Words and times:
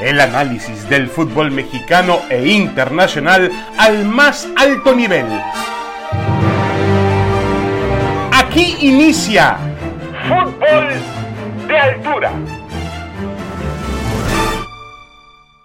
El 0.00 0.20
análisis 0.20 0.86
del 0.90 1.08
fútbol 1.08 1.50
mexicano 1.50 2.20
e 2.28 2.46
internacional 2.48 3.50
al 3.78 4.04
más 4.04 4.46
alto 4.54 4.94
nivel. 4.94 5.24
Aquí 8.30 8.76
inicia 8.82 9.56
Fútbol 10.28 11.66
de 11.66 11.78
Altura. 11.78 12.32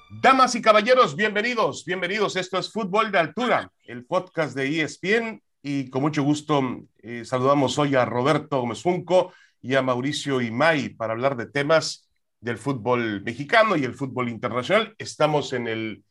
Damas 0.09 0.55
y 0.55 0.61
caballeros, 0.61 1.17
bienvenidos, 1.17 1.83
bienvenidos. 1.83 2.37
Esto 2.37 2.57
es 2.57 2.71
Fútbol 2.71 3.11
de 3.11 3.19
Altura, 3.19 3.69
el 3.83 4.05
podcast 4.05 4.55
de 4.55 4.81
ESPN. 4.81 5.41
Y 5.61 5.89
con 5.89 6.03
mucho 6.03 6.23
gusto 6.23 6.61
eh, 6.99 7.25
saludamos 7.25 7.77
hoy 7.77 7.95
a 7.95 8.05
Roberto 8.05 8.61
Gómez 8.61 8.81
Funco 8.81 9.33
y 9.61 9.75
a 9.75 9.81
Mauricio 9.81 10.39
Imay 10.39 10.87
para 10.87 11.11
hablar 11.11 11.35
de 11.35 11.47
temas 11.47 12.07
del 12.41 12.57
fútbol 12.57 13.21
mexicano 13.23 13.77
y 13.77 13.85
el 13.85 13.93
fútbol 13.93 14.27
internacional. 14.27 14.95
Estamos 14.97 15.53
en 15.53 15.67
el, 15.67 16.03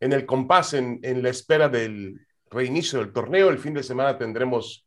en 0.00 0.12
el 0.12 0.26
compás, 0.26 0.74
en, 0.74 1.00
la 1.02 1.30
espera 1.30 1.68
del 1.68 2.20
reinicio 2.50 3.00
del 3.00 3.12
torneo. 3.12 3.48
El 3.48 3.58
fin 3.58 3.74
de 3.74 3.82
semana 3.82 4.18
tendremos 4.18 4.86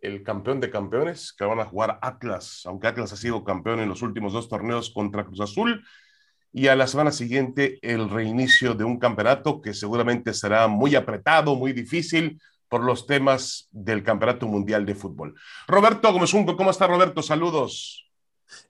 el 0.00 0.22
campeón 0.22 0.60
de 0.60 0.70
campeones, 0.70 1.32
que 1.32 1.44
van 1.44 1.58
a 1.58 1.64
jugar 1.64 1.98
Atlas, 2.02 2.62
aunque 2.66 2.86
Atlas 2.86 3.12
ha 3.12 3.16
sido 3.16 3.42
campeón 3.42 3.80
en 3.80 3.88
los 3.88 4.02
últimos 4.02 4.32
dos 4.32 4.48
torneos 4.48 4.90
contra 4.90 5.24
Cruz 5.24 5.40
Azul. 5.40 5.82
Y 6.52 6.68
a 6.68 6.76
la 6.76 6.86
semana 6.86 7.10
siguiente 7.10 7.78
el 7.82 8.08
reinicio 8.08 8.74
de 8.74 8.84
un 8.84 8.98
campeonato 8.98 9.60
que 9.60 9.74
seguramente 9.74 10.32
será 10.34 10.68
muy 10.68 10.94
apretado, 10.94 11.56
muy 11.56 11.72
difícil 11.72 12.40
por 12.68 12.84
los 12.84 13.06
temas 13.06 13.68
del 13.70 14.02
Campeonato 14.02 14.46
Mundial 14.46 14.84
de 14.84 14.94
Fútbol. 14.94 15.34
Roberto 15.66 16.12
Gómez 16.12 16.30
¿cómo 16.30 16.70
está 16.70 16.86
Roberto? 16.86 17.22
Saludos. 17.22 18.07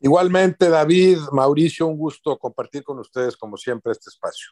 Igualmente, 0.00 0.68
David, 0.68 1.18
Mauricio, 1.32 1.86
un 1.86 1.96
gusto 1.96 2.38
compartir 2.38 2.82
con 2.82 2.98
ustedes, 2.98 3.36
como 3.36 3.56
siempre, 3.56 3.92
este 3.92 4.10
espacio. 4.10 4.50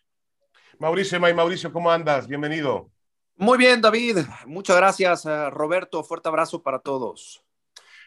Mauricio, 0.78 1.18
May, 1.20 1.34
Mauricio, 1.34 1.72
¿cómo 1.72 1.90
andas? 1.90 2.26
Bienvenido. 2.26 2.90
Muy 3.36 3.58
bien, 3.58 3.80
David. 3.80 4.18
Muchas 4.46 4.76
gracias, 4.76 5.26
eh, 5.26 5.50
Roberto. 5.50 6.02
Fuerte 6.02 6.28
abrazo 6.28 6.62
para 6.62 6.78
todos. 6.78 7.42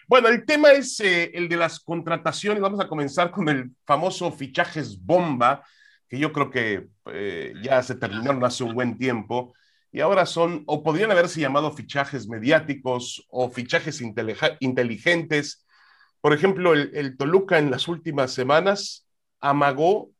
Bueno, 0.07 0.27
el 0.27 0.43
tema 0.45 0.71
es 0.71 0.99
eh, 1.01 1.31
el 1.35 1.47
de 1.47 1.57
las 1.57 1.79
contrataciones. 1.79 2.61
Vamos 2.61 2.79
a 2.79 2.87
comenzar 2.87 3.29
con 3.29 3.47
el 3.47 3.71
famoso 3.85 4.31
fichajes 4.31 4.99
bomba, 4.99 5.63
que 6.07 6.17
yo 6.17 6.33
creo 6.33 6.49
que 6.49 6.87
eh, 7.13 7.53
ya 7.61 7.83
se 7.83 7.93
terminaron 7.95 8.43
hace 8.43 8.63
un 8.63 8.73
buen 8.73 8.97
tiempo. 8.97 9.53
Y 9.91 9.99
ahora 9.99 10.25
son, 10.25 10.63
o 10.65 10.83
podrían 10.83 11.11
haberse 11.11 11.39
llamado 11.39 11.71
fichajes 11.71 12.27
mediáticos 12.27 13.25
o 13.29 13.49
fichajes 13.49 14.01
inteligentes 14.59 15.65
por 16.21 16.33
ejemplo, 16.33 16.73
el, 16.73 17.17
Toluca 17.17 17.59
en 17.59 17.71
las 17.71 17.87
últimas 17.87 18.33
semanas 18.33 19.07
amagó 19.39 20.11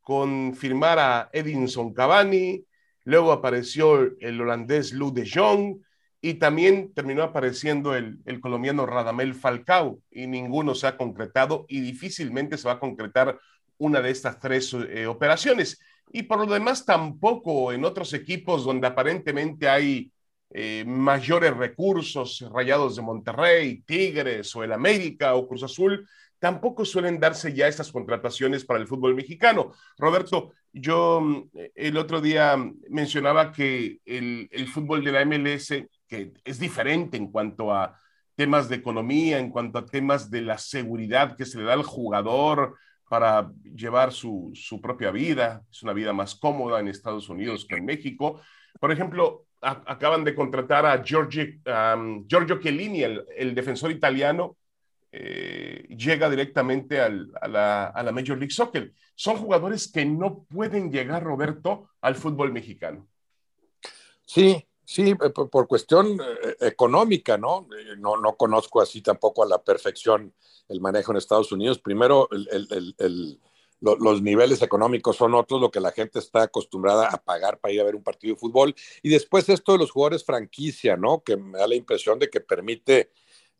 con 0.00 0.54
firmar 0.54 0.98
a 0.98 1.30
Edinson 1.32 1.92
Cavani, 1.92 2.64
luego 3.04 3.32
apareció 3.32 4.16
el 4.20 4.40
holandés 4.40 4.92
Lou 4.92 5.12
de 5.12 5.28
Jong 5.28 5.80
y 6.20 6.34
también 6.34 6.92
terminó 6.94 7.22
apareciendo 7.22 7.94
el, 7.94 8.22
colombiano 8.40 8.86
Radamel 8.86 9.34
Falcao 9.34 10.00
y 10.10 10.26
ninguno 10.26 10.74
se 10.74 10.86
ha 10.86 10.96
concretado 10.96 11.66
y 11.68 11.80
difícilmente 11.80 12.56
se 12.56 12.68
va 12.68 12.74
a 12.74 12.80
concretar 12.80 13.38
una 13.78 14.00
de 14.00 14.10
estas 14.10 14.40
tres 14.40 14.74
eh, 14.74 15.06
operaciones. 15.06 15.80
Y 16.10 16.22
por 16.22 16.38
lo 16.38 16.52
demás 16.52 16.84
tampoco 16.84 17.72
en 17.72 17.84
otros 17.84 18.12
equipos 18.14 18.64
donde 18.64 18.86
aparentemente 18.86 19.68
hay 19.68 20.10
eh, 20.50 20.84
mayores 20.86 21.56
recursos, 21.56 22.44
Rayados 22.52 22.96
de 22.96 23.02
Monterrey, 23.02 23.82
Tigres 23.82 24.54
o 24.56 24.64
el 24.64 24.72
América 24.72 25.34
o 25.34 25.46
Cruz 25.46 25.62
Azul, 25.62 26.08
tampoco 26.38 26.84
suelen 26.84 27.20
darse 27.20 27.52
ya 27.52 27.68
estas 27.68 27.92
contrataciones 27.92 28.64
para 28.64 28.80
el 28.80 28.86
fútbol 28.86 29.14
mexicano. 29.14 29.72
Roberto, 29.98 30.52
yo 30.72 31.20
mm, 31.20 31.50
el 31.74 31.96
otro 31.96 32.20
día 32.20 32.56
mencionaba 32.88 33.52
que 33.52 34.00
el, 34.04 34.68
fútbol 34.72 35.04
de 35.04 35.12
la 35.12 35.24
MLS, 35.24 35.72
es 36.10 36.58
diferente 36.58 37.18
en 37.18 37.30
cuanto 37.30 37.72
a 37.72 37.98
temas 38.34 38.68
de 38.68 38.76
economía, 38.76 39.38
en 39.38 39.50
cuanto 39.50 39.78
a 39.78 39.84
temas 39.84 40.30
de 40.30 40.42
la 40.42 40.56
seguridad 40.58 41.36
que 41.36 41.44
se 41.44 41.58
le 41.58 41.64
da 41.64 41.74
al 41.74 41.82
jugador 41.82 42.76
para 43.10 43.50
llevar 43.74 44.12
su, 44.12 44.50
su 44.54 44.80
propia 44.80 45.10
vida, 45.10 45.62
es 45.70 45.82
una 45.82 45.92
vida 45.92 46.12
más 46.12 46.34
cómoda 46.34 46.80
en 46.80 46.88
Estados 46.88 47.28
Unidos 47.28 47.66
que 47.68 47.76
en 47.76 47.84
México. 47.84 48.40
Por 48.80 48.92
ejemplo, 48.92 49.47
acaban 49.60 50.24
de 50.24 50.34
contratar 50.34 50.86
a 50.86 51.02
Giorgio 51.02 52.60
Chiellini, 52.60 53.02
el, 53.02 53.54
defensor 53.54 53.90
italiano, 53.90 54.56
eh, 55.10 55.86
llega 55.88 56.30
directamente 56.30 57.00
a, 57.00 57.08
la, 57.08 58.10
Major 58.12 58.38
League 58.38 58.52
Soccer. 58.52 58.92
Son 59.14 59.36
jugadores 59.36 59.90
que 59.90 60.04
no 60.04 60.44
pueden 60.44 60.92
llegar, 60.92 61.24
Roberto, 61.24 61.90
al 62.00 62.14
fútbol 62.14 62.52
mexicano. 62.52 63.08
Sí, 64.24 64.64
sí, 64.84 65.10
eh, 65.10 65.30
por, 65.30 65.66
cuestión 65.66 66.20
eh, 66.20 66.56
económica, 66.60 67.36
¿no? 67.36 67.66
¿no? 67.98 68.16
No 68.16 68.36
conozco 68.36 68.80
así 68.80 69.02
tampoco 69.02 69.42
a 69.42 69.48
la 69.48 69.62
perfección 69.62 70.32
el 70.68 70.80
manejo 70.80 71.12
en 71.12 71.18
Estados 71.18 71.50
Unidos. 71.50 71.78
Primero, 71.78 72.28
el 72.30 73.40
los 73.80 74.22
niveles 74.22 74.62
económicos 74.62 75.16
son 75.16 75.34
otros, 75.34 75.60
lo 75.60 75.70
que 75.70 75.80
la 75.80 75.92
gente 75.92 76.18
está 76.18 76.42
acostumbrada 76.42 77.08
a 77.08 77.22
pagar 77.22 77.60
para 77.60 77.74
ir 77.74 77.80
a 77.80 77.84
ver 77.84 77.94
un 77.94 78.02
partido 78.02 78.34
de 78.34 78.40
fútbol. 78.40 78.74
Y 79.02 79.08
después 79.08 79.48
esto 79.48 79.72
de 79.72 79.78
los 79.78 79.90
jugadores 79.90 80.24
franquicia, 80.24 80.96
¿no? 80.96 81.22
Que 81.22 81.36
me 81.36 81.58
da 81.58 81.68
la 81.68 81.74
impresión 81.74 82.18
de 82.18 82.28
que 82.28 82.40
permite 82.40 83.10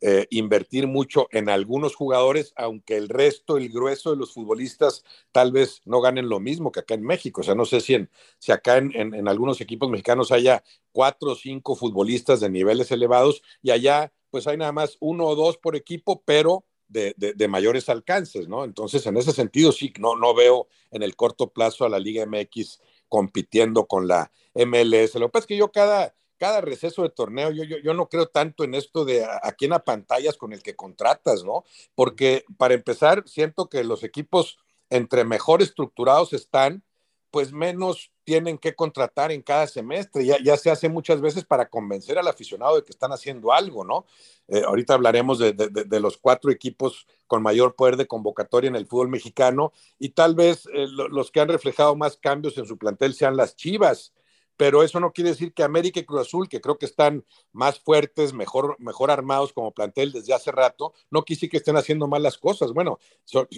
eh, 0.01 0.27
invertir 0.31 0.87
mucho 0.87 1.27
en 1.33 1.49
algunos 1.49 1.97
jugadores, 1.97 2.53
aunque 2.57 2.97
el 2.97 3.09
resto, 3.09 3.57
el 3.57 3.69
grueso 3.69 4.11
de 4.11 4.17
los 4.17 4.33
futbolistas 4.33 5.05
tal 5.33 5.51
vez 5.51 5.81
no 5.85 6.01
ganen 6.01 6.29
lo 6.29 6.39
mismo 6.39 6.71
que 6.71 6.81
acá 6.81 6.95
en 6.95 7.03
México. 7.03 7.41
O 7.41 7.45
sea, 7.45 7.57
no 7.57 7.65
sé 7.65 7.81
si, 7.81 7.95
en, 7.95 8.11
si 8.39 8.53
acá 8.53 8.77
en, 8.77 8.93
en 8.95 9.29
algunos 9.29 9.61
equipos 9.61 9.91
mexicanos 9.91 10.31
haya 10.31 10.63
cuatro 10.93 11.33
o 11.33 11.35
cinco 11.35 11.75
futbolistas 11.75 12.41
de 12.41 12.49
niveles 12.49 12.93
elevados 12.93 13.43
y 13.61 13.71
allá 13.73 14.13
pues 14.31 14.47
hay 14.47 14.57
nada 14.57 14.73
más 14.73 14.97
uno 15.01 15.27
o 15.27 15.35
dos 15.35 15.59
por 15.59 15.75
equipo, 15.75 16.23
pero 16.25 16.65
de, 16.89 17.49
mayores 17.49 17.89
alcances, 17.89 18.49
¿no? 18.49 18.65
Entonces, 18.65 19.07
en 19.07 19.17
ese 19.17 19.33
sentido, 19.33 19.73
sí, 19.73 19.93
no, 19.99 20.17
no 20.17 20.35
veo 20.35 20.69
en 20.91 21.03
el 21.03 21.17
corto 21.17 21.51
plazo 21.51 21.85
a 21.85 21.89
la 21.89 21.99
Liga 21.99 22.27
MX 22.27 22.81
compitiendo 23.09 23.87
con 23.87 24.09
la 24.09 24.31
MLS. 24.55 25.15
Lo 25.17 25.27
que 25.27 25.33
pasa 25.33 25.43
es 25.45 25.47
que 25.47 25.57
yo 25.57 25.71
cada, 25.71 26.15
cada 26.39 26.61
receso 26.61 27.03
de 27.03 27.11
torneo, 27.11 27.51
yo, 27.51 27.65
yo, 27.65 27.79
yo 27.79 27.95
no 27.95 28.09
creo 28.09 28.27
tanto 28.27 28.65
en 28.65 28.75
esto 28.75 29.05
de 29.05 29.25
a, 29.25 29.53
quién 29.53 29.73
pantallas 29.85 30.37
con 30.37 30.53
el 30.53 30.63
que 30.63 30.77
contratas, 30.77 31.45
¿no? 31.45 31.65
Porque 31.95 32.45
para 32.57 32.75
empezar, 32.75 33.25
siento 33.27 33.69
que 33.69 33.85
los 33.85 34.05
equipos 34.05 34.59
entre 34.91 35.25
mejor 35.25 35.63
estructurados 35.63 36.33
están, 36.33 36.83
pues 37.31 37.53
menos 37.53 38.11
tienen 38.25 38.59
que 38.59 38.75
contratar 38.75 39.33
en 39.33 39.43
cada 39.43 39.67
semestre. 39.67 40.25
Ya, 40.25 40.37
ya, 40.43 40.57
se 40.57 40.71
hace 40.71 40.89
muchas 40.89 41.21
veces 41.21 41.45
para 41.45 41.69
convencer 41.69 42.19
al 42.19 42.29
aficionado 42.29 42.77
de 42.77 42.85
que 42.85 42.93
están 42.93 43.13
haciendo 43.13 43.53
algo, 43.53 43.85
¿no? 43.85 44.07
Eh, 44.49 44.63
ahorita 44.65 44.95
hablaremos 44.95 45.39
de, 45.39 46.01
los 46.01 46.17
cuatro 46.17 46.51
equipos 46.51 47.07
con 47.27 47.43
mayor 47.43 47.75
poder 47.75 47.97
de 47.97 48.07
convocatoria 48.07 48.69
en 48.69 48.77
el 48.77 48.87
fútbol 48.87 49.09
mexicano 49.09 49.73
y 49.99 50.11
tal 50.11 50.35
vez 50.35 50.67
eh, 50.73 50.87
los 50.89 51.31
que 51.31 51.41
han 51.41 51.49
reflejado 51.49 51.97
más 51.97 52.17
cambios 52.17 52.57
en 52.57 52.67
su 52.67 52.79
plantel 52.79 53.13
sean 53.15 53.37
las 53.37 53.57
Chivas 53.57 54.13
pero 54.59 54.83
eso 54.83 54.99
no 54.99 55.13
quiere 55.13 55.31
decir 55.31 55.55
que 55.55 55.63
América 55.63 56.01
y 56.01 56.05
Cruz 56.05 56.23
Azul, 56.23 56.49
que 56.49 56.61
creo 56.61 56.79
que 56.79 56.85
están 56.85 57.25
más 57.53 57.79
fuertes, 57.79 58.35
mejor, 58.35 58.75
mejor 58.81 59.13
armados 59.13 59.53
como 59.53 59.73
plantel 59.73 60.11
desde 60.11 60.35
hace 60.35 60.51
rato, 60.51 60.93
no 61.11 61.23
quise 61.23 61.49
que 61.49 61.59
estén 61.59 61.77
haciendo 61.77 62.09
mal 62.09 62.25
las 62.25 62.37
cosas. 62.39 62.73
Bueno, 62.73 62.99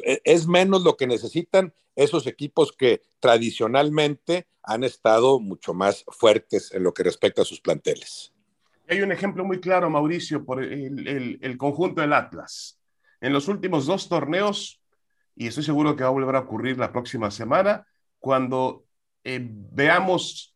e, 0.04 0.20
es 0.24 0.46
menos 0.46 0.82
lo 0.84 0.98
que 0.98 1.06
necesitan 1.06 1.72
esos 1.96 2.26
equipos 2.26 2.72
que 2.72 3.00
tradicionalmente 3.18 4.46
han 4.62 4.84
estado 4.84 5.40
mucho 5.40 5.72
más 5.72 6.04
fuertes 6.06 6.70
en 6.72 6.82
lo 6.82 6.92
que 6.92 7.02
respecta 7.02 7.42
a 7.42 7.46
sus 7.46 7.62
planteles. 7.62 8.34
Hay 8.86 9.00
un 9.00 9.10
ejemplo 9.10 9.42
muy 9.42 9.58
claro, 9.58 9.88
Mauricio, 9.88 10.44
por 10.44 10.62
el, 10.62 11.56
conjunto 11.56 12.02
del 12.02 12.12
Atlas. 12.12 12.78
En 13.22 13.32
los 13.32 13.48
últimos 13.48 13.86
dos 13.86 14.06
torneos, 14.06 14.82
y 15.34 15.46
estoy 15.46 15.64
seguro 15.64 15.96
que 15.96 16.02
va 16.02 16.10
a 16.10 16.12
volver 16.12 16.36
a 16.36 16.40
ocurrir 16.40 16.76
la 16.76 16.92
próxima 16.92 17.30
semana, 17.30 17.86
cuando 18.18 18.84
eh, 19.24 19.40
veamos 19.42 20.49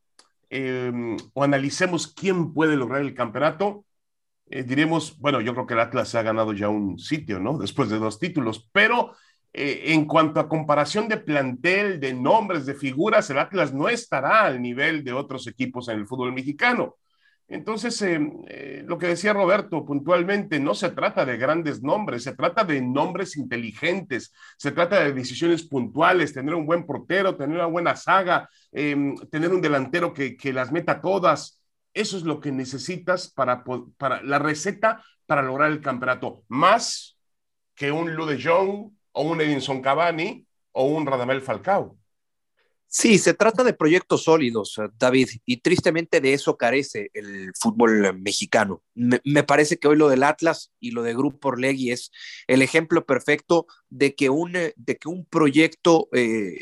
Em, 0.57 1.17
o 1.33 1.43
analicemos 1.43 2.07
quién 2.07 2.55
puede 2.55 2.77
lograr 2.77 3.01
el 3.01 3.13
campeonato, 3.13 3.85
eh, 4.47 4.63
diremos, 4.63 5.19
bueno, 5.19 5.41
yo 5.41 5.53
creo 5.53 5.67
que 5.67 5.75
el 5.75 5.81
Atlas 5.81 6.15
ha 6.15 6.23
ganado 6.23 6.53
ya 6.53 6.69
un 6.69 6.97
sitio, 6.97 7.41
¿no? 7.41 7.59
Después 7.59 7.89
de 7.91 7.99
dos 7.99 8.21
títulos, 8.21 8.71
pero 8.73 9.17
eh, 9.53 9.83
en 9.87 10.05
cuanto 10.05 10.39
a 10.39 10.49
comparación 10.49 11.09
de 11.09 11.17
plantel, 11.17 11.99
de 11.99 12.15
nombres, 12.15 12.67
de 12.67 12.75
figuras, 12.75 13.29
el 13.31 13.41
Atlas 13.41 13.75
no 13.75 13.89
estará 13.89 14.45
al 14.45 14.63
nivel 14.63 15.03
de 15.03 15.13
otros 15.13 15.49
equipos 15.49 15.89
en 15.89 15.99
el 15.99 16.07
fútbol 16.07 16.33
mexicano. 16.33 16.95
Entonces, 17.47 18.01
eh, 18.03 18.19
eh, 18.49 18.83
lo 18.87 18.97
que 18.99 19.09
decía 19.09 19.35
Roberto 19.35 19.85
puntualmente, 19.85 20.59
no 20.59 20.75
se 20.75 20.91
trata 20.91 21.25
de 21.27 21.37
grandes 21.37 21.83
nombres, 21.83 22.23
se 22.23 22.35
trata 22.35 22.65
de 22.65 22.81
nombres 22.81 23.37
inteligentes, 23.37 24.33
se 24.57 24.73
trata 24.73 25.01
de 25.01 25.13
decisiones 25.13 25.63
puntuales, 25.63 26.33
tener 26.33 26.55
un 26.55 26.67
buen 26.67 26.87
portero, 26.87 27.37
tener 27.37 27.57
una 27.57 27.67
buena 27.67 27.97
saga, 27.97 28.49
em, 28.73 29.15
tener 29.31 29.53
un 29.53 29.61
delantero 29.61 30.15
que, 30.15 30.37
las 30.55 30.73
meta 30.73 31.01
todas. 31.01 31.61
Eso 31.93 32.17
es 32.17 32.23
lo 32.23 32.41
que 32.41 32.51
necesitas 32.53 33.31
para, 33.31 33.63
para 33.99 34.23
la 34.23 34.39
receta 34.39 35.03
para 35.27 35.43
lograr 35.43 35.71
el 35.71 35.81
campeonato, 35.81 36.45
más 36.49 37.19
que 37.75 37.91
un 37.93 38.15
Lude 38.15 38.39
Jong 38.43 38.93
o 39.13 39.23
un 39.23 39.41
Edinson 39.41 39.81
Cavani 39.83 40.47
o 40.73 40.87
un 40.87 41.07
Radamel 41.07 41.43
Falcao. 41.43 41.97
Sí, 42.97 43.19
se 43.19 43.35
trata 43.35 43.65
de 43.65 43.75
proyectos 43.75 44.23
sólidos, 44.23 44.79
eh, 44.79 44.89
David, 44.97 45.29
y 45.45 45.57
tristemente 45.57 46.21
de 46.21 46.33
eso 46.33 46.57
carece 46.57 47.11
el 47.15 47.51
fútbol 47.59 48.17
mexicano. 48.21 48.85
Me, 48.95 49.43
parece 49.43 49.79
que 49.79 49.89
hoy 49.89 49.97
lo 49.97 50.09
del 50.09 50.23
Atlas 50.23 50.71
y 50.79 50.93
lo 50.93 51.03
de 51.03 51.13
Grupo 51.13 51.49
Orlegui 51.49 51.91
es 51.91 52.13
el 52.47 52.63
ejemplo 52.63 53.05
perfecto 53.05 53.67
de 53.91 54.15
que 54.15 54.31
un, 54.31 54.55
eh, 54.55 54.75
de 54.77 54.97
que 54.97 55.09
un 55.09 55.27
proyecto 55.27 56.09
eh, 56.13 56.57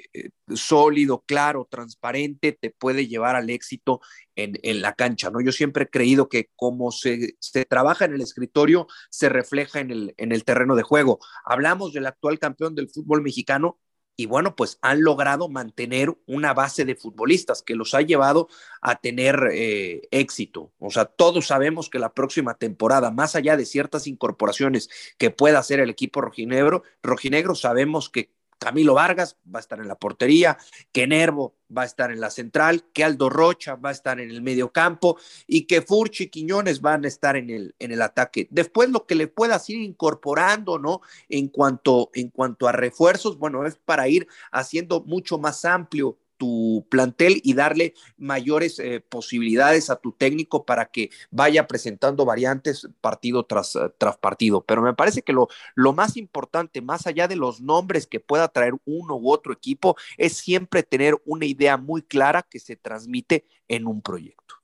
sólido, 0.55 1.23
claro, 1.27 1.69
transparente, 1.71 2.53
te 2.59 2.71
puede 2.71 3.09
llevar 3.09 3.37
al 3.37 3.51
éxito 3.51 4.01
en, 4.35 4.59
en, 4.63 4.81
la 4.81 4.95
cancha, 4.95 5.29
¿no? 5.29 5.43
Yo 5.43 5.53
siempre 5.53 5.85
he 5.85 5.91
creído 5.91 6.31
que 6.31 6.49
como 6.57 6.93
se, 6.93 7.37
se 7.41 7.67
trabaja 7.67 8.07
en 8.07 8.15
el 8.15 8.23
escritorio, 8.23 8.87
se 9.11 9.29
refleja 9.29 9.81
en 9.81 9.91
el, 9.91 10.15
en 10.17 10.33
el 10.33 10.45
terreno 10.45 10.77
de 10.77 10.83
juego. 10.83 11.19
Hablamos 11.45 11.93
del 11.93 12.07
actual 12.07 12.39
campeón 12.39 12.75
del 12.75 12.89
fútbol 12.89 13.21
mexicano 13.21 13.79
y 14.17 14.27
bueno, 14.27 14.55
pues 14.57 14.79
han 14.83 15.03
logrado 15.03 15.49
mantener 15.49 16.15
una 16.27 16.55
base 16.55 16.85
de 16.85 16.95
futbolistas 16.97 17.63
que 17.63 17.75
los 17.75 17.95
ha 17.95 18.03
llevado 18.03 18.49
a 18.81 18.97
tener 18.97 19.49
eh, 19.53 20.03
éxito. 20.11 20.73
O 20.79 20.91
sea, 20.91 21.07
todos 21.07 21.47
sabemos 21.47 21.89
que 21.89 21.99
la 21.99 22.13
próxima 22.13 22.55
temporada, 22.55 23.11
más 23.11 23.37
allá 23.37 23.57
de 23.57 23.65
ciertas 23.65 24.07
incorporaciones 24.07 24.91
que 25.19 25.31
pueda 25.31 25.59
hacer 25.59 25.81
el 25.81 25.91
equipo 25.91 26.21
rojinegro, 26.21 26.83
rojinegro 27.03 27.55
sabemos 27.55 28.11
que 28.11 28.31
Camilo 28.63 28.95
Vargas 28.95 29.37
va 29.53 29.59
a 29.59 29.61
estar 29.61 29.81
en 29.81 29.89
la 29.89 29.97
portería, 29.97 30.57
que 30.93 31.07
Nervo 31.07 31.57
va 31.77 31.83
a 31.83 31.87
estar 31.87 32.13
en 32.13 32.21
la 32.21 32.31
central, 32.31 32.85
que 32.93 33.03
Aldo 33.03 33.29
Rocha 33.29 33.75
va 33.75 33.89
a 33.89 33.93
estar 33.93 34.21
en 34.21 34.31
el 34.31 34.43
medio 34.43 34.73
campo 34.73 35.19
y 35.47 35.63
que 35.67 35.83
Furchi 35.83 36.25
y 36.25 36.29
Quiñones 36.29 36.81
van 36.81 37.05
a 37.05 37.09
estar 37.09 37.37
en 37.37 37.51
el, 37.51 37.75
en 37.79 37.91
el 37.91 38.03
ataque. 38.03 38.47
Después 38.51 38.91
lo 38.91 39.07
que 39.07 39.15
le 39.15 39.27
puedas 39.27 39.69
ir 39.69 39.79
incorporando, 39.79 40.79
¿no? 40.79 41.01
En 41.29 41.49
cuanto, 41.49 42.11
en 42.15 42.29
cuanto 42.29 42.69
a 42.69 42.73
refuerzos, 42.73 43.39
bueno, 43.39 43.67
es 43.67 43.77
para 43.77 44.07
ir 44.09 44.29
haciendo 44.53 45.03
mucho 45.03 45.39
más 45.39 45.65
amplio 45.65 46.19
tu 46.43 46.85
plantel 46.91 47.41
y 47.45 47.55
darle 47.55 47.95
mayores 48.17 48.81
eh, 48.81 49.01
posibilidades 49.01 49.91
a 49.91 49.97
tu 50.01 50.11
técnico 50.11 50.67
para 50.67 50.87
que 50.87 51.11
vaya 51.31 51.69
presentando 51.69 52.25
variantes 52.25 52.89
partido 53.01 53.47
tras, 53.47 53.77
eh, 53.77 53.93
tras 53.97 54.17
partido. 54.17 54.65
Pero 54.65 54.83
me 54.83 54.93
parece 54.93 55.23
que 55.23 55.33
lo, 55.33 55.47
lo 55.77 55.93
más 55.93 56.17
importante, 56.17 56.81
más 56.81 57.07
allá 57.07 57.29
de 57.29 57.37
los 57.37 57.61
nombres 57.61 58.09
que 58.09 58.19
pueda 58.19 58.49
traer 58.49 58.75
uno 58.85 59.15
u 59.15 59.31
otro 59.31 59.53
equipo, 59.53 59.95
es 60.17 60.33
siempre 60.33 60.83
tener 60.83 61.15
una 61.27 61.47
idea 61.47 61.77
muy 61.77 62.03
clara 62.03 62.43
que 62.43 62.59
se 62.59 62.75
transmite 62.75 63.47
en 63.69 63.87
un 63.87 64.03
proyecto. 64.03 64.57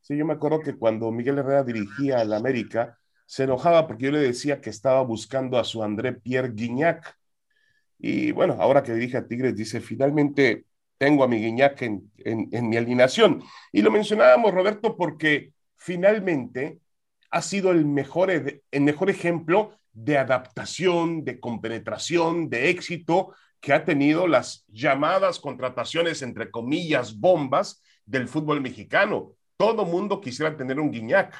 Sí, 0.00 0.16
yo 0.16 0.24
me 0.24 0.32
acuerdo 0.32 0.60
que 0.60 0.74
cuando 0.74 1.12
Miguel 1.12 1.36
Herrera 1.36 1.64
dirigía 1.64 2.20
al 2.20 2.32
América, 2.32 2.98
se 3.26 3.42
enojaba 3.44 3.86
porque 3.86 4.06
yo 4.06 4.10
le 4.12 4.20
decía 4.20 4.62
que 4.62 4.70
estaba 4.70 5.02
buscando 5.02 5.58
a 5.58 5.64
su 5.64 5.82
André 5.82 6.14
Pierre 6.14 6.52
Guignac. 6.54 7.14
Y 7.98 8.32
bueno, 8.32 8.56
ahora 8.58 8.82
que 8.82 8.94
dirige 8.94 9.18
a 9.18 9.26
Tigres, 9.26 9.54
dice, 9.54 9.82
finalmente 9.82 10.64
tengo 11.00 11.24
a 11.24 11.28
mi 11.28 11.38
Guiñac 11.38 11.80
en, 11.80 12.12
en, 12.18 12.68
mi 12.68 12.76
alineación. 12.76 13.42
Y 13.72 13.80
lo 13.80 13.90
mencionábamos, 13.90 14.52
Roberto, 14.52 14.98
porque 14.98 15.54
finalmente 15.74 16.78
ha 17.30 17.40
sido 17.40 17.70
el 17.70 17.86
mejor, 17.86 18.30
el 18.30 18.80
mejor 18.82 19.08
ejemplo 19.08 19.78
de 19.94 20.18
adaptación, 20.18 21.24
de 21.24 21.40
compenetración, 21.40 22.50
de 22.50 22.68
éxito 22.68 23.34
que 23.60 23.72
ha 23.72 23.86
tenido 23.86 24.26
las 24.26 24.66
llamadas 24.68 25.40
contrataciones, 25.40 26.20
entre 26.20 26.50
comillas, 26.50 27.18
bombas 27.18 27.82
del 28.04 28.28
fútbol 28.28 28.60
mexicano. 28.60 29.32
Todo 29.56 29.86
mundo 29.86 30.20
quisiera 30.20 30.54
tener 30.54 30.78
un 30.78 30.90
Guiñac. 30.90 31.34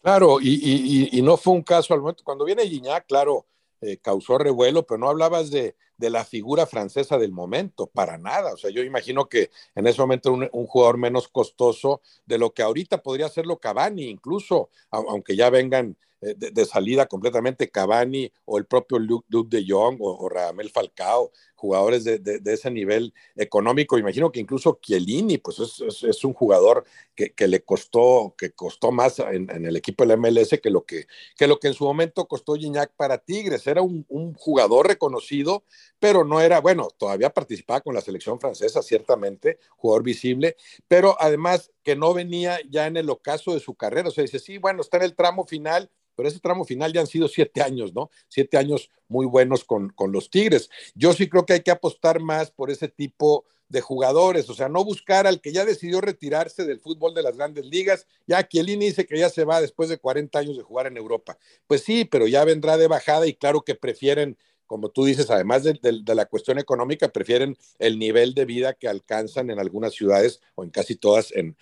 Claro, 0.00 0.38
y, 0.40 1.08
y, 1.10 1.22
no 1.22 1.36
fue 1.36 1.54
un 1.54 1.62
caso 1.62 1.92
al 1.92 2.00
momento. 2.00 2.22
Cuando 2.22 2.44
viene 2.44 2.62
Guiñac, 2.62 3.04
claro, 3.04 3.46
eh, 3.82 3.98
causó 3.98 4.38
revuelo, 4.38 4.86
pero 4.86 4.98
no 4.98 5.08
hablabas 5.08 5.50
de, 5.50 5.76
de, 5.96 6.10
la 6.10 6.24
figura 6.24 6.66
francesa 6.66 7.18
del 7.18 7.32
momento, 7.32 7.88
para 7.88 8.16
nada. 8.16 8.54
O 8.54 8.56
sea, 8.56 8.70
yo 8.70 8.82
imagino 8.82 9.28
que 9.28 9.50
en 9.74 9.86
ese 9.86 10.00
momento 10.00 10.32
un, 10.32 10.48
un 10.52 10.66
jugador 10.66 10.98
menos 10.98 11.28
costoso 11.28 12.00
de 12.24 12.38
lo 12.38 12.54
que 12.54 12.62
ahorita 12.62 13.02
podría 13.02 13.28
serlo 13.28 13.58
Cavani, 13.58 14.08
incluso, 14.08 14.70
aunque 14.90 15.36
ya 15.36 15.50
vengan 15.50 15.96
eh, 16.22 16.36
de, 16.36 16.64
salida 16.66 17.06
completamente 17.06 17.68
Cavani 17.68 18.32
o 18.44 18.56
el 18.56 18.64
propio 18.64 19.00
Luke, 19.00 19.26
de 19.48 19.64
Jong 19.66 19.96
o, 20.00 20.18
o, 20.18 20.28
Radamel 20.28 20.70
Falcao, 20.70 21.32
jugadores 21.56 22.04
de, 22.04 22.18
de, 22.18 22.52
ese 22.52 22.70
nivel 22.70 23.12
económico. 23.34 23.98
Imagino 23.98 24.30
que 24.30 24.38
incluso 24.38 24.78
Chiellini, 24.80 25.38
pues 25.38 25.58
es, 25.58 26.02
es, 26.04 26.24
un 26.24 26.32
jugador 26.32 26.84
que, 27.16 27.32
que, 27.32 27.48
le 27.48 27.64
costó, 27.64 28.36
que 28.38 28.52
costó 28.52 28.92
más 28.92 29.18
en, 29.18 29.50
en, 29.50 29.66
el 29.66 29.76
equipo 29.76 30.06
del 30.06 30.16
MLS 30.16 30.60
que 30.62 30.70
lo 30.70 30.84
que, 30.84 31.06
que 31.36 31.48
lo 31.48 31.58
que 31.58 31.68
en 31.68 31.74
su 31.74 31.84
momento 31.84 32.26
costó 32.28 32.54
Gignac 32.54 32.92
para 32.94 33.18
Tigres. 33.18 33.66
Era 33.66 33.82
un, 33.82 34.06
un 34.08 34.34
jugador 34.34 34.86
reconocido, 34.86 35.64
pero 35.98 36.24
no 36.24 36.40
era, 36.40 36.60
bueno, 36.60 36.88
todavía 36.96 37.30
participaba 37.30 37.80
con 37.80 37.94
la 37.94 38.00
selección 38.00 38.38
francesa, 38.38 38.80
ciertamente, 38.80 39.58
jugador 39.76 40.04
visible, 40.04 40.56
pero 40.86 41.16
además 41.18 41.72
que 41.82 41.96
no 41.96 42.14
venía 42.14 42.58
ya 42.68 42.86
en 42.86 42.96
el 42.96 43.10
ocaso 43.10 43.54
de 43.54 43.60
su 43.60 43.74
carrera. 43.74 44.08
O 44.08 44.12
sea, 44.12 44.22
dice, 44.22 44.38
sí, 44.38 44.58
bueno, 44.58 44.82
está 44.82 44.98
en 44.98 45.04
el 45.04 45.16
tramo 45.16 45.44
final, 45.46 45.90
pero 46.14 46.28
ese 46.28 46.40
tramo 46.40 46.64
final 46.64 46.92
ya 46.92 47.00
han 47.00 47.06
sido 47.06 47.28
siete 47.28 47.62
años, 47.62 47.94
¿no? 47.94 48.10
Siete 48.28 48.56
años 48.56 48.90
muy 49.08 49.26
buenos 49.26 49.64
con, 49.64 49.90
con 49.90 50.12
los 50.12 50.30
Tigres. 50.30 50.70
Yo 50.94 51.12
sí 51.12 51.28
creo 51.28 51.46
que 51.46 51.54
hay 51.54 51.62
que 51.62 51.70
apostar 51.70 52.20
más 52.20 52.50
por 52.50 52.70
ese 52.70 52.88
tipo 52.88 53.44
de 53.72 53.80
jugadores, 53.80 54.50
o 54.50 54.54
sea, 54.54 54.68
no 54.68 54.84
buscar 54.84 55.26
al 55.26 55.40
que 55.40 55.50
ya 55.50 55.64
decidió 55.64 56.02
retirarse 56.02 56.66
del 56.66 56.78
fútbol 56.78 57.14
de 57.14 57.22
las 57.22 57.38
grandes 57.38 57.64
ligas. 57.64 58.06
Ya 58.26 58.46
Chiellini 58.46 58.86
dice 58.86 59.06
que 59.06 59.18
ya 59.18 59.30
se 59.30 59.44
va 59.44 59.62
después 59.62 59.88
de 59.88 59.96
40 59.96 60.38
años 60.38 60.58
de 60.58 60.62
jugar 60.62 60.86
en 60.86 60.98
Europa. 60.98 61.38
Pues 61.66 61.82
sí, 61.82 62.04
pero 62.04 62.26
ya 62.26 62.44
vendrá 62.44 62.76
de 62.76 62.86
bajada 62.86 63.26
y 63.26 63.32
claro 63.32 63.62
que 63.62 63.74
prefieren 63.74 64.36
como 64.66 64.88
tú 64.88 65.04
dices, 65.04 65.30
además 65.30 65.64
de, 65.64 65.78
la 66.14 66.26
cuestión 66.26 66.58
económica, 66.58 67.08
prefieren 67.08 67.56
el 67.78 67.98
nivel 67.98 68.34
de 68.34 68.44
vida 68.44 68.74
que 68.74 68.88
alcanzan 68.88 69.50
en 69.50 69.58
algunas 69.58 69.94
ciudades 69.94 70.40
o 70.54 70.64
en 70.64 70.70
casi 70.70 70.96
todas 70.96 71.32
en, 71.32 71.56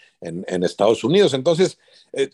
Estados 0.65 1.03
Unidos. 1.03 1.35
Entonces, 1.35 1.79
eh, 2.13 2.29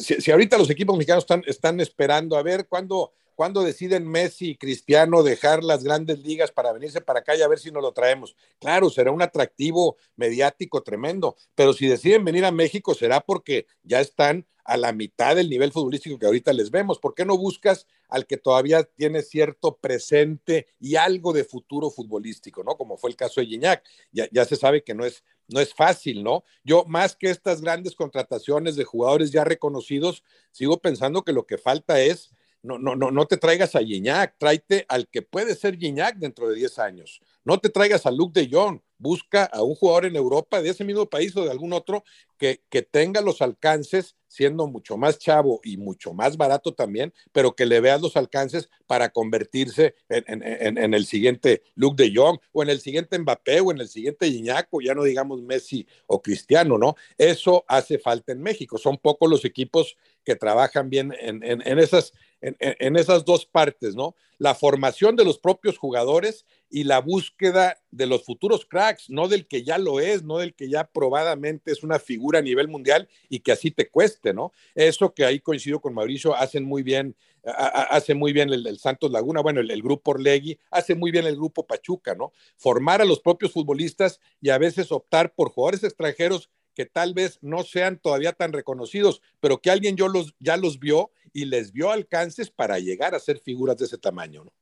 si, 0.00 0.30
ahorita 0.30 0.56
los 0.56 0.70
equipos 0.70 0.96
mexicanos 0.96 1.24
están, 1.24 1.42
están 1.46 1.80
esperando 1.80 2.36
a 2.36 2.42
ver 2.42 2.66
cuándo, 2.68 3.12
cuándo 3.34 3.62
deciden 3.62 4.08
Messi 4.08 4.50
y 4.50 4.56
Cristiano 4.56 5.22
dejar 5.22 5.64
las 5.64 5.84
grandes 5.84 6.20
ligas 6.20 6.52
para 6.52 6.72
venirse 6.72 7.00
para 7.00 7.20
acá 7.20 7.36
y 7.36 7.42
a 7.42 7.48
ver 7.48 7.58
si 7.58 7.70
nos 7.70 7.82
lo 7.82 7.92
traemos. 7.92 8.36
Claro, 8.58 8.90
será 8.90 9.10
un 9.10 9.22
atractivo 9.22 9.96
mediático 10.16 10.82
tremendo, 10.82 11.36
pero 11.54 11.72
si 11.72 11.86
deciden 11.86 12.24
venir 12.24 12.44
a 12.44 12.52
México 12.52 12.94
será 12.94 13.20
porque 13.20 13.66
ya 13.82 14.00
están 14.00 14.46
a 14.64 14.76
la 14.78 14.92
mitad 14.92 15.36
del 15.36 15.50
nivel 15.50 15.72
futbolístico 15.72 16.18
que 16.18 16.26
ahorita 16.26 16.52
les 16.52 16.70
vemos. 16.70 16.98
¿Por 16.98 17.14
qué 17.14 17.24
no 17.24 17.36
buscas 17.36 17.86
al 18.08 18.26
que 18.26 18.36
todavía 18.36 18.82
tiene 18.82 19.22
cierto 19.22 19.76
presente 19.76 20.68
y 20.80 20.96
algo 20.96 21.32
de 21.32 21.44
futuro 21.44 21.90
futbolístico, 21.90 22.64
¿no? 22.64 22.76
Como 22.76 22.96
fue 22.96 23.10
el 23.10 23.16
caso 23.16 23.40
de 23.40 23.46
Gignac. 23.46 23.84
Ya, 24.10 24.26
ya 24.32 24.44
se 24.44 24.56
sabe 24.56 24.82
que 24.82 24.94
no 24.94 25.04
es, 25.04 25.22
no 25.48 25.60
es 25.60 25.74
fácil, 25.74 26.22
¿no? 26.22 26.44
Yo, 26.64 26.84
más 26.86 27.14
que 27.14 27.30
estas 27.30 27.60
grandes 27.60 27.94
contrataciones 27.94 28.76
de 28.76 28.84
jugadores 28.84 29.30
ya 29.30 29.44
reconocidos, 29.44 30.24
sigo 30.50 30.80
pensando 30.80 31.24
que 31.24 31.32
lo 31.32 31.46
que 31.46 31.58
falta 31.58 32.00
es 32.00 32.30
no, 32.64 32.78
no, 32.78 32.96
no, 32.96 33.10
no 33.10 33.26
te 33.26 33.36
traigas 33.36 33.76
a 33.76 33.80
Gignac, 33.80 34.36
tráete 34.38 34.86
al 34.88 35.06
que 35.08 35.20
puede 35.20 35.54
ser 35.54 35.76
Gignac 35.78 36.16
dentro 36.16 36.48
de 36.48 36.56
10 36.56 36.78
años. 36.78 37.20
No 37.44 37.58
te 37.58 37.68
traigas 37.68 38.06
a 38.06 38.10
Luke 38.10 38.40
de 38.40 38.48
Jong, 38.50 38.80
busca 38.96 39.44
a 39.44 39.62
un 39.62 39.74
jugador 39.74 40.06
en 40.06 40.16
Europa 40.16 40.62
de 40.62 40.70
ese 40.70 40.82
mismo 40.82 41.04
país 41.04 41.36
o 41.36 41.44
de 41.44 41.50
algún 41.50 41.74
otro 41.74 42.04
que, 42.38 42.62
que 42.70 42.80
tenga 42.80 43.20
los 43.20 43.42
alcances, 43.42 44.16
siendo 44.28 44.66
mucho 44.66 44.96
más 44.96 45.18
chavo 45.18 45.60
y 45.62 45.76
mucho 45.76 46.14
más 46.14 46.38
barato 46.38 46.72
también, 46.72 47.12
pero 47.32 47.54
que 47.54 47.66
le 47.66 47.80
veas 47.80 48.00
los 48.00 48.16
alcances 48.16 48.70
para 48.86 49.10
convertirse 49.10 49.94
en, 50.08 50.42
en, 50.42 50.78
en 50.78 50.94
el 50.94 51.04
siguiente 51.04 51.62
Luke 51.74 52.02
de 52.02 52.12
Jong 52.16 52.38
o 52.52 52.62
en 52.62 52.70
el 52.70 52.80
siguiente 52.80 53.18
Mbappé 53.18 53.60
o 53.60 53.72
en 53.72 53.80
el 53.80 53.88
siguiente 53.88 54.30
Gignac 54.30 54.68
o 54.70 54.80
ya 54.80 54.94
no 54.94 55.04
digamos 55.04 55.42
Messi 55.42 55.86
o 56.06 56.22
Cristiano, 56.22 56.78
¿no? 56.78 56.96
Eso 57.18 57.64
hace 57.68 57.98
falta 57.98 58.32
en 58.32 58.42
México. 58.42 58.78
Son 58.78 58.96
pocos 58.96 59.28
los 59.28 59.44
equipos 59.44 59.96
que 60.24 60.34
trabajan 60.34 60.90
bien 60.90 61.14
en, 61.20 61.78
esas, 61.78 62.12
en, 62.44 62.96
esas 62.96 63.24
dos 63.24 63.46
partes, 63.46 63.94
¿no? 63.94 64.14
La 64.38 64.54
formación 64.54 65.16
de 65.16 65.24
los 65.24 65.38
propios 65.38 65.78
jugadores 65.78 66.44
y 66.68 66.84
la 66.84 67.00
búsqueda 67.00 67.78
de 67.90 68.06
los 68.06 68.24
futuros 68.24 68.66
cracks, 68.66 69.08
no 69.08 69.28
del 69.28 69.46
que 69.46 69.62
ya 69.62 69.78
lo 69.78 70.00
es, 70.00 70.22
no 70.22 70.38
del 70.38 70.54
que 70.54 70.68
ya 70.68 70.84
probadamente 70.84 71.72
es 71.72 71.82
una 71.82 71.98
figura 71.98 72.40
a 72.40 72.42
nivel 72.42 72.68
mundial 72.68 73.08
y 73.28 73.40
que 73.40 73.52
así 73.52 73.70
te 73.70 73.88
cueste, 73.88 74.34
¿no? 74.34 74.52
Eso 74.74 75.14
que 75.14 75.24
ahí 75.24 75.40
coincido 75.40 75.80
con 75.80 75.94
Mauricio, 75.94 76.34
hacen 76.34 76.64
muy 76.64 76.82
bien, 76.82 77.16
hace 77.44 78.14
muy 78.14 78.32
bien 78.32 78.52
el, 78.52 78.78
Santos 78.78 79.10
Laguna, 79.10 79.40
bueno, 79.40 79.60
el, 79.60 79.70
el, 79.70 79.82
grupo 79.82 80.10
Orlegui, 80.10 80.58
hace 80.70 80.94
muy 80.94 81.10
bien 81.10 81.26
el 81.26 81.36
grupo 81.36 81.66
Pachuca, 81.66 82.14
¿no? 82.14 82.32
Formar 82.56 83.00
a 83.00 83.06
los 83.06 83.20
propios 83.20 83.52
futbolistas 83.52 84.20
y 84.40 84.50
a 84.50 84.58
veces 84.58 84.92
optar 84.92 85.34
por 85.34 85.50
jugadores 85.50 85.84
extranjeros 85.84 86.50
que 86.74 86.86
tal 86.86 87.14
vez 87.14 87.38
no 87.40 87.62
sean 87.62 87.98
todavía 87.98 88.32
tan 88.32 88.52
reconocidos, 88.52 89.22
pero 89.40 89.60
que 89.60 89.70
alguien 89.70 89.96
yo 89.96 90.08
los, 90.08 90.34
ya 90.40 90.56
los 90.56 90.78
vio 90.78 91.10
y 91.32 91.46
les 91.46 91.72
vio 91.72 91.90
alcances 91.90 92.50
para 92.50 92.78
llegar 92.78 93.14
a 93.14 93.20
ser 93.20 93.38
figuras 93.38 93.76
de 93.76 93.86
ese 93.86 93.98
tamaño. 93.98 94.44
¿no? 94.44 94.52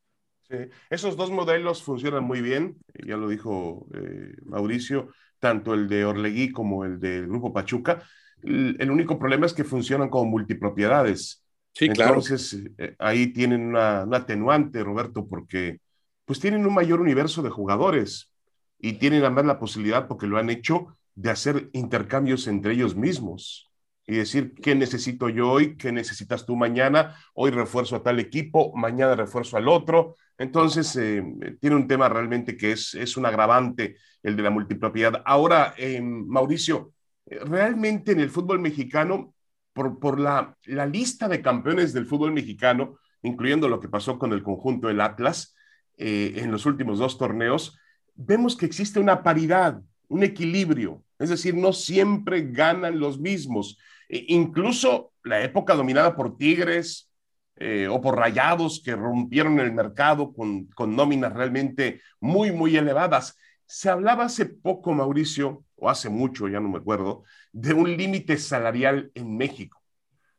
Sí. 0.49 0.57
Esos 0.91 1.17
dos 1.17 1.31
modelos 1.31 1.83
funcionan 1.83 2.25
muy 2.25 2.41
bien, 2.41 2.77
ya 3.07 3.17
lo 3.17 3.29
dijo 3.29 3.87
eh, 3.95 4.35
Mauricio, 4.45 5.09
tanto 5.39 5.75
el 5.75 5.89
de 5.89 6.05
Orlegui 6.05 6.53
como 6.53 6.85
el 6.85 7.01
del 7.01 7.27
Grupo 7.27 7.53
Pachuca. 7.53 8.03
El, 8.43 8.91
único 8.91 9.19
problema 9.19 9.47
es 9.47 9.55
que 9.55 9.65
funcionan 9.65 10.09
como 10.09 10.31
multipropiedades. 10.31 11.45
Sí, 11.75 11.89
claro. 11.89 12.15
Entonces, 12.15 12.61
eh, 12.77 12.97
ahí 12.99 13.33
tienen 13.33 13.63
una, 13.63 14.05
una, 14.05 14.19
atenuante, 14.19 14.83
Roberto, 14.83 15.27
porque 15.27 15.81
pues 16.25 16.39
tienen 16.39 16.67
un 16.67 16.75
mayor 16.75 17.01
universo 17.01 17.43
de 17.43 17.51
jugadores 17.51 18.33
y 18.79 18.95
tienen 18.95 19.23
además 19.23 19.47
la 19.47 19.59
posibilidad, 19.59 20.07
porque 20.09 20.27
lo 20.27 20.39
han 20.39 20.51
hecho, 20.51 20.97
de 21.15 21.31
hacer 21.31 21.71
intercambios 21.73 22.47
entre 22.47 22.73
ellos 22.73 22.97
mismos 22.97 23.71
y 24.07 24.17
decir 24.17 24.55
qué 24.55 24.75
necesito 24.75 25.29
yo 25.29 25.51
hoy, 25.51 25.77
qué 25.77 25.93
necesitas 25.93 26.45
tú 26.45 26.57
mañana, 26.57 27.17
hoy 27.35 27.51
refuerzo 27.51 27.97
a 27.97 28.03
tal 28.03 28.19
equipo, 28.19 28.73
mañana 28.75 29.15
refuerzo 29.15 29.57
al 29.57 29.69
otro. 29.69 30.17
Entonces, 30.39 30.97
eh, 30.97 31.23
tiene 31.61 31.77
un 31.77 31.87
tema 31.87 32.09
realmente 32.09 32.57
que 32.57 32.73
es, 32.73 32.95
es 32.95 33.17
un 33.17 33.27
agravante 33.27 33.97
el 34.23 34.37
de 34.37 34.43
la 34.43 34.51
multipropiedad. 34.51 35.23
Ahora, 35.25 35.75
eh, 35.77 36.01
Mauricio, 36.01 36.93
realmente 37.27 38.13
en 38.13 38.21
el 38.21 38.31
fútbol 38.31 38.61
mexicano, 38.61 39.35
por, 39.73 39.99
por 39.99 40.21
la, 40.21 40.57
la, 40.65 40.87
lista 40.87 41.29
de 41.29 41.41
campeones 41.41 41.93
del 41.93 42.07
fútbol 42.07 42.33
mexicano, 42.33 42.99
incluyendo 43.23 43.69
lo 43.69 43.81
que 43.81 43.89
pasó 43.89 44.19
con 44.19 44.33
el 44.33 44.43
conjunto 44.43 44.89
del 44.89 45.01
Atlas 45.01 45.55
eh, 45.97 46.35
en 46.37 46.51
los 46.51 46.67
últimos 46.67 46.99
dos 46.99 47.19
torneos, 47.19 47.79
vemos 48.15 48.57
que 48.57 48.67
existe 48.67 49.01
una 49.01 49.23
paridad, 49.23 49.81
un 50.13 50.23
equilibrio. 50.23 51.03
Es 51.19 51.31
decir, 51.31 51.55
no 51.55 51.73
siempre 51.73 52.43
ganan 52.43 53.01
los 53.01 53.19
mismos. 53.19 53.79
E 54.09 54.27
incluso 54.29 55.13
la 55.25 55.43
época 55.43 55.75
dominada 55.75 56.15
por 56.15 56.37
Tigres 56.37 57.11
eh, 57.57 57.89
o 57.89 58.01
por 58.01 58.19
Rayados 58.19 58.83
que 58.85 58.95
rompieron 58.95 59.59
el 59.59 59.73
mercado 59.73 60.35
con, 60.35 60.67
con 60.67 60.95
nóminas 60.95 61.33
realmente 61.33 62.03
muy, 62.21 62.53
muy 62.53 62.77
elevadas. 62.77 63.39
Se 63.65 63.89
hablaba 63.89 64.25
hace 64.25 64.45
poco, 64.45 64.93
Mauricio, 64.93 65.65
o 65.77 65.89
hace 65.89 66.11
mucho, 66.11 66.47
ya 66.47 66.61
no 66.61 66.69
me 66.69 66.79
acuerdo, 66.79 67.25
de 67.53 67.73
un 67.73 67.97
límite 67.97 68.37
salarial 68.37 69.11
en 69.15 69.37
México, 69.37 69.83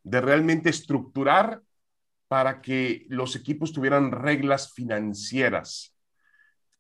de 0.04 0.22
realmente 0.22 0.70
estructurar 0.70 1.64
para 2.28 2.62
que 2.62 3.08
los 3.10 3.36
equipos 3.36 3.74
tuvieran 3.74 4.12
reglas 4.12 4.72
financieras. 4.74 5.93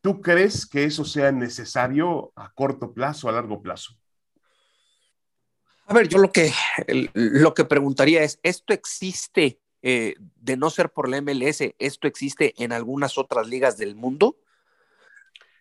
¿Tú 0.03 0.19
crees 0.19 0.65
que 0.65 0.83
eso 0.83 1.05
sea 1.05 1.31
necesario 1.31 2.33
a 2.35 2.51
corto 2.53 2.93
plazo, 2.93 3.29
a 3.29 3.31
largo 3.31 3.61
plazo? 3.61 3.97
A 5.85 5.93
ver, 5.93 6.09
yo 6.09 6.17
lo 6.17 6.29
que, 6.29 6.51
lo 7.13 7.53
que 7.53 7.63
preguntaría 7.63 8.21
es, 8.21 8.37
¿esto 8.43 8.73
existe 8.73 9.61
eh, 9.81 10.15
de 10.19 10.57
no 10.57 10.69
ser 10.69 10.91
por 10.91 11.07
la 11.07 11.21
MLS? 11.21 11.73
¿Esto 11.79 12.09
existe 12.09 12.53
en 12.61 12.73
algunas 12.73 13.17
otras 13.17 13.47
ligas 13.47 13.77
del 13.77 13.95
mundo? 13.95 14.35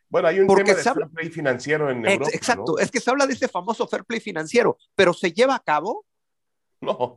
Bueno, 0.08 0.26
hay 0.26 0.40
un 0.40 0.48
tema 0.48 0.74
de 0.74 0.74
fair 0.74 1.08
play 1.14 1.30
financiero 1.30 1.88
en 1.88 2.04
Europa. 2.04 2.30
Exacto, 2.32 2.80
es 2.80 2.90
que 2.90 2.98
se 2.98 3.10
habla 3.10 3.28
de 3.28 3.34
ese 3.34 3.46
famoso 3.46 3.86
fair 3.86 4.04
play 4.04 4.18
financiero, 4.18 4.76
pero 4.96 5.14
¿se 5.14 5.30
lleva 5.32 5.54
a 5.54 5.62
cabo? 5.62 6.04
No. 6.80 7.16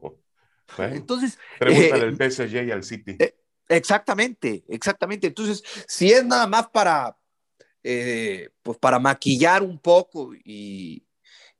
Entonces. 0.77 1.39
Pregúntale 1.57 2.03
al 2.03 2.15
PSG 2.15 2.67
y 2.67 2.71
al 2.71 2.83
City. 2.83 3.17
Eh, 3.17 3.35
exactamente, 3.69 4.63
exactamente. 4.67 5.27
Entonces, 5.27 5.63
si 5.87 6.11
es 6.11 6.25
nada 6.25 6.47
más 6.47 6.67
para, 6.69 7.17
eh, 7.83 8.49
pues 8.63 8.77
para 8.77 8.99
maquillar 8.99 9.63
un 9.63 9.79
poco 9.79 10.33
y, 10.33 11.04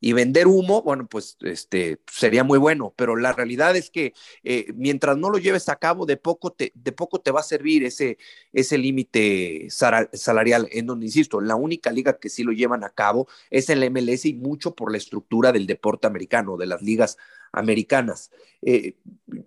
y 0.06 0.14
vender 0.14 0.46
humo, 0.46 0.84
bueno, 0.84 1.08
pues 1.08 1.36
este, 1.42 2.00
sería 2.06 2.44
muy 2.44 2.60
bueno, 2.60 2.94
pero 2.96 3.16
la 3.16 3.34
realidad 3.34 3.76
es 3.76 3.90
que 3.90 4.14
eh, 4.44 4.68
mientras 4.76 5.18
no 5.18 5.32
lo 5.32 5.40
lleves 5.40 5.68
a 5.68 5.78
cabo, 5.78 6.06
de 6.06 6.16
poco 6.16 6.52
te, 6.52 6.72
de 6.76 6.92
poco 6.92 7.22
te 7.22 7.32
va 7.32 7.40
a 7.40 7.44
servir 7.44 7.84
ese, 7.84 8.20
ese 8.54 8.78
límite 8.78 9.66
salarial, 9.72 10.68
en 10.72 10.86
donde, 10.86 11.08
insisto, 11.08 11.42
la 11.42 11.56
única 11.56 11.92
liga 11.92 12.20
que 12.20 12.30
sí 12.30 12.44
lo 12.44 12.52
llevan 12.52 12.84
a 12.84 12.92
cabo 12.92 13.28
es 13.50 13.68
el 13.72 13.90
MLS 13.90 14.26
y 14.26 14.36
mucho 14.36 14.76
por 14.76 14.92
la 14.92 15.00
estructura 15.00 15.52
del 15.52 15.66
deporte 15.66 16.06
americano, 16.06 16.56
de 16.56 16.68
las 16.68 16.84
ligas 16.84 17.18
americanas. 17.52 18.30
Eh, 18.62 18.98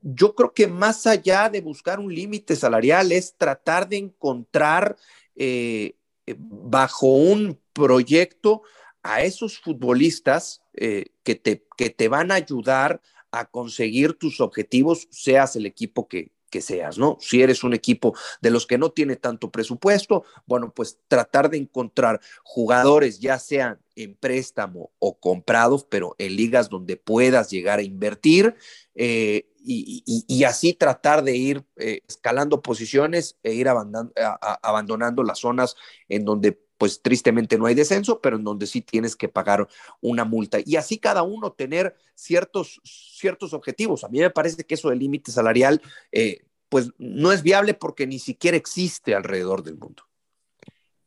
yo 0.03 0.35
creo 0.35 0.55
que 0.55 0.67
más 0.67 1.07
allá 1.07 1.49
de 1.51 1.61
buscar 1.61 2.01
un 2.01 2.13
límite 2.13 2.57
salarial 2.57 3.13
es 3.13 3.37
tratar 3.37 3.89
de 3.89 3.99
encontrar 3.99 4.97
eh, 5.37 5.95
bajo 6.37 7.07
un 7.07 7.61
proyecto 7.73 8.63
a 9.09 9.23
esos 9.23 9.59
futbolistas 9.59 10.61
eh, 10.75 11.07
que, 11.23 11.35
te, 11.35 11.65
que 11.79 11.89
te 11.89 12.09
van 12.09 12.31
a 12.31 12.35
ayudar 12.35 13.01
a 13.31 13.47
conseguir 13.47 14.13
tus 14.13 14.39
objetivos, 14.43 15.09
seas 15.11 15.57
el 15.57 15.65
equipo 15.65 16.09
que, 16.09 16.33
que 16.51 16.61
seas, 16.61 16.99
¿no? 16.99 17.17
Si 17.19 17.41
eres 17.41 17.65
un 17.65 17.73
equipo 17.73 18.15
de 18.43 18.51
los 18.51 18.67
que 18.67 18.77
no 18.77 18.91
tiene 18.91 19.17
tanto 19.17 19.51
presupuesto, 19.51 20.25
bueno, 20.45 20.75
pues 20.75 20.99
tratar 21.09 21.49
de 21.49 21.57
encontrar 21.57 22.21
jugadores, 22.43 23.19
ya 23.19 23.39
sean 23.39 23.81
en 23.97 24.15
préstamo 24.15 24.91
o 24.99 25.19
comprados, 25.19 25.85
pero 25.85 26.15
en 26.19 26.37
ligas 26.37 26.69
donde 26.69 26.99
puedas 26.99 27.51
llegar 27.51 27.79
a 27.79 27.83
invertir 27.83 28.57
eh, 28.95 29.49
y, 29.65 30.45
así 30.45 30.75
tratar 30.75 31.25
de 31.25 31.37
ir 31.37 31.65
eh, 31.77 32.03
escalando 32.07 32.61
posiciones 32.61 33.39
e 33.43 33.55
ir 33.55 33.69
abandonando 33.69 35.23
las 35.23 35.39
zonas 35.39 35.77
en 36.09 36.25
donde 36.27 36.68
pues 36.79 37.03
tristemente 37.03 37.59
no 37.59 37.67
hay 37.67 37.75
descenso, 37.75 38.21
pero 38.21 38.37
en 38.37 38.45
donde 38.45 38.67
sí 38.67 38.81
tienes 38.81 39.17
que 39.17 39.29
pagar 39.29 39.69
una 40.01 40.25
multa. 40.25 40.59
Y 40.65 40.77
así 40.77 40.99
cada 40.99 41.23
uno 41.23 41.53
tener 41.53 41.97
ciertos, 42.15 42.81
ciertos 42.85 43.53
objetivos. 43.53 44.05
A 44.05 44.09
mí 44.09 44.21
me 44.21 44.31
parece 44.31 44.65
que 44.65 44.75
eso 44.75 44.89
del 44.89 45.01
límite 45.01 45.33
salarial, 45.33 45.83
eh, 46.13 46.45
pues 46.69 46.91
no 46.99 47.33
es 47.33 47.43
viable 47.43 47.75
porque 47.75 48.07
ni 48.07 48.19
siquiera 48.19 48.57
existe 48.57 49.15
alrededor 49.15 49.63
del 49.63 49.77
mundo. 49.77 50.05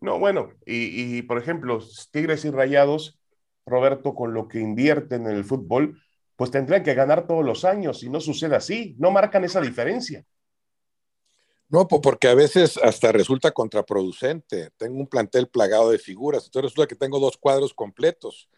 No, 0.01 0.20
bueno, 0.20 0.51
y, 0.66 1.22
por 1.22 1.38
ejemplo, 1.38 1.80
Tigres 2.12 2.44
y 2.44 2.50
Rayados, 2.50 3.20
Roberto, 3.68 4.16
con 4.16 4.34
lo 4.34 4.48
que 4.48 4.60
invierten 4.60 5.28
en 5.28 5.36
el 5.36 5.46
fútbol, 5.46 6.01
pues 6.36 6.50
tendrían 6.50 6.82
que 6.82 6.96
ganar 6.96 7.28
todos 7.28 7.46
los 7.46 7.66
años 7.66 8.01
y 8.01 8.10
no 8.10 8.20
sucede 8.20 8.56
así, 8.56 8.96
no 8.98 9.12
marcan 9.12 9.44
esa 9.44 9.62
diferencia. 9.62 10.25
No, 11.72 11.88
porque 11.88 12.28
a 12.28 12.36
veces 12.36 12.78
hasta 12.84 13.13
resulta 13.13 13.51
contraproducente. 13.51 14.72
Tengo 14.75 15.00
un 15.00 15.08
plantel 15.08 15.48
plagado 15.48 15.90
de 15.90 16.00
figuras, 16.00 16.44
entonces 16.44 16.72
resulta 16.72 16.86
que 16.88 16.98
tengo 16.98 17.18
dos 17.18 17.38
cuadros 17.38 17.74
completos, 17.74 18.50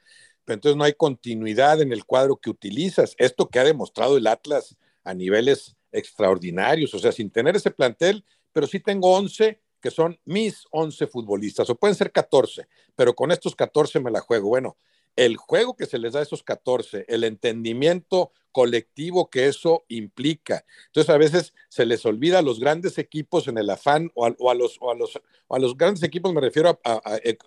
pero 0.45 0.55
entonces 0.55 0.75
no 0.77 0.83
hay 0.83 0.93
continuidad 0.93 1.79
en 1.79 1.91
el 1.93 2.05
cuadro 2.05 2.37
que 2.37 2.49
utilizas. 2.49 3.13
Esto 3.19 3.49
que 3.49 3.59
ha 3.59 3.63
demostrado 3.63 4.17
el 4.17 4.25
Atlas 4.25 4.77
a 5.03 5.13
niveles 5.13 5.75
extraordinarios, 5.91 6.91
o 6.95 6.99
sea, 6.99 7.11
sin 7.11 7.29
tener 7.29 7.55
ese 7.55 7.69
plantel, 7.69 8.25
pero 8.51 8.65
sí 8.65 8.79
tengo 8.79 9.13
11 9.15 9.61
que 9.79 9.91
son 9.91 10.17
mis 10.25 10.65
11 10.71 11.05
futbolistas, 11.05 11.69
o 11.69 11.75
pueden 11.75 11.95
ser 11.95 12.11
14, 12.11 12.67
pero 12.95 13.13
con 13.13 13.31
estos 13.31 13.55
14 13.55 13.99
me 13.99 14.09
la 14.09 14.21
juego. 14.21 14.47
Bueno, 14.47 14.77
el 15.15 15.37
juego 15.37 15.75
que 15.75 15.85
se 15.85 15.99
les 15.99 16.13
da 16.13 16.19
a 16.19 16.23
esos 16.23 16.43
14, 16.43 17.05
el 17.07 17.23
entendimiento 17.23 18.31
colectivo 18.51 19.29
que 19.29 19.47
eso 19.47 19.83
implica. 19.89 20.63
Entonces 20.85 21.09
a 21.09 21.17
veces 21.17 21.53
se 21.69 21.85
les 21.85 22.05
olvida 22.05 22.39
a 22.39 22.43
los 22.43 22.59
grandes 22.59 22.97
equipos 22.97 23.47
en 23.47 23.57
el 23.57 23.69
afán 23.69 24.11
o 24.13 24.25
a, 24.25 24.53
los, 24.53 24.79
los, 24.97 25.19
a 25.49 25.59
los 25.59 25.75
grandes 25.75 26.03
equipos, 26.03 26.33
me 26.33 26.39
refiero 26.39 26.79
a, 26.85 27.01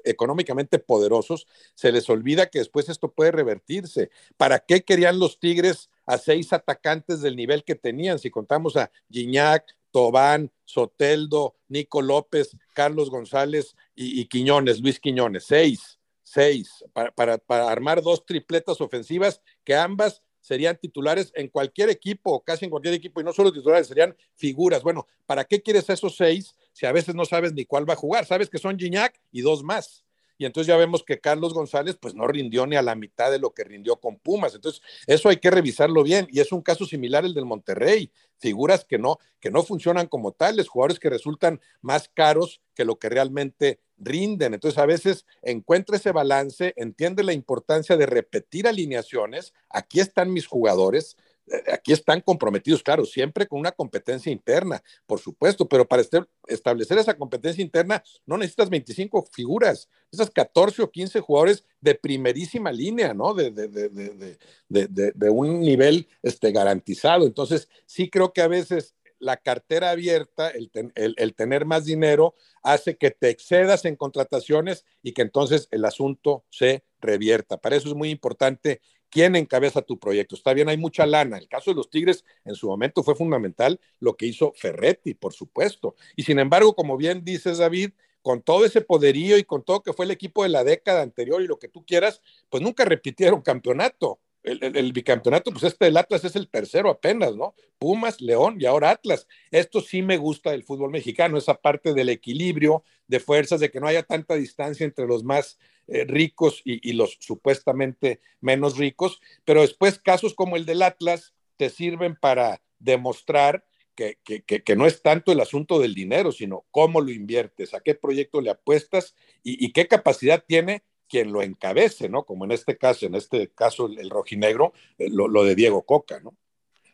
económicamente 0.04 0.78
poderosos, 0.78 1.46
se 1.74 1.92
les 1.92 2.10
olvida 2.10 2.46
que 2.46 2.58
después 2.58 2.88
esto 2.88 3.12
puede 3.12 3.30
revertirse. 3.30 4.10
¿Para 4.36 4.58
qué 4.58 4.82
querían 4.82 5.18
los 5.18 5.38
Tigres 5.38 5.90
a 6.06 6.18
seis 6.18 6.52
atacantes 6.52 7.20
del 7.20 7.36
nivel 7.36 7.64
que 7.64 7.76
tenían? 7.76 8.18
Si 8.18 8.30
contamos 8.30 8.76
a 8.76 8.90
Gignac, 9.10 9.64
Tobán, 9.92 10.50
Soteldo, 10.64 11.54
Nico 11.68 12.02
López, 12.02 12.56
Carlos 12.74 13.10
González 13.10 13.76
y 13.94 14.26
Quiñones, 14.26 14.80
Luis 14.80 15.00
Quiñones, 15.00 15.44
seis 15.44 15.96
seis, 16.26 16.84
para, 16.92 17.40
armar 17.70 18.02
dos 18.02 18.26
tripletas 18.26 18.80
ofensivas 18.80 19.40
que 19.62 19.76
ambas 19.76 20.22
serían 20.40 20.76
titulares 20.76 21.30
en 21.36 21.46
cualquier 21.46 21.88
equipo, 21.88 22.42
casi 22.42 22.64
en 22.64 22.70
cualquier 22.72 22.94
equipo, 22.94 23.20
y 23.20 23.24
no 23.24 23.32
solo 23.32 23.52
titulares, 23.52 23.86
serían 23.86 24.16
figuras. 24.34 24.82
Bueno, 24.82 25.06
¿para 25.24 25.44
qué 25.44 25.62
quieres 25.62 25.88
esos 25.88 26.16
seis 26.16 26.56
si 26.72 26.84
a 26.84 26.90
veces 26.90 27.14
no 27.14 27.24
sabes 27.24 27.52
ni 27.52 27.64
cuál 27.64 27.88
va 27.88 27.94
a 27.94 27.96
jugar? 27.96 28.26
Sabes 28.26 28.50
que 28.50 28.58
son 28.58 28.76
Gignac 28.76 29.20
y 29.30 29.42
dos 29.42 29.62
más. 29.62 30.04
Y 30.36 30.44
entonces 30.44 30.66
ya 30.66 30.76
vemos 30.76 31.04
que 31.04 31.20
Carlos 31.20 31.54
González 31.54 31.96
pues 32.00 32.14
no 32.14 32.26
rindió 32.26 32.66
ni 32.66 32.74
a 32.74 32.82
la 32.82 32.96
mitad 32.96 33.30
de 33.30 33.38
lo 33.38 33.54
que 33.54 33.64
rindió 33.64 33.96
con 33.96 34.18
Pumas. 34.18 34.54
Entonces, 34.54 34.82
eso 35.06 35.28
hay 35.28 35.38
que 35.38 35.50
revisarlo 35.50 36.02
bien. 36.02 36.26
Y 36.30 36.40
es 36.40 36.52
un 36.52 36.60
caso 36.60 36.84
similar 36.84 37.24
el 37.24 37.34
del 37.34 37.46
Monterrey. 37.46 38.10
Figuras 38.38 38.84
que 38.84 38.98
no, 38.98 39.18
que 39.40 39.50
no 39.50 39.62
funcionan 39.62 40.08
como 40.08 40.32
tales, 40.32 40.68
jugadores 40.68 40.98
que 40.98 41.08
resultan 41.08 41.60
más 41.80 42.10
caros 42.12 42.60
que 42.74 42.84
lo 42.84 42.98
que 42.98 43.08
realmente 43.08 43.80
rinden. 43.98 44.54
Entonces, 44.54 44.78
a 44.78 44.86
veces 44.86 45.26
encuentra 45.42 45.96
ese 45.96 46.12
balance, 46.12 46.74
entiende 46.76 47.22
la 47.22 47.32
importancia 47.32 47.96
de 47.96 48.06
repetir 48.06 48.66
alineaciones. 48.66 49.54
Aquí 49.70 50.00
están 50.00 50.32
mis 50.32 50.46
jugadores, 50.46 51.16
eh, 51.48 51.62
aquí 51.72 51.92
están 51.92 52.20
comprometidos, 52.20 52.82
claro, 52.82 53.04
siempre 53.04 53.46
con 53.46 53.60
una 53.60 53.70
competencia 53.70 54.32
interna, 54.32 54.82
por 55.06 55.20
supuesto, 55.20 55.68
pero 55.68 55.86
para 55.86 56.02
este, 56.02 56.24
establecer 56.48 56.98
esa 56.98 57.16
competencia 57.16 57.62
interna 57.62 58.02
no 58.24 58.36
necesitas 58.36 58.68
25 58.68 59.28
figuras, 59.30 59.88
esas 60.10 60.30
14 60.30 60.82
o 60.82 60.90
15 60.90 61.20
jugadores 61.20 61.64
de 61.80 61.94
primerísima 61.94 62.72
línea, 62.72 63.14
¿no? 63.14 63.32
De, 63.32 63.52
de, 63.52 65.30
un 65.30 65.60
nivel 65.60 66.08
este, 66.22 66.50
garantizado. 66.50 67.26
Entonces, 67.26 67.68
sí 67.84 68.10
creo 68.10 68.32
que 68.32 68.42
a 68.42 68.48
veces 68.48 68.95
la 69.18 69.36
cartera 69.36 69.90
abierta, 69.90 70.48
el, 70.50 70.70
el, 70.94 71.34
tener 71.34 71.64
más 71.64 71.84
dinero, 71.84 72.34
hace 72.62 72.96
que 72.96 73.10
te 73.10 73.30
excedas 73.30 73.84
en 73.84 73.96
contrataciones 73.96 74.84
y 75.02 75.12
que 75.12 75.22
entonces 75.22 75.68
el 75.70 75.84
asunto 75.84 76.44
se 76.50 76.84
revierta. 77.00 77.56
Para 77.56 77.76
eso 77.76 77.88
es 77.88 77.94
muy 77.94 78.10
importante 78.10 78.80
quién 79.10 79.36
encabeza 79.36 79.82
tu 79.82 79.98
proyecto. 79.98 80.34
Está 80.34 80.52
bien, 80.52 80.68
hay 80.68 80.76
mucha 80.76 81.06
lana. 81.06 81.38
El 81.38 81.48
caso 81.48 81.70
de 81.70 81.76
los 81.76 81.90
Tigres 81.90 82.24
en 82.44 82.54
su 82.54 82.68
momento 82.68 83.02
fue 83.02 83.14
fundamental 83.14 83.80
lo 84.00 84.16
que 84.16 84.26
hizo 84.26 84.52
Ferretti, 84.56 85.14
por 85.14 85.32
supuesto. 85.32 85.94
Y 86.16 86.24
sin 86.24 86.38
embargo, 86.38 86.74
como 86.74 86.96
bien 86.96 87.24
dices, 87.24 87.58
David, 87.58 87.92
con 88.22 88.42
todo 88.42 88.64
ese 88.64 88.80
poderío 88.80 89.38
y 89.38 89.44
con 89.44 89.62
todo 89.62 89.82
que 89.82 89.92
fue 89.92 90.04
el 90.04 90.10
equipo 90.10 90.42
de 90.42 90.48
la 90.48 90.64
década 90.64 91.02
anterior 91.02 91.40
y 91.42 91.46
lo 91.46 91.58
que 91.58 91.68
tú 91.68 91.84
quieras, 91.86 92.20
pues 92.50 92.62
nunca 92.62 92.84
repitieron 92.84 93.40
campeonato. 93.40 94.18
El, 94.46 94.92
bicampeonato, 94.92 95.50
pues 95.50 95.64
este 95.64 95.86
del 95.86 95.96
Atlas 95.96 96.24
es 96.24 96.36
el 96.36 96.48
tercero 96.48 96.88
apenas, 96.88 97.34
¿no? 97.34 97.54
Pumas, 97.78 98.20
León 98.20 98.56
y 98.60 98.66
ahora 98.66 98.90
Atlas. 98.90 99.26
Esto 99.50 99.80
sí 99.80 100.02
me 100.02 100.16
gusta 100.16 100.52
del 100.52 100.62
fútbol 100.62 100.90
mexicano, 100.90 101.36
esa 101.36 101.54
parte 101.54 101.94
del 101.94 102.08
equilibrio 102.08 102.84
de 103.08 103.20
fuerzas, 103.20 103.60
de 103.60 103.70
que 103.70 103.80
no 103.80 103.88
haya 103.88 104.04
tanta 104.04 104.36
distancia 104.36 104.84
entre 104.84 105.06
los 105.06 105.24
más 105.24 105.58
eh, 105.88 106.04
ricos 106.04 106.62
y, 106.64 106.88
y, 106.88 106.92
los 106.92 107.18
supuestamente 107.20 108.20
menos 108.40 108.78
ricos, 108.78 109.20
pero 109.44 109.62
después 109.62 109.98
casos 109.98 110.34
como 110.34 110.56
el 110.56 110.64
del 110.64 110.82
Atlas 110.82 111.34
te 111.56 111.68
sirven 111.68 112.16
para 112.16 112.62
demostrar 112.78 113.64
que, 113.96 114.18
que, 114.44 114.76
no 114.76 114.86
es 114.86 115.02
tanto 115.02 115.32
el 115.32 115.40
asunto 115.40 115.80
del 115.80 115.94
dinero, 115.94 116.30
sino 116.30 116.64
cómo 116.70 117.00
lo 117.00 117.10
inviertes, 117.10 117.74
a 117.74 117.80
qué 117.80 117.94
proyecto 117.94 118.40
le 118.40 118.50
apuestas 118.50 119.14
y, 119.42 119.72
qué 119.72 119.88
capacidad 119.88 120.44
tiene 120.46 120.84
quien 121.08 121.32
lo 121.32 121.42
encabece, 121.42 122.08
¿no? 122.08 122.24
Como 122.24 122.44
en 122.44 122.52
este 122.52 122.76
caso, 122.76 123.06
en 123.06 123.14
este 123.14 123.48
caso 123.48 123.86
el, 123.86 124.10
rojinegro, 124.10 124.72
eh, 124.98 125.08
lo, 125.10 125.44
de 125.44 125.54
Diego 125.54 125.84
Coca, 125.84 126.20
¿no? 126.20 126.36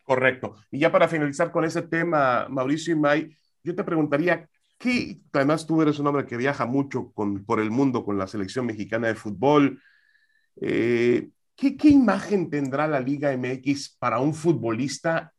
Correcto. 0.04 0.56
Y 0.70 0.78
ya 0.78 0.90
para 0.90 1.08
finalizar 1.08 1.50
con 1.50 1.64
ese 1.64 1.82
tema, 1.82 2.46
Mauricio 2.48 2.94
y 2.94 2.98
May, 2.98 3.36
yo 3.62 3.74
te 3.74 3.84
preguntaría, 3.84 4.48
¿qué, 4.78 5.20
además 5.32 5.66
tú 5.66 5.80
eres 5.80 5.98
un 5.98 6.06
hombre 6.08 6.26
que 6.26 6.36
viaja 6.36 6.66
mucho 6.66 7.12
por 7.12 7.60
el 7.60 7.70
mundo 7.70 8.04
con 8.04 8.18
la 8.18 8.26
selección 8.26 8.66
mexicana 8.66 9.08
de 9.08 9.14
fútbol, 9.14 9.80
eh, 10.60 11.30
¿qué, 11.56 11.76
¿qué 11.76 11.88
imagen 11.88 12.50
tendrá 12.50 12.86
la 12.88 13.00
Liga 13.00 13.32
MX 13.32 13.96
para 13.98 14.18
un 14.18 14.34
futbolista 14.34 15.32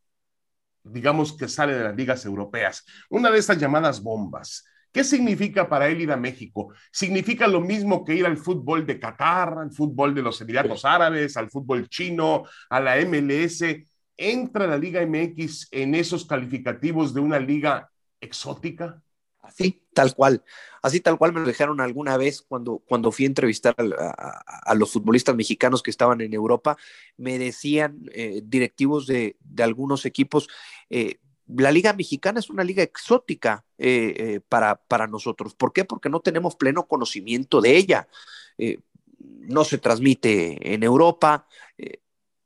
digamos, 0.84 1.36
que 1.36 1.48
sale 1.48 1.74
de 1.74 1.84
las 1.84 1.96
ligas 1.96 2.26
europeas. 2.26 2.86
Una 3.10 3.32
de 3.32 3.40
estas 3.40 3.58
llamadas 3.58 4.02
bombas. 4.02 4.66
¿Qué 4.94 5.04
significa 5.04 5.68
para 5.68 5.88
él 5.88 6.02
ir 6.02 6.12
a 6.12 6.18
México? 6.18 6.72
¿Significa 6.92 7.48
lo 7.48 7.60
mismo 7.62 8.06
que 8.06 8.14
ir 8.14 8.28
al 8.28 8.38
fútbol 8.38 8.86
de 8.86 9.00
Qatar, 9.00 9.58
al 9.58 9.72
fútbol 9.72 10.14
de 10.14 10.22
los 10.22 10.40
Emiratos 10.40 10.86
Árabes, 10.86 11.36
al 11.36 11.50
fútbol 11.50 11.90
chino, 11.90 12.44
a 12.70 12.80
la 12.80 12.98
MLS? 12.98 13.64
¿Entra 14.16 14.68
la 14.68 14.78
Liga 14.78 15.02
MX 15.02 15.70
en 15.72 15.96
esos 15.96 16.26
calificativos 16.26 17.12
de 17.12 17.22
una 17.22 17.40
liga 17.40 17.90
exótica? 18.22 19.02
Así, 19.42 19.84
tal 19.94 20.14
cual. 20.14 20.44
Así 20.84 21.00
tal 21.00 21.18
cual 21.18 21.34
me 21.34 21.42
lo 21.42 21.48
dejaron 21.48 21.82
alguna 21.82 22.16
vez 22.16 22.42
cuando, 22.42 22.78
cuando 22.88 23.12
fui 23.12 23.26
a 23.26 23.30
entrevistar 23.30 23.76
a, 23.78 24.76
los 24.76 24.92
futbolistas 24.92 25.36
mexicanos 25.36 25.82
que 25.82 25.92
estaban 25.92 26.22
en 26.22 26.34
Europa. 26.34 26.78
Me 27.18 27.40
decían 27.40 28.10
eh, 28.14 28.42
directivos 28.46 29.08
de, 29.08 29.38
algunos 29.58 30.06
equipos, 30.06 30.48
eh, 30.90 31.18
la 31.58 31.72
liga 31.72 31.94
mexicana 31.94 32.40
es 32.40 32.50
una 32.50 32.64
liga 32.64 32.84
exótica 32.84 33.64
eh, 33.78 34.40
para, 34.50 34.76
para 34.76 35.08
nosotros. 35.08 35.56
¿Por 35.56 35.74
qué? 35.74 35.86
Porque 35.86 36.10
no 36.10 36.20
tenemos 36.20 36.56
pleno 36.56 36.88
conocimiento 36.88 37.62
de 37.62 37.78
ella. 37.78 38.08
no 39.20 39.64
se 39.64 39.78
transmite 39.78 40.74
en 40.74 40.84
Europa, 40.84 41.48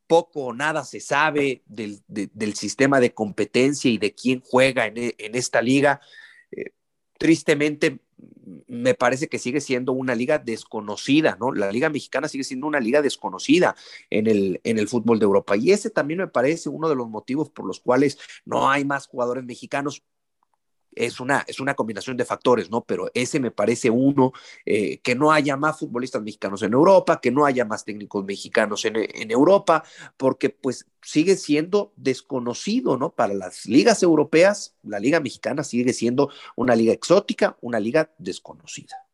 poco 0.06 0.46
o 0.46 0.52
nada 0.54 0.84
se 0.84 1.00
sabe 1.00 1.62
del, 1.66 2.54
sistema 2.54 2.98
de 2.98 3.12
competencia 3.12 3.90
y 3.90 3.98
de 3.98 4.14
quién 4.14 4.40
juega 4.40 4.86
en, 4.86 4.94
en 4.96 5.34
esta 5.34 5.60
liga 5.60 6.00
tristemente 7.18 8.00
me 8.66 8.94
parece 8.94 9.28
que 9.28 9.38
sigue 9.38 9.60
siendo 9.60 9.92
una 9.92 10.14
liga 10.14 10.38
desconocida, 10.38 11.36
¿no? 11.38 11.52
La 11.52 11.70
liga 11.70 11.90
mexicana 11.90 12.28
sigue 12.28 12.44
siendo 12.44 12.66
una 12.66 12.80
liga 12.80 13.02
desconocida 13.02 13.76
en 14.10 14.26
el, 14.26 14.60
en 14.64 14.78
el 14.78 14.88
fútbol 14.88 15.18
de 15.18 15.24
Europa. 15.24 15.56
Y 15.56 15.72
ese 15.72 15.90
también 15.90 16.20
me 16.20 16.28
parece 16.28 16.68
uno 16.68 16.88
de 16.88 16.94
los 16.94 17.08
motivos 17.08 17.50
por 17.50 17.66
los 17.66 17.80
cuales 17.80 18.18
no 18.44 18.70
hay 18.70 18.84
más 18.84 19.06
jugadores 19.06 19.44
mexicanos 19.44 20.02
es 20.98 21.20
una, 21.20 21.44
es 21.46 21.60
una 21.60 21.74
combinación 21.74 22.16
de 22.16 22.24
factores, 22.24 22.70
¿no? 22.70 22.82
Pero 22.84 23.10
ese 23.14 23.40
me 23.40 23.50
parece 23.50 23.90
uno, 23.90 24.32
eh, 24.66 24.98
que 24.98 25.14
no 25.14 25.32
haya 25.32 25.56
más 25.56 25.78
futbolistas 25.78 26.22
mexicanos 26.22 26.62
en 26.62 26.72
Europa, 26.72 27.20
que 27.20 27.30
no 27.30 27.46
haya 27.46 27.64
más 27.64 27.84
técnicos 27.84 28.24
mexicanos 28.24 28.84
en, 28.84 28.96
en, 28.96 29.30
Europa, 29.30 29.84
porque 30.16 30.50
pues 30.50 30.86
sigue 31.02 31.36
siendo 31.36 31.92
desconocido, 31.96 32.96
¿no? 32.96 33.14
Para 33.14 33.34
las 33.34 33.66
ligas 33.66 34.02
europeas, 34.02 34.74
la 34.82 34.98
liga 34.98 35.20
mexicana 35.20 35.62
sigue 35.64 35.92
siendo 35.92 36.30
una 36.56 36.74
liga 36.74 36.92
exótica, 36.92 37.56
una 37.60 37.80
liga 37.80 38.12
desconocida. 38.18 39.06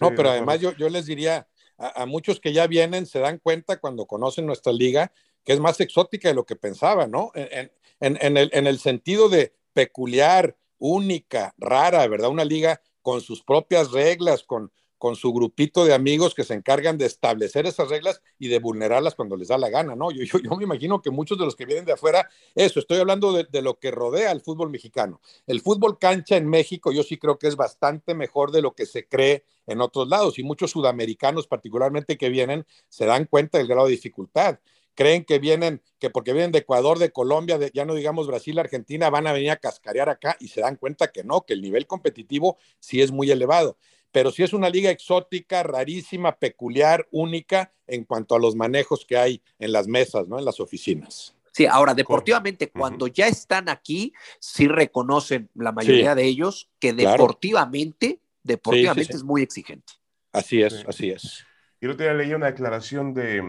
no, 0.00 0.14
pero 0.14 0.30
además 0.30 0.60
yo, 0.60 0.74
yo 0.76 0.88
les 0.88 1.06
diría, 1.06 1.46
a, 1.78 2.06
muchos 2.06 2.40
que 2.40 2.52
ya 2.52 2.66
vienen 2.66 3.06
se 3.06 3.20
dan 3.20 3.38
cuenta 3.38 3.78
cuando 3.78 4.06
conocen 4.06 4.46
nuestra 4.46 4.72
liga 4.72 5.12
que 5.44 5.52
es 5.52 5.60
más 5.60 5.80
exótica 5.80 6.28
de 6.28 6.34
lo 6.34 6.44
que 6.44 6.56
pensaban, 6.56 7.10
¿no? 7.10 7.32
En, 7.34 7.72
en, 8.00 8.18
en, 8.20 8.36
el, 8.36 8.50
en 8.52 8.66
el 8.66 8.78
sentido 8.78 9.28
de 9.28 9.54
peculiar, 9.72 10.56
única, 10.80 11.54
rara, 11.58 12.06
¿verdad? 12.08 12.30
Una 12.30 12.44
liga 12.44 12.80
con 13.02 13.20
sus 13.20 13.42
propias 13.42 13.92
reglas, 13.92 14.42
con, 14.42 14.72
con 14.98 15.16
su 15.16 15.32
grupito 15.32 15.84
de 15.84 15.94
amigos 15.94 16.34
que 16.34 16.44
se 16.44 16.54
encargan 16.54 16.98
de 16.98 17.06
establecer 17.06 17.66
esas 17.66 17.88
reglas 17.88 18.20
y 18.38 18.48
de 18.48 18.58
vulnerarlas 18.58 19.14
cuando 19.14 19.36
les 19.36 19.48
da 19.48 19.56
la 19.56 19.70
gana, 19.70 19.94
¿no? 19.96 20.10
Yo, 20.10 20.24
me 20.58 20.64
imagino 20.64 21.00
que 21.00 21.10
muchos 21.10 21.38
de 21.38 21.44
los 21.44 21.56
que 21.56 21.64
vienen 21.64 21.84
de 21.84 21.92
afuera, 21.92 22.28
eso, 22.54 22.80
estoy 22.80 22.98
hablando 22.98 23.32
de, 23.32 23.44
de, 23.44 23.62
lo 23.62 23.78
que 23.78 23.90
rodea 23.90 24.30
al 24.30 24.42
fútbol 24.42 24.68
mexicano. 24.68 25.20
El 25.46 25.60
fútbol 25.60 25.98
cancha 25.98 26.36
en 26.36 26.48
México 26.48 26.92
yo 26.92 27.02
sí 27.02 27.16
creo 27.16 27.38
que 27.38 27.46
es 27.46 27.56
bastante 27.56 28.14
mejor 28.14 28.50
de 28.50 28.62
lo 28.62 28.74
que 28.74 28.84
se 28.84 29.06
cree 29.06 29.44
en 29.66 29.80
otros 29.80 30.08
lados 30.08 30.38
y 30.38 30.42
muchos 30.42 30.72
sudamericanos 30.72 31.46
particularmente 31.46 32.18
que 32.18 32.28
vienen 32.28 32.66
se 32.88 33.06
dan 33.06 33.24
cuenta 33.24 33.56
del 33.56 33.68
grado 33.68 33.86
de 33.86 33.92
dificultad 33.92 34.58
creen 35.00 35.24
que 35.24 35.38
vienen, 35.38 35.80
que 35.98 36.10
porque 36.10 36.34
vienen 36.34 36.52
de 36.52 36.58
Ecuador, 36.58 36.98
de 36.98 37.10
Colombia, 37.10 37.56
de, 37.56 37.70
ya 37.72 37.86
no 37.86 37.94
digamos 37.94 38.26
Brasil, 38.26 38.58
Argentina, 38.58 39.08
van 39.08 39.26
a 39.26 39.32
venir 39.32 39.50
a 39.50 39.56
cascarear 39.56 40.10
acá 40.10 40.36
y 40.40 40.48
se 40.48 40.60
dan 40.60 40.76
cuenta 40.76 41.10
que 41.10 41.24
no, 41.24 41.40
que 41.40 41.54
el 41.54 41.62
nivel 41.62 41.86
competitivo 41.86 42.58
sí 42.80 43.00
es 43.00 43.10
muy 43.10 43.30
elevado. 43.30 43.78
Pero 44.12 44.30
sí 44.30 44.42
es 44.42 44.52
una 44.52 44.68
liga 44.68 44.90
exótica, 44.90 45.62
rarísima, 45.62 46.36
peculiar, 46.36 47.08
única 47.12 47.72
en 47.86 48.04
cuanto 48.04 48.34
a 48.34 48.38
los 48.38 48.54
manejos 48.56 49.06
que 49.06 49.16
hay 49.16 49.42
en 49.58 49.72
las 49.72 49.88
mesas, 49.88 50.28
¿no? 50.28 50.38
En 50.38 50.44
las 50.44 50.60
oficinas. 50.60 51.34
Sí, 51.50 51.64
ahora 51.64 51.94
deportivamente, 51.94 52.70
cuando 52.70 53.06
ya 53.06 53.26
están 53.26 53.70
aquí, 53.70 54.12
sí 54.38 54.68
reconocen 54.68 55.48
la 55.54 55.72
mayoría 55.72 56.14
de 56.14 56.24
ellos 56.24 56.68
que 56.78 56.92
deportivamente, 56.92 58.20
deportivamente 58.42 59.16
es 59.16 59.22
muy 59.22 59.40
exigente. 59.40 59.94
Así 60.30 60.60
es, 60.60 60.84
así 60.86 61.08
es. 61.08 61.46
Y 61.80 61.86
el 61.86 61.92
otro 61.92 62.04
día 62.04 62.12
leí 62.12 62.34
una 62.34 62.48
declaración 62.48 63.14
de, 63.14 63.42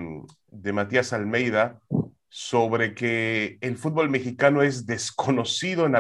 de 0.52 0.74
Matías 0.74 1.14
Almeida 1.14 1.80
sobre 2.30 2.94
que 2.94 3.58
el 3.62 3.78
fútbol 3.78 4.10
mexicano 4.10 4.62
es 4.62 4.86
desconocido 4.86 5.86
en 5.86 5.96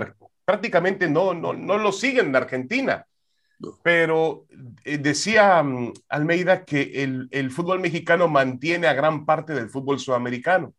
prácticamente 0.45 1.09
no, 1.09 1.33
no, 1.33 1.53
no 1.53 1.77
lo 1.77 1.91
siguen 1.91 2.27
en 2.27 2.35
Argentina. 2.35 3.05
Pero 3.83 4.47
eh, 4.83 4.97
decía 4.97 5.61
mm, 5.61 5.93
Almeida 6.09 6.65
que 6.65 7.03
el, 7.03 7.27
el, 7.31 7.51
fútbol 7.51 7.79
mexicano 7.79 8.27
mantiene 8.27 8.87
a 8.87 8.93
gran 8.93 9.25
parte 9.25 9.53
del 9.53 9.69
fútbol 9.69 9.99
sudamericano. 9.99 10.73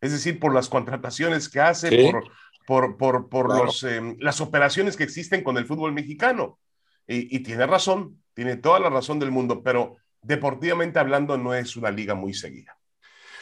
Es 0.00 0.12
decir, 0.12 0.38
por 0.38 0.54
las 0.54 0.68
contrataciones 0.68 1.48
que 1.48 1.60
hace, 1.60 2.10
por, 2.10 2.24
por, 2.66 2.96
por, 2.96 3.28
por 3.28 3.48
los, 3.56 3.82
em, 3.82 4.16
las 4.20 4.40
operaciones 4.40 4.96
que 4.96 5.04
existen 5.04 5.42
con 5.42 5.58
el 5.58 5.66
fútbol 5.66 5.92
mexicano. 5.92 6.58
Y, 7.06 7.34
y, 7.34 7.40
tiene 7.40 7.66
razón, 7.66 8.22
tiene 8.32 8.56
toda 8.56 8.78
la 8.78 8.88
razón 8.88 9.18
del 9.18 9.32
mundo, 9.32 9.62
pero 9.62 9.96
deportivamente 10.22 10.98
hablando, 10.98 11.36
no 11.36 11.54
es 11.54 11.76
una 11.76 11.90
liga 11.90 12.14
muy 12.14 12.32
seguida. 12.32 12.79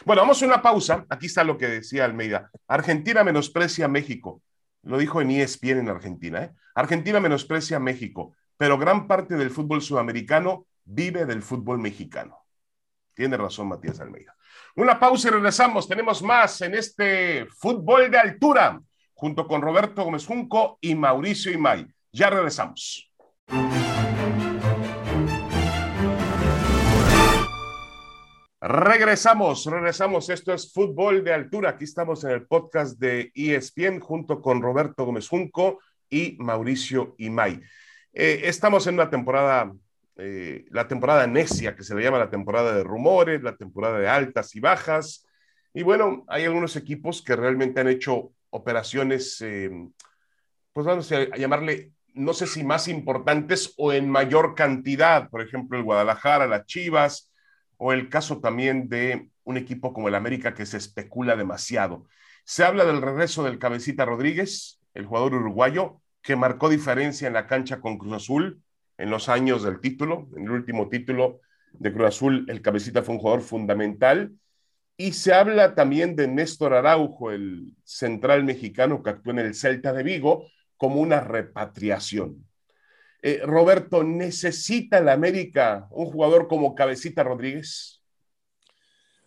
Bueno, 0.05 0.23
vamos 0.23 0.43
a 0.43 0.47
una 0.47 0.63
pausa. 0.63 1.05
Aquí 1.09 1.27
está 1.27 1.45
lo 1.45 1.59
que 1.59 1.67
decía 1.67 2.05
Almeida. 2.05 2.51
Argentina 2.67 3.25
menosprecia 3.25 3.89
México. 3.89 4.43
Lo 4.83 4.99
dijo 4.99 5.21
en 5.21 5.31
ESPN 5.31 5.79
en 5.79 5.89
Argentina. 5.89 6.45
¿eh? 6.45 6.53
Argentina 6.75 7.21
menosprecia 7.21 7.79
México, 7.79 8.37
pero 8.57 8.79
gran 8.79 9.07
parte 9.09 9.37
del 9.37 9.51
fútbol 9.51 9.83
sudamericano 9.83 10.67
vive 10.85 11.27
del 11.27 11.43
fútbol 11.43 11.79
mexicano. 11.79 12.39
Tiene 13.15 13.37
razón 13.37 13.69
Matías 13.69 14.01
Almeida. 14.01 14.37
Una 14.77 14.99
pausa 14.99 15.29
y 15.29 15.31
regresamos. 15.33 15.89
Tenemos 15.89 16.23
más 16.23 16.61
en 16.61 16.75
este 16.75 17.47
fútbol 17.47 18.11
de 18.11 18.19
altura, 18.19 18.81
junto 19.15 19.47
con 19.49 19.61
Roberto 19.61 20.05
Gómez 20.05 20.25
Junco 20.25 20.79
y 20.81 20.95
Mauricio 20.95 21.51
Imay. 21.51 21.87
Ya 22.13 22.31
regresamos. 22.31 23.11
Regresamos, 28.61 29.67
regresamos. 29.67 30.29
Esto 30.31 30.53
es 30.53 30.73
Fútbol 30.73 31.23
de 31.23 31.33
Altura. 31.33 31.71
Aquí 31.71 31.85
estamos 31.85 32.25
en 32.25 32.31
el 32.31 32.45
podcast 32.45 32.99
de 32.99 33.31
ESPN 33.33 34.01
junto 34.01 34.43
con 34.43 34.61
Roberto 34.61 35.05
Gómez 35.05 35.29
Junco 35.29 35.79
y 36.11 36.37
Mauricio 36.41 37.15
Imay. 37.19 37.61
Eh, 38.13 38.41
estamos 38.45 38.89
en 38.89 38.95
una 38.95 39.11
temporada, 39.11 39.73
eh, 40.17 40.65
la 40.71 40.89
temporada 40.89 41.25
necia, 41.29 41.77
que 41.77 41.85
se 41.85 41.95
le 41.95 42.03
llama 42.03 42.19
la 42.19 42.31
temporada 42.31 42.75
de 42.75 42.83
rumores, 42.83 43.45
la 43.45 43.57
temporada 43.57 44.01
de 44.01 44.09
altas 44.09 44.57
y 44.57 44.61
bajas. 44.61 45.25
Y 45.73 45.85
bueno, 45.85 46.25
hay 46.27 46.45
algunos 46.45 46.75
equipos 46.75 47.23
que 47.23 47.37
realmente 47.37 47.81
han 47.81 47.89
hecho 47.89 48.33
operaciones, 48.51 49.41
eh, 49.41 49.71
pues 50.73 50.85
vamos 50.85 51.13
a 51.13 51.37
llamarle, 51.37 51.93
no 52.13 52.33
sé 52.33 52.49
si 52.49 52.65
más 52.65 52.89
importantes 52.89 53.73
o 53.77 53.93
en 53.93 54.11
mayor 54.11 54.57
cantidad. 54.57 55.31
Por 55.31 55.43
ejemplo, 55.43 55.79
el 55.79 55.85
Guadalajara, 55.85 56.49
las 56.49 56.67
Chivas 56.67 57.29
o 57.79 57.93
el 57.93 58.11
caso 58.11 58.41
también 58.41 58.89
de 58.89 59.31
un 59.45 59.57
equipo 59.57 59.93
como 59.95 60.09
el 60.09 60.15
América 60.15 60.53
que 60.53 60.67
se 60.67 60.77
especula 60.77 61.37
demasiado. 61.37 62.07
Se 62.45 62.65
habla 62.65 62.85
del 62.85 63.01
regreso 63.01 63.43
del 63.45 63.59
Cabecita 63.59 64.05
Rodríguez, 64.05 64.81
el 64.95 65.07
jugador 65.07 65.35
uruguayo, 65.35 66.03
que 66.23 66.37
marcó 66.37 66.69
diferencia 66.69 67.27
en 67.27 67.35
la 67.35 67.47
cancha 67.47 67.81
con 67.81 67.99
Cruz 67.99 68.13
Azul. 68.15 68.63
en 68.99 69.11
los 69.11 69.29
años 69.29 69.63
del 69.63 69.81
título, 69.81 70.29
en 70.37 70.43
el 70.45 70.51
último 70.51 70.89
título 70.89 71.41
de 71.73 71.93
Cruz 71.93 72.09
Azul, 72.09 72.47
el 72.49 72.63
cabecita 72.63 73.03
fue 73.03 73.15
un 73.15 73.21
jugador 73.21 73.43
fundamental. 73.43 74.33
Y 74.97 75.13
se 75.13 75.33
habla 75.33 75.77
también 75.77 76.17
de 76.17 76.27
Néstor 76.27 76.75
Araujo, 76.75 77.31
el 77.31 77.77
central 77.85 78.43
mexicano 78.43 79.01
que 79.01 79.11
actuó 79.11 79.33
en 79.33 79.39
el 79.39 79.55
Celta 79.55 79.93
de 79.93 80.03
Vigo, 80.03 80.49
como 80.77 81.01
una 81.01 81.21
repatriación. 81.21 82.48
Eh, 83.23 83.41
Roberto, 83.45 84.05
¿necesita 84.05 85.01
la 85.01 85.13
América 85.13 85.89
un 85.91 86.07
jugador 86.07 86.49
como 86.49 86.75
Cabecita 86.75 87.25
Rodríguez? 87.25 88.03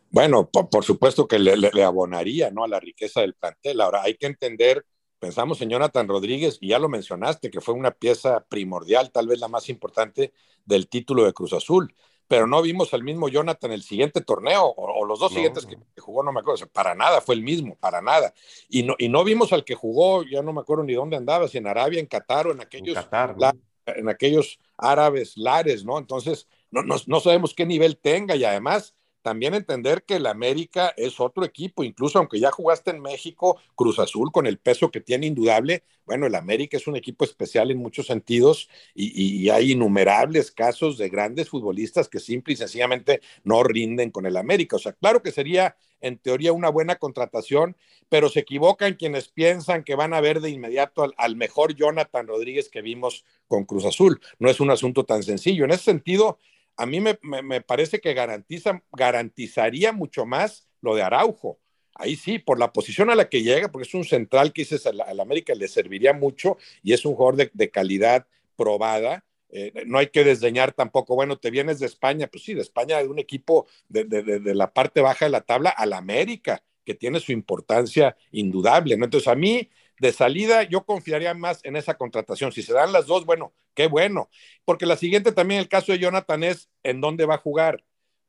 Bueno, 0.10 0.50
por, 0.50 0.84
supuesto 0.84 1.28
que 1.28 1.40
le, 1.40 1.56
le, 1.56 1.84
abonaría 1.84 2.52
¿no? 2.52 2.64
a 2.64 2.68
la 2.68 2.80
riqueza 2.80 3.22
del 3.22 3.34
plantel. 3.34 3.80
Ahora, 3.80 4.04
hay 4.04 4.16
que 4.16 4.28
entender, 4.28 4.86
pensamos 5.20 5.62
en 5.62 5.70
Jonathan 5.70 6.08
Rodríguez, 6.08 6.58
y 6.60 6.70
ya 6.70 6.80
lo 6.80 6.90
mencionaste, 6.90 7.50
que 7.50 7.62
fue 7.62 7.74
una 7.74 7.92
pieza 7.92 8.46
primordial, 8.50 9.12
tal 9.12 9.28
vez 9.28 9.40
la 9.40 9.48
más 9.48 9.70
importante 9.70 10.34
del 10.66 10.90
título 10.90 11.24
de 11.24 11.34
Cruz 11.34 11.54
Azul 11.54 11.96
pero 12.32 12.48
no 12.48 12.62
vimos 12.62 12.94
al 12.94 13.04
mismo 13.04 13.28
Jonathan 13.28 13.74
el 13.74 13.84
siguiente 13.84 14.22
torneo, 14.22 14.64
o, 14.64 15.06
los 15.06 15.20
dos 15.20 15.34
siguientes 15.34 15.66
que, 15.66 15.76
jugó, 16.00 16.24
no 16.24 16.32
me 16.32 16.40
acuerdo, 16.40 16.66
para 16.68 16.96
nada, 16.96 17.20
fue 17.20 17.36
el 17.36 17.42
mismo, 17.42 17.76
para 17.76 18.02
nada. 18.02 18.34
Y 18.70 18.84
no, 18.84 18.96
y 18.98 19.10
no 19.10 19.26
vimos 19.26 19.52
al 19.52 19.66
que 19.66 19.76
jugó, 19.76 20.24
ya 20.24 20.42
no 20.42 20.54
me 20.54 20.62
acuerdo 20.62 20.86
ni 20.86 20.94
dónde 20.94 21.18
andaba, 21.18 21.50
si 21.50 21.58
en 21.58 21.68
Arabia, 21.68 22.00
en 22.00 22.06
Qatar 22.06 22.48
o 22.48 22.54
en 22.54 22.62
aquellos, 22.62 22.96
en, 22.98 23.62
aquellos 24.10 24.60
árabes 24.78 25.38
lares, 25.38 25.84
¿no? 25.84 25.98
Entonces, 25.98 26.48
no, 26.72 26.84
no, 26.84 26.96
no 27.06 27.20
sabemos 27.20 27.54
qué 27.54 27.66
nivel 27.66 27.98
tenga 27.98 28.36
y 28.36 28.44
además 28.44 28.96
también 29.22 29.54
entender 29.54 30.04
que 30.04 30.16
el 30.16 30.26
América 30.26 30.94
es 30.98 31.20
otro 31.20 31.46
equipo, 31.46 31.84
incluso 31.84 32.20
aunque 32.20 32.40
ya 32.40 32.52
jugaste 32.52 32.92
en 32.92 33.02
México, 33.02 33.58
Cruz 33.76 34.00
Azul, 34.00 34.32
con 34.32 34.48
el 34.48 34.58
peso 34.58 34.92
que 34.92 35.02
tiene 35.02 35.28
indudable, 35.28 35.84
bueno, 36.06 36.28
el 36.28 36.36
América 36.36 36.78
es 36.78 36.88
un 36.88 36.96
equipo 36.96 37.24
especial 37.24 37.72
en 37.72 37.78
muchos 37.78 38.08
sentidos 38.08 38.70
y, 38.94 39.50
hay 39.50 39.72
innumerables 39.72 40.52
casos 40.52 40.98
de 40.98 41.10
grandes 41.10 41.50
futbolistas 41.50 42.10
que 42.10 42.20
simple 42.20 42.54
y 42.54 42.58
sencillamente 42.58 43.22
no 43.44 43.64
rinden 43.64 44.12
con 44.12 44.26
el 44.26 44.38
América. 44.38 44.76
O 44.76 44.80
sea, 44.80 44.94
claro 44.94 45.22
que 45.22 45.32
sería 45.32 45.76
en 46.02 46.18
teoría 46.18 46.52
una 46.52 46.70
buena 46.70 46.96
contratación, 46.96 47.78
pero 48.10 48.30
se 48.30 48.42
equivocan 48.42 48.96
quienes 48.96 49.30
piensan 49.30 49.84
que 49.84 49.96
van 49.96 50.14
a 50.14 50.22
ver 50.22 50.42
de 50.42 50.50
inmediato 50.50 51.04
al, 51.04 51.14
al 51.18 51.36
mejor 51.36 51.76
Jonathan 51.76 52.28
Rodríguez 52.28 52.70
que 52.70 52.82
vimos 52.82 53.24
con 53.48 53.66
Cruz 53.66 53.86
Azul. 53.86 54.20
No 54.40 54.50
es 54.50 54.60
un 54.60 54.72
asunto 54.72 55.06
tan 55.06 55.24
sencillo. 55.24 55.66
En 55.66 55.72
ese 55.72 55.84
sentido, 55.84 56.40
a 56.82 56.86
mí 56.88 57.00
me, 57.00 57.62
parece 57.62 58.00
que 58.00 58.16
garantiza, 58.16 58.82
garantizaría 58.92 59.92
mucho 59.92 60.26
más 60.26 60.68
lo 60.82 60.96
de 60.96 61.04
Araujo. 61.04 61.60
Ahí 61.94 62.16
sí, 62.16 62.40
por 62.40 62.58
la 62.58 62.74
posición 62.74 63.12
a 63.12 63.16
la 63.16 63.30
que 63.30 63.44
llega, 63.44 63.72
porque 63.72 63.88
es 63.88 63.94
un 63.94 64.04
central 64.04 64.52
que 64.52 64.64
dices 64.64 64.88
al, 64.88 65.20
América 65.20 65.54
le 65.54 65.68
serviría 65.68 66.14
mucho 66.14 66.58
y 66.82 66.94
es 66.94 67.06
un 67.06 67.14
jugador 67.14 67.52
de, 67.54 67.70
calidad 67.70 68.26
probada. 68.56 69.24
Eh, 69.50 69.84
no 69.86 70.00
hay 70.00 70.08
que 70.08 70.24
desdeñar 70.24 70.72
tampoco, 70.72 71.14
bueno, 71.14 71.38
te 71.38 71.52
vienes 71.52 71.78
de 71.80 71.86
España, 71.86 72.26
pues 72.26 72.44
sí, 72.44 72.56
de 72.56 72.62
España, 72.62 72.98
de 72.98 73.10
un 73.10 73.20
equipo 73.20 73.68
de, 73.88 74.06
de 74.06 74.56
la 74.56 74.74
parte 74.74 75.02
baja 75.02 75.26
de 75.26 75.32
la 75.32 75.42
tabla 75.42 75.70
al 75.70 75.94
América, 75.94 76.64
que 76.84 76.96
tiene 76.96 77.20
su 77.20 77.32
importancia 77.32 78.18
indudable. 78.32 78.96
Entonces, 78.96 79.28
a 79.28 79.36
mí 79.36 79.70
de 80.02 80.12
salida, 80.12 80.64
yo 80.64 80.84
confiaría 80.84 81.36
más 81.36 81.60
en 81.64 81.76
esa 81.76 81.94
contratación. 81.94 82.52
Si 82.52 82.64
se 82.64 82.74
dan 82.74 82.92
las 82.92 83.06
dos, 83.06 83.24
bueno, 83.24 83.54
qué 83.76 83.86
bueno. 83.86 84.32
Porque 84.66 84.88
la 84.88 84.98
siguiente 84.98 85.32
también, 85.32 85.60
el 85.60 85.70
caso 85.70 85.92
de 85.92 86.00
Jonathan, 86.00 86.44
es 86.44 86.72
en 86.82 87.02
dónde 87.02 87.28
va 87.28 87.36
a 87.36 87.38
jugar. 87.38 87.86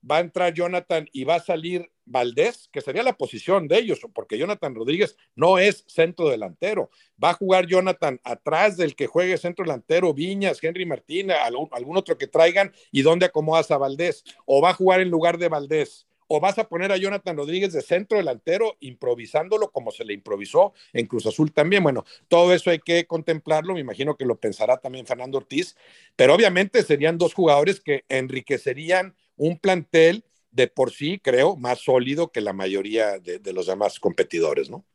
Va 0.08 0.18
a 0.18 0.20
entrar 0.20 0.52
Jonathan 0.52 1.08
y 1.12 1.24
va 1.24 1.36
a 1.36 1.40
salir 1.40 1.90
Valdés, 2.04 2.68
que 2.70 2.82
sería 2.82 3.02
la 3.02 3.16
posición 3.16 3.68
de 3.68 3.78
ellos, 3.78 4.00
porque 4.12 4.36
Jonathan 4.36 4.74
Rodríguez 4.74 5.16
no 5.34 5.58
es 5.58 5.84
centro 5.88 6.28
delantero. 6.28 6.90
Va 7.22 7.30
a 7.30 7.34
jugar 7.34 7.66
Jonathan 7.66 8.20
atrás 8.22 8.76
del 8.76 8.94
que 8.94 9.06
juegue 9.06 9.38
centro 9.38 9.64
delantero, 9.64 10.12
Viñas, 10.12 10.62
Henry 10.62 10.84
Martínez, 10.84 11.38
algún, 11.42 11.96
otro 11.96 12.18
que 12.18 12.26
traigan, 12.26 12.70
y 12.90 13.00
dónde 13.00 13.24
acomodas 13.24 13.70
a 13.70 13.78
Valdés. 13.78 14.24
O 14.44 14.60
va 14.60 14.70
a 14.70 14.74
jugar 14.74 15.00
en 15.00 15.08
lugar 15.08 15.38
de 15.38 15.48
Valdés 15.48 16.06
o 16.34 16.40
vas 16.40 16.58
a 16.58 16.66
poner 16.66 16.90
a 16.92 16.96
Jonathan 16.96 17.36
Rodríguez 17.36 17.74
de 17.74 17.82
centro 17.82 18.16
delantero 18.16 18.76
improvisándolo 18.80 19.70
como 19.70 19.90
se 19.90 20.02
le 20.02 20.14
improvisó 20.14 20.72
en 20.94 21.06
Cruz 21.06 21.26
Azul 21.26 21.52
también. 21.52 21.82
Bueno, 21.82 22.06
todo 22.26 22.54
eso 22.54 22.70
hay 22.70 22.78
que 22.78 23.04
contemplarlo, 23.06 23.74
me 23.74 23.80
imagino 23.80 24.16
que 24.16 24.24
lo 24.24 24.40
pensará 24.40 24.78
también 24.78 25.04
Fernando 25.04 25.36
Ortiz, 25.36 25.76
pero 26.16 26.34
obviamente 26.34 26.82
serían 26.84 27.18
dos 27.18 27.34
jugadores 27.34 27.80
que 27.80 28.06
enriquecerían 28.08 29.14
un 29.36 29.58
plantel 29.58 30.24
de 30.50 30.68
por 30.68 30.90
sí, 30.90 31.20
creo, 31.22 31.54
más 31.56 31.80
sólido 31.80 32.32
que 32.32 32.40
la 32.40 32.54
mayoría 32.54 33.18
de, 33.18 33.52
los 33.52 33.66
demás 33.66 34.00
competidores, 34.00 34.70
¿no? 34.70 34.86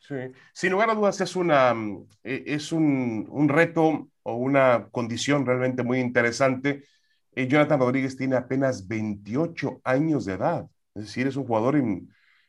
Sí, 0.00 0.16
sin 0.52 0.72
lugar 0.72 0.90
a 0.90 0.96
dudas 0.96 1.20
es, 1.20 1.36
una, 1.36 1.72
eh, 2.24 2.42
es 2.46 2.72
un, 2.72 3.28
un 3.30 3.48
reto 3.48 4.08
o 4.24 4.34
una 4.34 4.88
condición 4.90 5.46
realmente 5.46 5.84
muy 5.84 6.00
interesante 6.00 6.82
eh, 7.32 7.46
Jonathan 7.46 7.80
Rodríguez 7.80 8.16
tiene 8.16 8.36
apenas 8.36 8.86
28 8.86 9.80
años 9.84 10.24
de 10.24 10.34
edad. 10.34 10.68
Es 11.00 11.06
decir, 11.06 11.26
es 11.26 11.36
un 11.36 11.46
jugador, 11.46 11.80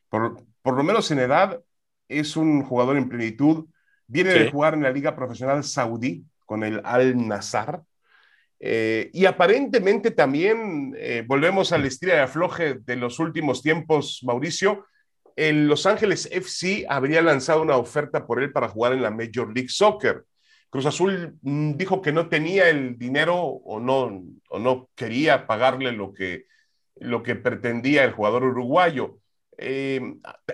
por, 0.10 0.76
lo 0.76 0.84
menos 0.84 1.10
en 1.12 1.20
edad, 1.20 1.62
es 2.08 2.36
un 2.36 2.64
jugador 2.64 2.98
en 2.98 3.10
plenitud. 3.10 3.66
Viene 4.08 4.32
de 4.32 4.52
jugar 4.52 4.74
en 4.74 4.84
la 4.84 4.92
Liga 4.92 5.16
Profesional 5.16 5.64
Saudí 5.64 6.26
con 6.46 6.64
el 6.64 6.82
Al 6.84 7.28
Nazar. 7.28 7.82
Eh, 8.60 9.10
y 9.14 9.26
aparentemente 9.26 10.12
también, 10.12 10.94
eh, 10.98 11.24
volvemos 11.26 11.72
al 11.72 11.86
estilo 11.86 12.14
de 12.14 12.20
afloje 12.20 12.76
de 12.76 12.96
los 12.96 13.20
últimos 13.20 13.62
tiempos, 13.62 14.22
Mauricio, 14.24 14.86
el 15.36 15.68
Los 15.68 15.86
Ángeles 15.86 16.28
FC 16.30 16.86
habría 16.90 17.22
lanzado 17.22 17.62
una 17.62 17.78
oferta 17.78 18.28
por 18.28 18.44
él 18.44 18.52
para 18.52 18.68
jugar 18.68 18.94
en 18.94 19.02
la 19.02 19.12
Major 19.12 19.52
League 19.54 19.70
Soccer. 19.70 20.26
Cruz 20.70 20.86
Azul 20.86 21.38
mm, 21.42 21.74
dijo 21.74 22.02
que 22.02 22.12
no 22.12 22.28
tenía 22.30 22.70
el 22.70 22.98
dinero 22.98 23.38
o 23.38 23.80
no, 23.80 24.24
o 24.50 24.60
no 24.60 24.90
quería 24.94 25.48
pagarle 25.48 25.92
lo 25.94 26.14
que, 26.14 26.46
lo 26.96 27.24
que 27.24 27.36
pretendía 27.36 28.04
el 28.04 28.12
jugador 28.12 28.44
uruguayo. 28.44 29.20
Eh, 29.58 30.02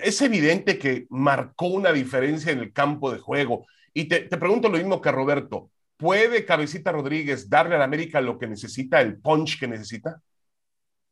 es 0.02 0.22
evidente 0.22 0.78
que 0.78 1.08
marcó 1.10 1.68
una 1.68 1.92
diferencia 1.92 2.52
en 2.52 2.60
el 2.60 2.74
campo 2.74 3.12
de 3.12 3.20
juego. 3.20 3.66
Y 3.94 4.06
te, 4.06 4.22
pregunto 4.28 4.70
lo 4.70 4.78
mismo 4.78 5.02
que 5.02 5.12
Roberto. 5.12 5.72
¿Puede 5.98 6.46
Cabecita 6.46 6.92
Rodríguez 6.92 7.50
darle 7.50 7.76
a 7.76 7.80
la 7.80 7.86
América 7.86 8.22
lo 8.22 8.38
que 8.38 8.48
necesita, 8.48 9.02
el 9.02 9.18
punch 9.18 9.60
que 9.60 9.68
necesita? 9.68 10.22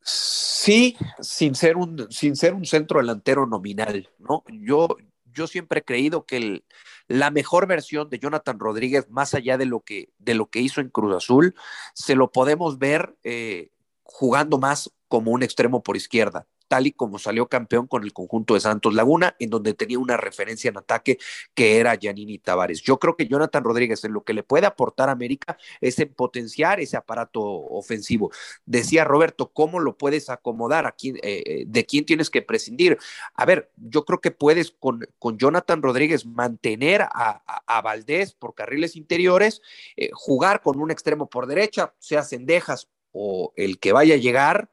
Sí, 0.02 0.96
sin 1.20 1.56
ser 1.56 1.78
un, 1.78 2.06
sin 2.12 2.36
ser 2.36 2.54
un 2.54 2.66
centro 2.66 3.00
delantero 3.00 3.48
nominal, 3.48 4.10
¿no? 4.20 4.44
Yo, 4.50 4.96
yo 5.26 5.48
siempre 5.48 5.80
he 5.80 5.84
creído 5.84 6.26
que 6.26 6.38
el, 6.38 6.66
la 7.08 7.32
mejor 7.32 7.68
versión 7.68 8.10
de 8.10 8.20
Jonathan 8.20 8.60
Rodríguez, 8.60 9.10
más 9.10 9.34
allá 9.34 9.58
de 9.58 9.66
lo 9.66 9.82
que, 9.82 10.10
de 10.18 10.34
lo 10.34 10.48
que 10.48 10.60
hizo 10.60 10.82
en 10.82 10.90
Cruz 10.90 11.16
Azul, 11.16 11.56
se 11.94 12.16
lo 12.16 12.32
podemos 12.32 12.78
ver 12.78 13.16
eh, 13.24 13.70
jugando 14.04 14.58
más 14.58 14.92
como 15.16 15.32
un 15.32 15.44
extremo 15.44 15.82
por 15.82 15.96
izquierda 15.96 16.46
tal 16.68 16.88
y 16.88 16.92
como 16.92 17.20
salió 17.20 17.48
campeón 17.48 17.88
con 17.88 18.04
el 18.04 18.14
conjunto 18.14 18.54
de 18.54 18.60
Santos 18.60 18.94
Laguna, 18.94 19.36
en 19.40 19.50
donde 19.50 19.74
tenía 19.74 20.00
una 20.00 20.18
referencia 20.18 20.70
en 20.70 20.78
ataque 20.78 21.18
que 21.54 21.78
era 21.78 21.96
Giannini 21.96 22.40
Tavares. 22.40 22.82
Yo 22.82 23.00
creo 23.00 23.16
que 23.16 23.28
Jonathan 23.28 23.64
Rodríguez 23.64 24.04
en 24.04 24.14
lo 24.14 24.24
que 24.24 24.34
le 24.34 24.44
puede 24.44 24.66
aportar 24.66 25.10
a 25.10 25.14
América 25.14 25.58
es 25.80 26.00
en 26.00 26.14
potenciar 26.14 26.80
ese 26.80 26.98
aparato 26.98 27.42
ofensivo. 27.42 28.32
Decía 28.66 29.04
Roberto, 29.04 29.52
¿cómo 29.52 29.80
lo 29.80 29.98
puedes 29.98 30.30
acomodar? 30.30 30.86
¿A 30.86 30.92
quién, 30.94 31.18
eh, 31.18 31.44
eh, 31.46 31.64
¿De 31.68 31.86
quién 31.86 32.06
tienes 32.06 32.30
que 32.30 32.42
prescindir? 32.42 32.98
A 33.36 33.46
ver, 33.46 33.72
yo 33.78 34.04
creo 34.06 34.20
que 34.20 34.32
puedes 34.32 34.72
con, 34.72 35.08
Jonathan 35.38 35.82
Rodríguez 35.82 36.26
mantener 36.26 37.04
a, 37.04 37.44
a, 37.68 37.82
Valdés 37.82 38.34
por 38.34 38.56
carriles 38.56 38.96
interiores, 38.96 39.62
eh, 39.98 40.10
jugar 40.14 40.62
con 40.62 40.80
un 40.80 40.92
extremo 40.92 41.30
por 41.30 41.46
derecha, 41.46 41.94
sea 42.00 42.24
Cendejas 42.24 42.90
o 43.12 43.54
el 43.56 43.80
que 43.80 43.94
vaya 43.94 44.16
a 44.16 44.18
llegar, 44.18 44.70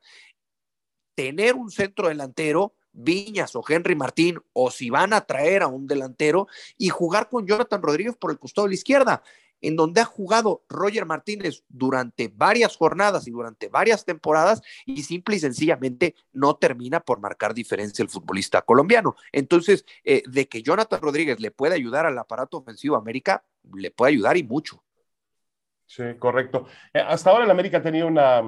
tener 1.15 1.55
un 1.55 1.71
centro 1.71 2.09
delantero, 2.09 2.75
Viñas 2.93 3.57
o 3.57 3.65
Henry 3.67 3.95
Martín, 3.95 4.39
o 4.53 4.71
si 4.71 4.91
van 4.91 5.13
a 5.13 5.23
traer 5.23 5.63
a 5.63 5.67
un 5.67 5.87
delantero, 5.87 6.47
y 6.77 6.91
jugar 6.91 7.29
con 7.29 7.47
Jonathan 7.47 7.83
Rodríguez 7.83 8.17
por 8.17 8.31
el 8.31 8.39
costado 8.39 8.67
de 8.67 8.71
la 8.71 8.75
izquierda, 8.75 9.23
en 9.63 9.77
donde 9.77 10.01
ha 10.01 10.05
jugado 10.05 10.65
Roger 10.69 11.07
Martínez 11.07 11.65
durante 11.69 12.29
varias 12.29 12.77
jornadas 12.77 13.27
y 13.27 13.31
durante 13.31 13.69
varias 13.69 14.05
temporadas, 14.05 14.61
y 14.85 15.05
simple 15.05 15.37
y 15.37 15.39
sencillamente 15.39 16.15
no 16.33 16.57
termina 16.57 17.01
por 17.01 17.21
marcar 17.21 17.55
diferencia 17.55 18.03
el 18.03 18.11
futbolista 18.11 18.63
colombiano. 18.63 19.17
Entonces, 19.31 19.87
eh, 20.05 20.23
de 20.27 20.49
que 20.49 20.63
Jonathan 20.63 21.01
Rodríguez 21.01 21.41
le 21.41 21.51
puede 21.51 21.75
ayudar 21.75 22.05
al 22.05 22.19
aparato 22.19 22.59
ofensivo 22.59 22.97
América, 22.97 23.45
le 23.75 23.91
puede 23.91 24.13
ayudar 24.13 24.37
y 24.37 24.43
mucho. 24.43 24.83
Sí, 25.87 26.03
correcto. 26.19 26.67
Eh, 26.93 27.01
hasta 27.01 27.31
ahora 27.31 27.45
el 27.45 27.51
América 27.51 27.83
tenía 27.83 28.07
una, 28.07 28.43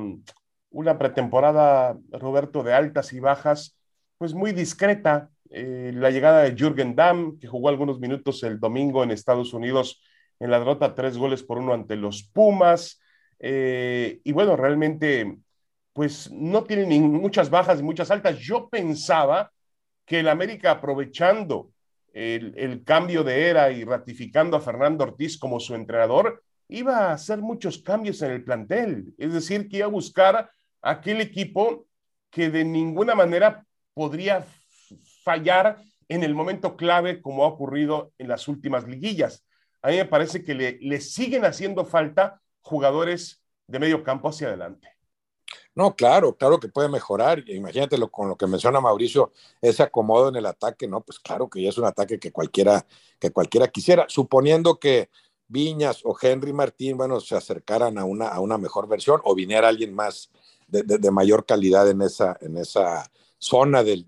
una 0.74 0.98
pretemporada, 0.98 1.96
Roberto, 2.10 2.62
de 2.62 2.74
altas 2.74 3.12
y 3.12 3.20
bajas, 3.20 3.78
pues 4.18 4.34
muy 4.34 4.52
discreta. 4.52 5.30
Eh, 5.50 5.92
la 5.94 6.10
llegada 6.10 6.42
de 6.42 6.54
Jürgen 6.56 6.96
Damm, 6.96 7.38
que 7.38 7.46
jugó 7.46 7.68
algunos 7.68 8.00
minutos 8.00 8.42
el 8.42 8.58
domingo 8.58 9.04
en 9.04 9.12
Estados 9.12 9.54
Unidos 9.54 10.02
en 10.40 10.50
la 10.50 10.58
derrota, 10.58 10.94
tres 10.94 11.16
goles 11.16 11.42
por 11.44 11.58
uno 11.58 11.72
ante 11.72 11.96
los 11.96 12.24
Pumas. 12.24 13.00
Eh, 13.38 14.20
y 14.24 14.32
bueno, 14.32 14.56
realmente, 14.56 15.38
pues 15.92 16.30
no 16.32 16.64
tiene 16.64 16.87
ni 16.87 16.98
muchas 16.98 17.50
bajas 17.50 17.78
ni 17.78 17.84
muchas 17.84 18.10
altas. 18.10 18.38
Yo 18.38 18.68
pensaba 18.68 19.52
que 20.04 20.20
el 20.20 20.28
América, 20.28 20.72
aprovechando 20.72 21.70
el, 22.12 22.52
el 22.56 22.82
cambio 22.82 23.22
de 23.22 23.48
era 23.48 23.70
y 23.70 23.84
ratificando 23.84 24.56
a 24.56 24.60
Fernando 24.60 25.04
Ortiz 25.04 25.38
como 25.38 25.60
su 25.60 25.74
entrenador, 25.74 26.42
iba 26.68 26.96
a 26.96 27.12
hacer 27.12 27.38
muchos 27.38 27.78
cambios 27.78 28.22
en 28.22 28.32
el 28.32 28.44
plantel, 28.44 29.14
es 29.18 29.32
decir, 29.32 29.68
que 29.68 29.78
iba 29.78 29.87
a 29.87 29.90
buscar 29.90 30.50
aquel 30.85 31.20
equipo 31.20 31.87
que 32.31 32.51
de 32.51 32.64
ninguna 32.64 33.14
manera 33.14 33.66
podría 33.94 34.47
fallar 35.25 35.83
en 36.09 36.23
el 36.23 36.35
momento 36.35 36.77
clave 36.77 37.23
como 37.23 37.44
ha 37.44 37.49
ocurrido 37.49 38.12
en 38.18 38.29
las 38.29 38.47
últimas 38.49 38.87
liguillas. 38.87 39.44
A 39.83 39.88
mí 39.88 39.97
me 39.97 40.05
parece 40.05 40.44
que 40.44 40.55
le, 40.55 40.79
le 40.81 41.01
siguen 41.01 41.44
haciendo 41.44 41.85
falta 41.85 42.40
jugadores 42.61 43.42
de 43.66 43.79
medio 43.79 44.03
campo 44.05 44.29
hacia 44.29 44.49
adelante. 44.49 44.88
No, 45.75 45.97
claro, 45.97 46.37
claro 46.37 46.61
que 46.61 46.68
puede 46.68 46.88
mejorar. 46.88 47.42
Imagínate 47.49 47.99
con 48.11 48.29
lo 48.29 48.37
que 48.37 48.47
menciona 48.47 48.81
Mauricio, 48.81 49.33
ese 49.61 49.83
acomodo 49.83 50.29
en 50.29 50.37
el 50.37 50.47
ataque, 50.47 50.87
¿no? 50.87 51.01
Pues 51.01 51.18
claro 51.18 51.49
que 51.49 51.62
ya 51.62 51.70
es 51.70 51.79
un 51.79 51.85
ataque 51.85 52.18
que 52.18 52.31
cualquiera, 52.31 52.87
que 53.18 53.31
cualquiera 53.31 53.68
quisiera, 53.68 54.07
suponiendo 54.09 54.79
que 54.79 55.11
Viñas 55.49 56.01
o 56.05 56.16
Henry 56.20 56.53
Martín, 56.53 56.97
bueno, 56.97 57.20
se 57.20 57.37
acercaran 57.37 57.99
a 57.99 58.05
una, 58.05 58.29
a 58.29 58.40
una 58.40 58.57
mejor 58.57 58.88
versión 58.88 59.20
o 59.25 59.35
viniera 59.35 59.68
alguien 59.68 59.94
más 59.94 60.31
de, 60.68 61.11
mayor 61.11 61.46
calidad 61.46 61.88
en 61.88 62.03
esa, 62.03 62.37
en 62.40 62.57
esa 62.57 63.11
zona 63.38 63.83
del, 63.83 64.07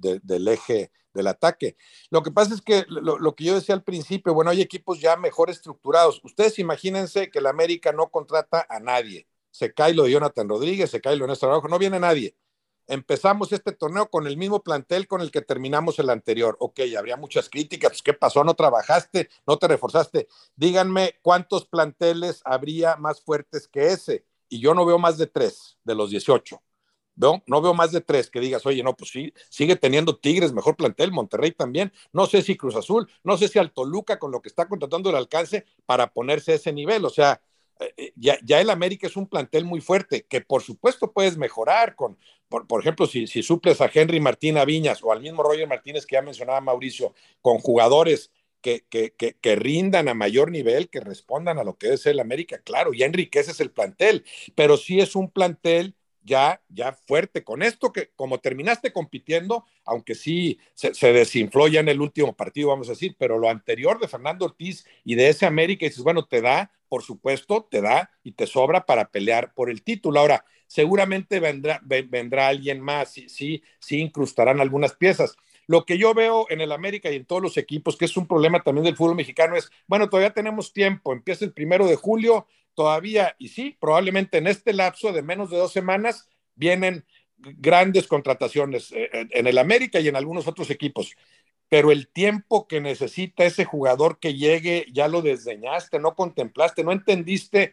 eje 0.49 0.90
del 1.12 1.27
ataque. 1.27 1.77
Lo 2.11 2.23
que 2.23 2.31
pasa 2.31 2.55
es 2.55 2.61
que 2.61 2.85
lo, 2.88 3.19
lo, 3.19 3.35
que 3.35 3.45
yo 3.45 3.55
decía 3.55 3.75
al 3.75 3.83
principio, 3.83 4.35
bueno, 4.35 4.51
hay 4.51 4.61
equipos 4.61 5.01
ya 5.01 5.16
mejor 5.16 5.51
estructurados. 5.51 6.21
Ustedes 6.25 6.59
imagínense 6.59 7.31
que 7.31 7.38
el 7.38 7.47
América 7.47 7.92
no 7.92 8.09
contrata 8.09 8.66
a 8.69 8.81
nadie. 8.81 9.27
Se 9.51 9.73
cae 9.73 9.95
lo 9.95 10.05
de 10.05 10.11
Jonathan 10.11 10.49
Rodríguez, 10.49 10.90
se 10.90 11.01
cae 11.01 11.16
lo 11.16 11.25
de 11.25 11.31
Néstor 11.31 11.49
Araujo, 11.49 11.69
no 11.69 11.79
viene 11.79 11.99
nadie. 11.99 12.37
Empezamos 12.88 13.53
este 13.53 13.73
torneo 13.73 14.09
con 14.11 14.27
el 14.27 14.37
mismo 14.37 14.62
plantel 14.62 15.09
con 15.09 15.21
el 15.21 15.33
que 15.33 15.40
terminamos 15.40 15.99
el 15.99 16.09
anterior. 16.09 16.57
Ok, 16.61 16.81
habría 16.97 17.16
muchas 17.16 17.49
críticas. 17.49 17.90
Pues, 17.90 18.03
¿Qué 18.03 18.12
pasó? 18.12 18.45
¿No 18.45 18.55
trabajaste? 18.55 19.29
¿No 19.47 19.57
te 19.57 19.66
reforzaste? 19.66 20.29
Díganme 20.55 21.16
cuántos 21.23 21.66
planteles 21.66 22.42
habría 22.45 22.97
más 22.97 23.21
fuertes 23.21 23.66
que 23.66 23.88
ese 23.88 24.26
y 24.48 24.61
yo 24.61 24.74
no 24.74 24.87
veo 24.87 24.98
más 24.98 25.18
de 25.18 25.26
tres 25.26 25.78
de 25.85 25.94
los 25.94 26.11
18. 26.11 26.61
¿no? 27.16 27.42
no 27.46 27.62
veo 27.62 27.74
más 27.74 27.92
de 27.92 28.00
tres 28.00 28.30
que 28.30 28.40
digas, 28.40 28.64
oye, 28.66 28.82
no, 28.82 28.94
pues 28.94 29.11
sí, 29.11 29.32
sigue 29.48 29.74
teniendo 29.76 30.16
Tigres, 30.16 30.52
mejor 30.52 30.76
plantel, 30.76 31.12
Monterrey 31.12 31.50
también, 31.50 31.92
no 32.12 32.26
sé 32.26 32.42
si 32.42 32.56
Cruz 32.56 32.76
Azul, 32.76 33.09
no 33.24 33.37
sé 33.37 33.48
si 33.48 33.59
al 33.59 33.72
Toluca 33.72 34.18
con 34.18 34.30
lo 34.30 34.40
que 34.40 34.48
está 34.48 34.68
contratando 34.68 35.11
el 35.11 35.16
alcance 35.16 35.64
para 35.87 36.12
ponerse 36.12 36.52
a 36.52 36.56
ese 36.56 36.72
nivel, 36.72 37.04
o 37.04 37.11
sea, 37.11 37.40
eh, 37.78 37.92
eh, 37.96 38.12
ya, 38.16 38.38
ya, 38.42 38.61
el 38.61 38.70
América 38.70 39.06
es 39.06 39.16
un 39.16 39.26
plantel 39.26 39.64
muy 39.64 39.80
fuerte, 39.80 40.24
que 40.26 40.40
por 40.40 40.62
supuesto 40.62 41.12
puedes 41.12 41.37
mejorar 41.37 41.94
con, 41.94 42.18
por, 42.48 42.66
por 42.66 42.80
ejemplo, 42.80 43.06
si, 43.06 43.26
si, 43.26 43.42
suples 43.42 43.80
a 43.80 43.90
Henry 43.92 44.20
Martín 44.20 44.56
Viñas 44.66 45.02
o 45.02 45.12
al 45.12 45.20
mismo 45.20 45.42
Roger 45.42 45.66
Martínez 45.66 46.06
que 46.06 46.14
ya 46.14 46.22
mencionaba 46.22 46.61
Mauricio, 46.61 47.14
con 47.42 47.59
jugadores 47.59 48.30
que, 48.90 49.57
rindan 49.57 50.09
a 50.09 50.14
mayor 50.14 50.50
nivel, 50.50 50.88
que 50.88 51.00
respondan 51.00 51.59
a 51.59 51.64
lo 51.64 51.76
que 51.76 51.92
es 51.92 52.07
el 52.07 52.20
América, 52.20 52.61
claro, 52.64 52.92
ya 52.92 53.07
enriqueces 53.07 53.61
el 53.61 53.70
plantel, 53.70 54.24
pero 54.55 54.76
sí 54.76 55.00
es 55.00 55.14
un 55.14 55.31
plantel 55.31 55.94
ya, 56.22 56.61
ya 56.68 56.92
fuerte. 56.92 57.44
Con 57.44 57.62
esto 57.62 57.92
que 57.92 58.11
como 58.16 58.40
terminaste 58.40 58.92
compitiendo, 58.92 59.64
aunque 59.85 60.16
sí 60.16 60.59
se, 60.74 61.12
desinfló 61.12 61.68
ya 61.68 61.81
en 61.81 61.88
el 61.88 62.00
último 62.00 62.35
partido, 62.35 62.70
vamos 62.70 62.88
a 62.88 62.92
decir, 62.92 63.14
pero 63.18 63.38
lo 63.38 63.48
anterior 63.48 64.00
de 64.00 64.09
Fernando 64.09 64.44
Ortiz 64.44 64.85
y 65.05 65.14
de 65.14 65.29
ese 65.29 65.46
América, 65.46 65.87
dices, 65.87 66.02
bueno, 66.02 66.26
te 66.26 66.40
da, 66.40 66.72
por 66.88 67.02
supuesto, 67.02 67.68
te 67.70 67.81
da 67.81 68.11
y 68.24 68.33
te 68.33 68.46
sobra 68.46 68.85
para 68.85 69.11
pelear 69.11 69.55
por 69.55 69.70
el 69.70 69.83
título. 69.83 70.18
Ahora, 70.18 70.44
seguramente 70.66 71.38
vendrá, 71.38 71.81
vendrá 71.85 72.48
alguien 72.48 72.81
más, 72.81 73.12
sí, 73.12 73.29
sí, 73.29 73.62
sí 73.79 74.00
incrustarán 74.00 74.61
algunas 74.61 74.94
piezas. 74.94 75.37
Lo 75.66 75.85
que 75.85 75.98
yo 75.98 76.14
veo 76.14 76.46
en 76.48 76.61
el 76.61 76.72
América 76.72 77.11
y 77.11 77.16
en 77.16 77.24
todos 77.24 77.42
los 77.42 77.57
equipos, 77.57 77.96
que 77.96 78.05
es 78.05 78.16
un 78.16 78.26
problema 78.26 78.62
también 78.62 78.85
del 78.85 78.96
fútbol 78.96 79.16
mexicano, 79.16 79.57
es, 79.57 79.70
bueno, 79.87 80.09
todavía 80.09 80.33
tenemos 80.33 80.72
tiempo, 80.72 81.12
empieza 81.12 81.44
el 81.44 81.52
primero 81.52 81.87
de 81.87 81.96
julio, 81.96 82.46
todavía, 82.74 83.35
y 83.38 83.48
sí, 83.48 83.76
probablemente 83.81 84.38
en 84.38 84.46
este 84.46 84.72
lapso 84.72 85.12
de 85.12 85.22
menos 85.22 85.50
de 85.50 85.57
dos 85.57 85.72
semanas 85.72 86.29
vienen 86.55 87.05
grandes 87.38 88.07
contrataciones 88.07 88.92
eh, 88.92 89.09
en 89.12 89.46
el 89.46 89.59
América 89.59 90.00
y 90.00 90.09
en 90.09 90.16
algunos 90.16 90.46
otros 90.46 90.70
equipos. 90.70 91.16
Pero 91.68 91.90
el 91.90 92.09
tiempo 92.09 92.68
que 92.68 92.81
necesita 92.81 93.44
ese 93.44 93.64
jugador 93.64 94.20
que 94.20 94.35
llegue, 94.35 94.87
ya 94.92 95.09
lo 95.09 95.20
desdeñaste, 95.20 95.98
no 95.98 96.14
contemplaste, 96.14 96.85
no 96.85 96.92
entendiste 96.92 97.72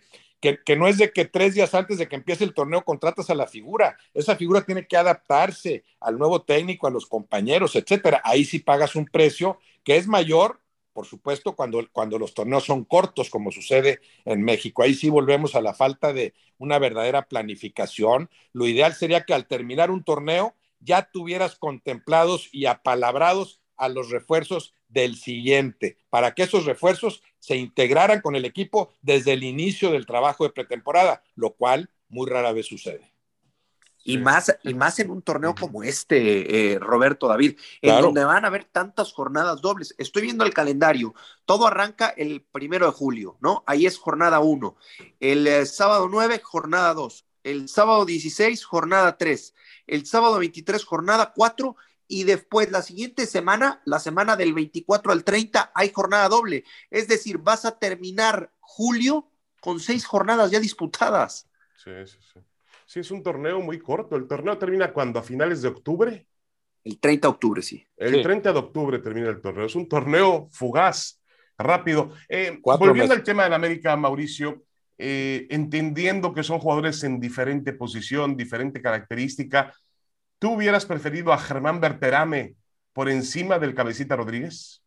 que, 0.65 0.75
no 0.75 0.87
es 0.87 0.97
de 0.97 1.11
que 1.13 1.23
tres 1.25 1.55
días 1.55 1.73
antes 1.73 1.97
de 1.97 2.09
que 2.09 2.17
empiece 2.17 2.43
el 2.43 2.53
torneo 2.53 2.83
contratas 2.83 3.29
a 3.29 3.35
la 3.35 3.47
figura. 3.47 3.97
Esa 4.13 4.35
figura 4.35 4.61
tiene 4.61 4.85
que 4.85 4.97
adaptarse 4.97 5.85
al 6.01 6.17
nuevo 6.17 6.41
técnico, 6.41 6.85
a 6.85 6.91
los 6.91 7.05
compañeros, 7.05 7.75
etcétera. 7.75 8.21
Ahí 8.25 8.43
sí 8.43 8.59
pagas 8.59 8.95
un 8.95 9.05
precio 9.05 9.59
que 9.85 9.95
es 9.95 10.07
mayor, 10.07 10.59
por 10.91 11.05
supuesto, 11.05 11.55
cuando, 11.55 11.87
cuando 11.93 12.19
los 12.19 12.33
torneos 12.33 12.65
son 12.65 12.83
cortos, 12.83 13.29
como 13.29 13.51
sucede 13.51 14.01
en 14.25 14.43
México. 14.43 14.83
Ahí 14.83 14.93
sí 14.93 15.09
volvemos 15.09 15.55
a 15.55 15.61
la 15.61 15.73
falta 15.73 16.11
de 16.11 16.33
una 16.57 16.77
verdadera 16.77 17.27
planificación. 17.27 18.29
Lo 18.51 18.67
ideal 18.67 18.93
sería 18.93 19.23
que 19.23 19.33
al 19.33 19.47
terminar 19.47 19.91
un 19.91 20.03
torneo 20.03 20.55
ya 20.81 21.09
tuvieras 21.09 21.55
contemplados 21.55 22.49
y 22.51 22.65
apalabrados 22.65 23.61
a 23.77 23.89
los 23.89 24.09
refuerzos 24.09 24.73
del 24.87 25.15
siguiente, 25.15 25.97
para 26.09 26.33
que 26.33 26.43
esos 26.43 26.65
refuerzos 26.65 27.21
se 27.39 27.57
integraran 27.57 28.21
con 28.21 28.35
el 28.35 28.45
equipo 28.45 28.93
desde 29.01 29.33
el 29.33 29.43
inicio 29.43 29.91
del 29.91 30.05
trabajo 30.05 30.43
de 30.43 30.51
pretemporada, 30.51 31.23
lo 31.35 31.53
cual 31.53 31.89
muy 32.09 32.29
rara 32.29 32.53
vez 32.53 32.67
sucede. 32.67 33.13
Y 34.05 34.17
más, 34.17 34.53
y 34.63 34.73
más 34.73 34.99
en 34.99 35.09
un 35.09 35.21
torneo 35.21 35.55
como 35.55 35.81
este, 35.81 36.73
eh, 36.73 36.79
Roberto 36.79 37.27
David, 37.27 37.57
en 37.81 38.01
donde 38.01 38.25
van 38.25 38.43
a 38.43 38.49
haber 38.49 38.65
tantas 38.65 39.13
jornadas 39.13 39.61
dobles. 39.61 39.95
Estoy 39.97 40.23
viendo 40.23 40.43
el 40.43 40.53
calendario. 40.53 41.13
Todo 41.45 41.67
arranca 41.67 42.09
el 42.09 42.41
primero 42.41 42.85
de 42.85 42.91
julio, 42.91 43.37
¿no? 43.39 43.63
Ahí 43.65 43.85
es 43.85 43.97
jornada 43.97 44.41
uno. 44.41 44.75
El 45.21 45.47
eh, 45.47 45.65
sábado 45.65 46.09
9, 46.11 46.41
jornada 46.43 46.93
2. 46.93 47.25
El 47.43 47.69
sábado 47.69 48.05
16, 48.05 48.65
jornada 48.65 49.17
3. 49.17 49.53
El 49.87 50.05
sábado 50.05 50.37
23, 50.39 50.83
jornada 50.83 51.31
4 51.33 51.75
y 52.13 52.25
después 52.25 52.69
la 52.69 52.83
siguiente 52.83 53.25
semana, 53.25 53.81
la 53.85 53.97
semana 53.97 54.35
del 54.35 54.53
24 54.53 55.11
al 55.11 55.23
30, 55.23 55.71
hay 55.73 55.91
jornada 55.91 56.29
doble. 56.29 56.63
Es 56.91 57.07
decir, 57.07 57.39
vas 57.39 57.65
a 57.65 57.79
terminar 57.79 58.51
julio 58.59 59.31
con 59.61 59.79
seis 59.79 60.05
jornadas 60.05 60.51
ya 60.51 60.59
disputadas. 60.59 61.49
Sí, 61.83 61.89
sí, 62.05 62.17
sí. 62.31 62.39
Sí, 62.85 62.99
es 62.99 63.09
un 63.09 63.23
torneo 63.23 63.61
muy 63.61 63.79
corto. 63.79 64.15
¿El 64.15 64.27
torneo 64.27 64.59
termina 64.59 64.93
cuando? 64.93 65.17
¿A 65.17 65.23
finales 65.23 65.63
de 65.63 65.69
octubre? 65.69 66.27
El 66.83 66.99
30 66.99 67.27
de 67.27 67.31
octubre, 67.31 67.61
sí. 67.63 67.83
El 67.97 68.21
30 68.21 68.53
de 68.53 68.59
octubre 68.59 68.99
termina 68.99 69.29
el 69.29 69.41
torneo. 69.41 69.65
Es 69.65 69.73
un 69.73 69.89
torneo 69.89 70.47
fugaz, 70.51 71.19
rápido. 71.57 72.11
Eh, 72.29 72.59
volviendo 72.61 73.15
al 73.15 73.23
tema 73.23 73.49
de 73.49 73.55
América, 73.55 73.95
Mauricio, 73.97 74.63
eh, 74.99 75.47
entendiendo 75.49 76.31
que 76.31 76.43
son 76.43 76.59
jugadores 76.59 77.03
en 77.03 77.19
diferente 77.19 77.73
posición, 77.73 78.37
diferente 78.37 78.83
característica, 78.83 79.73
¿Tú 80.43 80.55
hubieras 80.55 80.85
preferido 80.85 81.31
a 81.31 81.37
Germán 81.37 81.79
Berterame 81.79 82.57
por 82.91 83.07
encima 83.07 83.59
del 83.59 83.73
Cabecita 83.73 84.17
Rodríguez? 84.17 84.83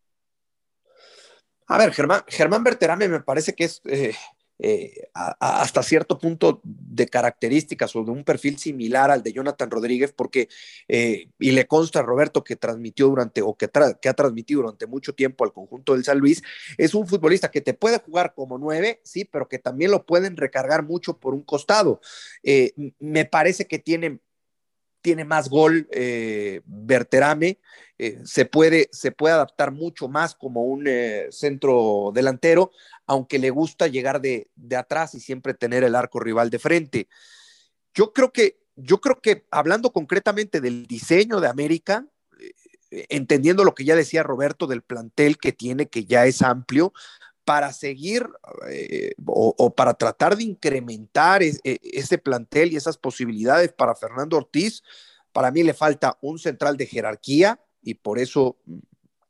A 1.67 1.79
ver, 1.79 1.95
Germán, 1.95 2.25
Germán 2.29 2.63
Berterame 2.63 3.09
me 3.09 3.21
parece 3.21 3.55
que 3.55 3.65
es 3.65 3.81
eh, 3.87 4.15
eh, 4.59 5.09
hasta 5.15 5.83
cierto 5.83 6.19
punto 6.19 6.61
de 6.63 7.09
características 7.09 7.97
o 7.97 8.05
de 8.05 8.11
un 8.11 8.23
perfil 8.23 8.59
similar 8.59 9.11
al 9.11 9.23
de 9.23 9.33
Jonathan 9.33 9.71
Rodríguez, 9.71 10.13
porque, 10.13 10.51
eh, 10.89 11.31
y 11.39 11.53
le 11.53 11.67
consta 11.67 12.01
a 12.01 12.03
Roberto 12.03 12.45
que 12.45 12.57
transmitió 12.57 13.07
durante, 13.09 13.41
o 13.41 13.57
que, 13.57 13.71
ha 13.73 14.15
transmitido 14.15 14.61
durante 14.61 14.87
mucho 14.87 15.15
tiempo 15.15 15.43
al 15.43 15.55
conjunto 15.55 15.95
del 15.95 16.05
San 16.05 16.19
Luis, 16.19 16.43
es 16.77 16.95
un 16.95 17.07
futbolista 17.07 17.51
que 17.51 17.63
te 17.63 17.73
puede 17.73 18.01
jugar 18.01 18.35
como 18.35 18.59
nueve, 18.59 19.01
sí, 19.05 19.25
pero 19.25 19.49
que 19.49 19.59
también 19.59 19.91
lo 19.91 20.05
pueden 20.05 20.37
recargar 20.37 20.83
mucho 20.83 21.19
por 21.19 21.33
un 21.33 21.45
costado. 21.45 22.03
me 22.99 23.25
parece 23.25 23.67
que 23.67 23.79
tiene 23.79 24.21
tiene 25.07 25.25
más 25.25 25.49
gol 25.49 25.87
eh, 25.93 26.63
Berterame, 26.65 27.61
eh, 27.97 28.19
se, 28.25 28.45
puede, 28.45 28.89
se 28.91 29.13
puede 29.13 29.37
adaptar 29.37 29.71
mucho 29.71 30.09
más 30.09 30.35
como 30.35 30.65
un 30.65 30.89
eh, 30.89 31.29
centro 31.31 32.11
delantero, 32.13 32.73
aunque 33.07 33.39
le 33.39 33.51
gusta 33.51 33.87
llegar 33.87 34.21
de, 34.21 34.49
atrás 34.77 35.15
y 35.15 35.21
siempre 35.21 35.55
tener 35.55 35.85
el 35.85 35.95
arco 35.95 36.19
rival 36.19 36.51
de 36.51 36.59
frente. 36.59 37.09
Yo 37.95 38.13
creo 38.13 38.33
que, 38.33 38.59
yo 38.75 39.01
creo 39.01 39.21
que 39.21 39.47
hablando 39.53 39.93
concretamente 39.93 40.61
del 40.61 40.89
diseño 40.89 41.39
de 41.39 41.47
América, 41.47 42.05
entendiendo 42.91 43.63
lo 43.63 43.77
que 43.77 43.85
ya 43.85 43.95
decía 43.95 44.25
Roberto 44.25 44.67
del 44.67 44.83
plantel 44.83 45.39
que 45.39 45.53
tiene, 45.53 45.87
que 45.87 46.05
ya 46.05 46.27
es 46.27 46.43
amplio, 46.43 46.93
para 47.47 47.73
seguir 47.73 48.29
eh, 48.69 49.15
o, 49.25 49.73
para 49.73 49.95
tratar 49.95 50.37
de 50.37 50.43
incrementar 50.43 51.45
e, 51.45 51.55
ese 51.63 52.19
plantel 52.19 52.73
y 52.73 52.77
esas 52.77 52.99
posibilidades 52.99 53.73
para 53.73 53.95
Fernando 53.95 54.37
Ortiz, 54.37 54.83
para 55.33 55.53
mí 55.53 55.63
le 55.63 55.73
falta 55.73 56.19
un 56.21 56.41
central 56.41 56.77
de 56.77 56.87
jerarquía 56.87 57.61
y 57.83 57.95
por 57.95 58.19
eso 58.19 58.57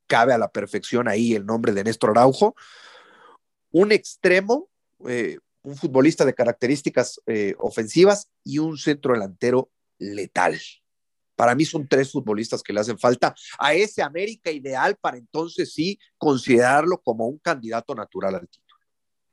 cabe 0.06 0.32
a 0.32 0.38
la 0.38 0.48
perfección 0.48 1.08
ahí 1.08 1.34
el 1.34 1.44
nombre 1.44 1.72
de 1.72 1.84
Néstor 1.84 2.12
Araujo, 2.12 2.56
un 3.70 3.92
extremo, 3.92 4.70
eh, 5.06 5.36
un 5.60 5.76
futbolista 5.76 6.24
de 6.24 6.32
características 6.32 7.20
eh, 7.26 7.54
ofensivas 7.58 8.30
y 8.42 8.60
un 8.60 8.78
centro 8.78 9.12
delantero 9.12 9.68
letal. 9.98 10.58
Para 11.36 11.54
mí 11.54 11.64
son 11.64 11.86
tres 11.86 12.10
futbolistas 12.10 12.62
que 12.62 12.72
le 12.72 12.80
hacen 12.80 12.98
falta 12.98 13.34
a 13.58 13.74
ese 13.74 14.02
América 14.02 14.50
ideal 14.50 14.96
para 15.00 15.18
entonces 15.18 15.72
sí 15.72 15.98
considerarlo 16.18 16.98
como 16.98 17.26
un 17.26 17.38
candidato 17.38 17.94
natural 17.94 18.34
al 18.34 18.48
título. 18.48 18.66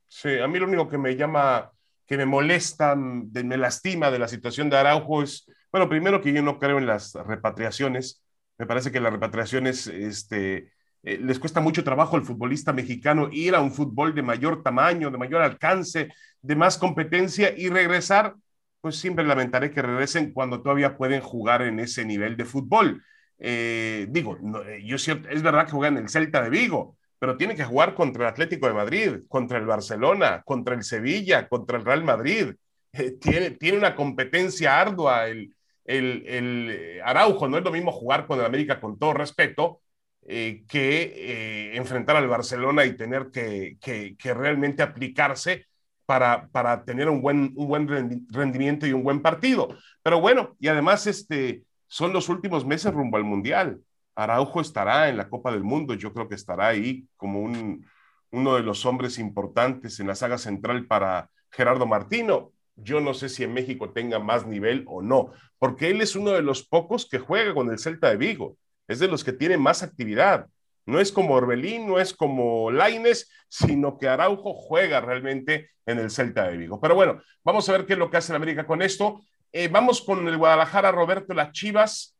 Sí, 0.06 0.38
a 0.38 0.46
mí 0.46 0.58
lo 0.58 0.66
único 0.66 0.88
que 0.88 0.98
me 0.98 1.16
llama, 1.16 1.72
que 2.06 2.16
me 2.16 2.26
molesta, 2.26 2.94
me 2.94 3.56
lastima 3.56 4.10
de 4.12 4.20
la 4.20 4.28
situación 4.28 4.70
de 4.70 4.76
Araujo 4.76 5.22
es, 5.22 5.44
bueno, 5.72 5.88
primero 5.88 6.20
que 6.20 6.32
yo 6.32 6.42
no 6.42 6.60
creo 6.60 6.78
en 6.78 6.86
las 6.86 7.14
repatriaciones. 7.14 8.22
Me 8.56 8.66
parece 8.66 8.92
que 8.92 9.00
las 9.00 9.12
repatriaciones, 9.12 9.88
este, 9.88 10.72
eh, 11.02 11.18
les 11.20 11.38
cuesta 11.38 11.60
mucho 11.60 11.82
trabajo 11.82 12.16
al 12.16 12.24
futbolista 12.24 12.72
mexicano 12.72 13.28
ir 13.32 13.54
a 13.54 13.60
un 13.60 13.72
fútbol 13.72 14.14
de 14.14 14.22
mayor 14.22 14.62
tamaño, 14.62 15.10
de 15.10 15.18
mayor 15.18 15.42
alcance, 15.42 16.12
de 16.40 16.56
más 16.56 16.78
competencia 16.78 17.52
y 17.56 17.68
regresar, 17.68 18.36
pues 18.84 18.96
siempre 18.96 19.24
lamentaré 19.24 19.70
que 19.70 19.80
regresen 19.80 20.30
cuando 20.34 20.60
todavía 20.60 20.98
pueden 20.98 21.22
jugar 21.22 21.62
en 21.62 21.80
ese 21.80 22.04
nivel 22.04 22.36
de 22.36 22.44
fútbol. 22.44 23.02
Eh, 23.38 24.06
digo, 24.10 24.36
eh, 24.66 24.82
yo 24.84 24.96
es 24.96 25.42
verdad 25.42 25.64
que 25.64 25.72
juegan 25.72 25.96
el 25.96 26.10
Celta 26.10 26.42
de 26.42 26.50
Vigo, 26.50 26.98
pero 27.18 27.38
tiene 27.38 27.54
que 27.54 27.64
jugar 27.64 27.94
contra 27.94 28.24
el 28.24 28.28
Atlético 28.28 28.66
de 28.66 28.74
Madrid, 28.74 29.20
contra 29.26 29.56
el 29.56 29.64
Barcelona, 29.64 30.42
contra 30.44 30.74
el 30.74 30.82
Sevilla, 30.82 31.48
contra 31.48 31.78
el 31.78 31.84
Real 31.86 32.04
Madrid. 32.04 32.56
tiene, 33.22 33.52
tiene 33.52 33.78
una 33.78 33.96
competencia 33.96 34.78
ardua 34.78 35.28
el, 35.28 35.54
el, 35.86 36.22
el, 36.26 37.00
Araujo. 37.06 37.48
No 37.48 37.56
es 37.56 37.64
lo 37.64 37.72
mismo 37.72 37.90
jugar 37.90 38.26
con 38.26 38.38
el 38.38 38.44
América 38.44 38.82
con 38.82 38.98
todo 38.98 39.14
respeto 39.14 39.80
que 40.20 40.60
eh, 40.68 41.76
enfrentar 41.76 42.16
al 42.16 42.28
Barcelona 42.28 42.84
y 42.84 42.98
tener 42.98 43.30
que, 43.32 43.78
que, 43.80 44.14
que 44.18 44.34
realmente 44.34 44.82
aplicarse 44.82 45.68
para, 46.06 46.48
para 46.48 46.84
tener 46.84 47.08
un 47.08 47.22
buen, 47.22 47.52
un 47.56 47.68
buen 47.68 48.26
rendimiento 48.30 48.86
y 48.86 48.92
un 48.92 49.02
buen 49.02 49.22
partido. 49.22 49.68
Pero 50.02 50.20
bueno, 50.20 50.56
y 50.58 50.68
además 50.68 51.06
este, 51.06 51.64
son 51.86 52.12
los 52.12 52.28
últimos 52.28 52.66
meses 52.66 52.92
rumbo 52.92 53.16
al 53.16 53.24
Mundial. 53.24 53.80
Araujo 54.14 54.60
estará 54.60 55.08
en 55.08 55.16
la 55.16 55.28
Copa 55.28 55.50
del 55.50 55.64
Mundo, 55.64 55.94
yo 55.94 56.12
creo 56.12 56.28
que 56.28 56.34
estará 56.34 56.68
ahí 56.68 57.06
como 57.16 57.40
un, 57.40 57.86
uno 58.30 58.56
de 58.56 58.62
los 58.62 58.84
hombres 58.84 59.18
importantes 59.18 60.00
en 60.00 60.08
la 60.08 60.14
saga 60.14 60.38
central 60.38 60.86
para 60.86 61.30
Gerardo 61.50 61.86
Martino. 61.86 62.52
Yo 62.76 63.00
no 63.00 63.14
sé 63.14 63.28
si 63.28 63.44
en 63.44 63.54
México 63.54 63.90
tenga 63.90 64.18
más 64.18 64.46
nivel 64.46 64.84
o 64.88 65.02
no, 65.02 65.30
porque 65.58 65.90
él 65.90 66.00
es 66.00 66.16
uno 66.16 66.32
de 66.32 66.42
los 66.42 66.66
pocos 66.66 67.08
que 67.08 67.20
juega 67.20 67.54
con 67.54 67.70
el 67.70 67.78
Celta 67.78 68.10
de 68.10 68.16
Vigo, 68.16 68.56
es 68.88 68.98
de 68.98 69.08
los 69.08 69.22
que 69.22 69.32
tiene 69.32 69.56
más 69.56 69.82
actividad. 69.82 70.48
No 70.86 71.00
es 71.00 71.12
como 71.12 71.34
Orbelín, 71.34 71.86
no 71.86 71.98
es 71.98 72.14
como 72.14 72.70
Laines, 72.70 73.30
sino 73.48 73.98
que 73.98 74.08
Araujo 74.08 74.52
juega 74.54 75.00
realmente 75.00 75.70
en 75.86 75.98
el 75.98 76.10
Celta 76.10 76.48
de 76.48 76.56
Vigo. 76.56 76.80
Pero 76.80 76.94
bueno, 76.94 77.22
vamos 77.42 77.68
a 77.68 77.72
ver 77.72 77.86
qué 77.86 77.94
es 77.94 77.98
lo 77.98 78.10
que 78.10 78.18
hace 78.18 78.32
el 78.32 78.36
América 78.36 78.66
con 78.66 78.82
esto. 78.82 79.20
Eh, 79.52 79.68
vamos 79.68 80.02
con 80.02 80.26
el 80.26 80.36
Guadalajara, 80.36 80.92
Roberto, 80.92 81.32
las 81.32 81.52
Chivas, 81.52 82.16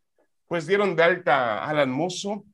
pues 0.46 0.66
dieron 0.66 0.96
de 0.96 1.02
alta 1.02 1.58
a 1.58 1.68
Alan 1.68 1.90
Mozo. 1.90 2.44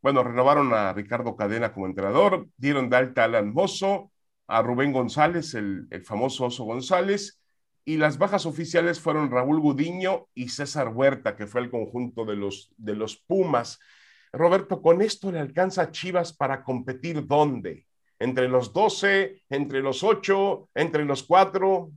Bueno, 0.00 0.22
renovaron 0.22 0.72
a 0.74 0.92
Ricardo 0.92 1.36
Cadena 1.36 1.72
como 1.72 1.86
entrenador, 1.86 2.46
dieron 2.56 2.90
de 2.90 2.96
alta 2.96 3.22
a 3.22 3.24
Alan 3.26 3.52
Mozo, 3.52 4.10
a 4.46 4.62
Rubén 4.62 4.92
González, 4.92 5.54
el, 5.54 5.86
el 5.90 6.04
famoso 6.04 6.46
Oso 6.46 6.64
González, 6.64 7.40
y 7.84 7.96
las 7.96 8.18
bajas 8.18 8.46
oficiales 8.46 9.00
fueron 9.00 9.30
Raúl 9.30 9.60
Gudiño 9.60 10.26
y 10.34 10.48
César 10.48 10.88
Huerta, 10.88 11.36
que 11.36 11.46
fue 11.46 11.60
el 11.60 11.70
conjunto 11.70 12.24
de 12.24 12.36
los, 12.36 12.72
de 12.76 12.94
los 12.94 13.16
Pumas. 13.16 13.78
Roberto, 14.34 14.82
¿con 14.82 15.00
esto 15.00 15.30
le 15.30 15.38
alcanza 15.38 15.82
a 15.82 15.90
Chivas 15.90 16.32
para 16.32 16.64
competir 16.64 17.26
dónde? 17.26 17.86
¿Entre 18.18 18.48
los 18.48 18.72
12, 18.72 19.42
entre 19.48 19.80
los 19.80 20.02
8, 20.02 20.70
entre 20.74 21.04
los 21.04 21.22
4? 21.22 21.90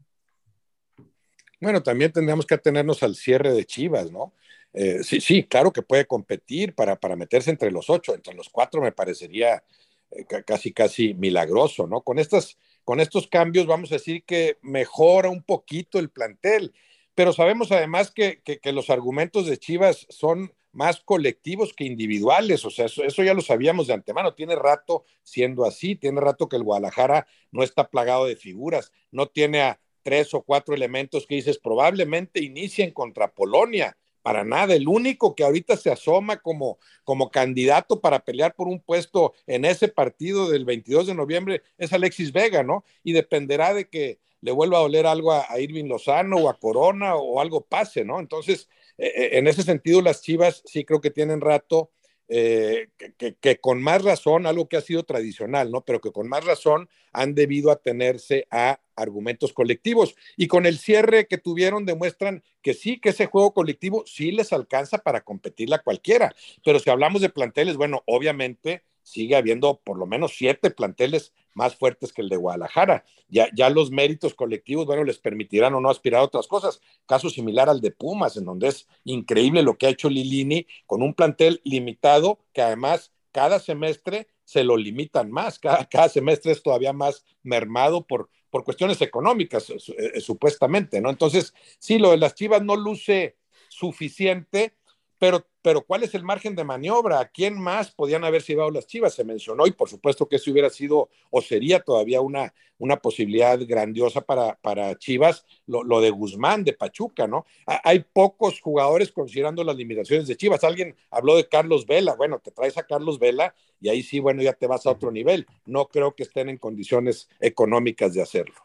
Bueno, 1.60 1.82
también 1.82 2.12
tendríamos 2.12 2.46
que 2.46 2.56
atenernos 2.56 3.02
al 3.02 3.16
cierre 3.16 3.54
de 3.54 3.66
Chivas, 3.66 4.12
¿no? 4.12 4.34
Eh, 4.74 5.04
sí, 5.04 5.22
sí, 5.22 5.44
claro 5.44 5.72
que 5.72 5.82
puede 5.82 6.06
competir 6.06 6.76
para, 6.76 6.96
para 6.96 7.16
meterse 7.16 7.50
entre 7.50 7.72
los 7.72 7.90
8, 7.90 8.14
entre 8.14 8.36
los 8.36 8.50
4 8.50 8.82
me 8.82 8.92
parecería 8.92 9.64
eh, 10.12 10.26
casi, 10.46 10.72
casi 10.72 11.14
milagroso, 11.16 11.88
¿no? 11.88 12.02
Con, 12.02 12.20
estas, 12.20 12.58
con 12.84 13.00
estos 13.00 13.28
cambios 13.28 13.66
vamos 13.66 13.92
a 13.92 13.96
decir 13.96 14.24
que 14.24 14.58
mejora 14.62 15.30
un 15.30 15.42
poquito 15.42 15.98
el 15.98 16.10
plantel, 16.10 16.74
pero 17.16 17.34
sabemos 17.34 17.72
además 17.72 18.12
que, 18.12 18.42
que 18.44 18.72
los 18.72 18.92
argumentos 18.92 19.48
de 19.48 19.58
Chivas 19.58 20.06
son 20.10 20.52
más 20.72 21.00
colectivos 21.02 21.74
que 21.74 21.86
individuales, 21.86 22.64
o 22.66 22.70
sea, 22.70 22.86
eso, 22.86 23.24
ya 23.24 23.34
lo 23.34 23.42
sabíamos 23.42 23.88
de 23.88 23.94
antemano, 23.94 24.34
tiene 24.34 24.56
rato 24.56 25.06
siendo 25.24 25.66
así, 25.66 25.96
tiene 25.96 26.22
rato 26.22 26.48
que 26.48 26.56
el 26.56 26.64
Guadalajara 26.64 27.28
no 27.52 27.64
está 27.64 27.90
plagado 27.90 28.26
de 28.26 28.36
figuras, 28.36 28.92
no 29.12 29.28
tiene 29.28 29.62
a 29.62 29.80
tres 30.04 30.34
o 30.34 30.42
cuatro 30.42 30.76
elementos 30.76 31.26
que 31.26 31.36
dices 31.36 31.58
probablemente 31.58 32.44
inicien 32.44 32.92
contra 32.92 33.34
Polonia, 33.34 33.98
para 34.28 34.44
nada, 34.44 34.76
el 34.76 34.90
único 34.90 35.36
que 35.36 35.46
ahorita 35.46 35.78
se 35.78 35.90
asoma 35.90 36.42
como, 36.42 36.80
como 37.06 37.32
candidato 37.32 38.02
para 38.02 38.26
pelear 38.26 38.56
por 38.56 38.68
un 38.68 38.82
puesto 38.82 39.34
en 39.46 39.64
ese 39.64 39.88
partido 39.88 40.50
del 40.50 40.66
22 40.66 41.08
de 41.08 41.16
noviembre 41.16 41.62
es 41.78 41.94
Alexis 41.94 42.34
Vega, 42.34 42.62
¿no? 42.62 42.84
Y 43.06 43.14
dependerá 43.14 43.74
de 43.74 43.88
que 43.88 44.20
le 44.42 44.52
vuelva 44.52 44.80
a 44.80 44.82
doler 44.82 45.08
algo 45.08 45.32
a, 45.32 45.46
a 45.48 45.62
Irving 45.62 45.86
Lozano 45.86 46.38
o 46.40 46.50
a 46.50 46.60
Corona 46.60 47.16
o 47.16 47.40
algo 47.40 47.62
pase, 47.62 48.04
¿no? 48.04 48.20
Entonces, 48.20 48.68
eh, 48.98 49.14
eh, 49.16 49.30
en 49.34 49.48
ese 49.48 49.64
sentido, 49.64 50.02
las 50.02 50.22
Chivas 50.22 50.64
sí 50.66 50.86
creo 50.86 51.02
que 51.02 51.12
tienen 51.12 51.42
rato 51.42 51.92
eh, 52.30 52.90
que, 53.18 53.60
con 53.60 53.82
más 53.82 54.04
razón, 54.04 54.46
algo 54.46 54.68
que 54.68 54.76
ha 54.76 54.82
sido 54.82 55.04
tradicional, 55.04 55.72
¿no? 55.72 55.86
Pero 55.86 56.02
que 56.02 56.12
con 56.12 56.28
más 56.28 56.44
razón 56.44 56.90
han 57.14 57.36
debido 57.36 57.72
atenerse 57.72 58.48
a 58.52 58.82
argumentos 58.96 59.54
colectivos. 59.54 60.16
Y 60.36 60.48
con 60.48 60.66
el 60.66 60.78
cierre 60.78 61.28
que 61.28 61.38
tuvieron 61.38 61.86
demuestran 61.86 62.44
que 62.62 62.74
sí, 62.74 63.00
que 63.00 63.10
ese 63.10 63.28
juego 63.28 63.54
colectivo 63.54 64.04
sí 64.06 64.32
les 64.32 64.52
alcanza 64.52 64.98
para 64.98 65.22
competirle 65.22 65.76
a 65.76 65.84
cualquiera. 65.84 66.36
Pero 66.66 66.80
si 66.80 66.90
hablamos 66.90 67.22
de 67.22 67.30
planteles, 67.30 67.78
bueno, 67.78 68.04
obviamente 68.06 68.84
sigue 69.08 69.38
habiendo 69.38 69.80
por 69.86 69.98
lo 69.98 70.06
menos 70.06 70.36
siete 70.36 70.70
planteles 70.70 71.34
más 71.54 71.78
fuertes 71.78 72.12
que 72.12 72.22
el 72.22 72.28
de 72.28 72.36
Guadalajara. 72.36 73.06
Ya, 73.30 73.48
ya 73.56 73.70
los 73.70 73.90
méritos 73.90 74.34
colectivos, 74.34 74.86
bueno, 74.86 75.06
les 75.06 75.18
permitirán 75.18 75.74
o 75.76 75.80
no 75.80 75.90
aspirar 75.90 76.20
a 76.20 76.26
otras 76.26 76.46
cosas. 76.46 76.82
Caso 77.06 77.30
similar 77.30 77.70
al 77.70 77.80
de 77.80 77.92
Pumas, 77.92 78.36
en 78.36 78.44
donde 78.44 78.68
es 78.68 78.86
increíble 79.06 79.64
lo 79.64 79.78
que 79.78 79.86
ha 79.86 79.92
hecho 79.92 80.10
Lilini 80.10 80.68
con 80.86 81.02
un 81.02 81.14
plantel 81.14 81.62
limitado 81.64 82.40
que 82.52 82.62
además 82.62 83.14
cada 83.32 83.60
semestre 83.60 84.28
se 84.44 84.66
lo 84.66 84.76
limitan 84.76 85.32
más, 85.32 85.58
cada, 85.58 85.86
cada 85.86 86.10
semestre 86.10 86.52
es 86.52 86.62
todavía 86.62 86.92
más 86.92 87.24
mermado 87.44 88.06
por, 88.06 88.30
por 88.50 88.66
cuestiones 88.66 89.02
económicas, 89.02 89.70
eh, 89.70 90.20
supuestamente, 90.20 91.00
¿no? 91.00 91.10
Entonces, 91.10 91.54
sí, 91.80 91.98
lo 91.98 92.12
de 92.12 92.18
las 92.18 92.36
Chivas 92.36 92.62
no 92.62 92.76
luce 92.76 93.38
suficiente 93.70 94.76
pero, 95.20 95.46
pero 95.62 95.82
¿cuál 95.82 96.04
es 96.04 96.14
el 96.14 96.24
margen 96.24 96.56
de 96.56 96.64
maniobra? 96.64 97.20
¿A 97.20 97.28
quién 97.28 97.60
más 97.60 97.92
podían 97.92 98.24
haberse 98.24 98.54
llevado 98.54 98.72
las 98.72 98.88
Chivas? 98.88 99.14
Se 99.14 99.24
mencionó 99.24 99.66
y 99.66 99.72
por 99.72 99.90
supuesto 99.90 100.28
que 100.28 100.38
eso 100.38 100.52
hubiera 100.52 100.70
sido 100.70 101.10
o 101.30 101.42
sería 101.42 101.80
todavía 101.80 102.22
una, 102.22 102.54
una 102.78 102.98
posibilidad 102.98 103.60
grandiosa 103.66 104.22
para, 104.22 104.56
para 104.56 104.96
Chivas, 104.98 105.46
lo, 105.66 106.02
de 106.02 106.10
Guzmán, 106.10 106.64
de 106.64 106.74
Pachuca, 106.74 107.28
¿no? 107.28 107.46
Hay 107.66 108.06
pocos 108.14 108.62
jugadores 108.62 109.12
considerando 109.12 109.64
las 109.64 109.76
limitaciones 109.76 110.28
de 110.28 110.38
Chivas. 110.38 110.64
Alguien 110.64 110.96
habló 111.10 111.36
de 111.36 111.48
Carlos 111.48 111.86
Vela, 111.86 112.16
bueno, 112.16 112.40
te 112.40 112.52
traes 112.52 112.78
a 112.78 112.84
Carlos 112.84 113.20
Vela 113.20 113.56
y 113.80 113.90
ahí 113.90 114.04
sí, 114.04 114.20
bueno, 114.20 114.42
ya 114.42 114.54
te 114.54 114.68
vas 114.68 114.86
a 114.86 114.92
otro 114.92 115.12
nivel. 115.12 115.48
No 115.66 115.88
creo 115.88 116.16
que 116.16 116.24
estén 116.24 116.50
en 116.50 116.58
condiciones 116.58 117.30
económicas 117.40 118.14
de 118.14 118.22
hacerlo. 118.22 118.56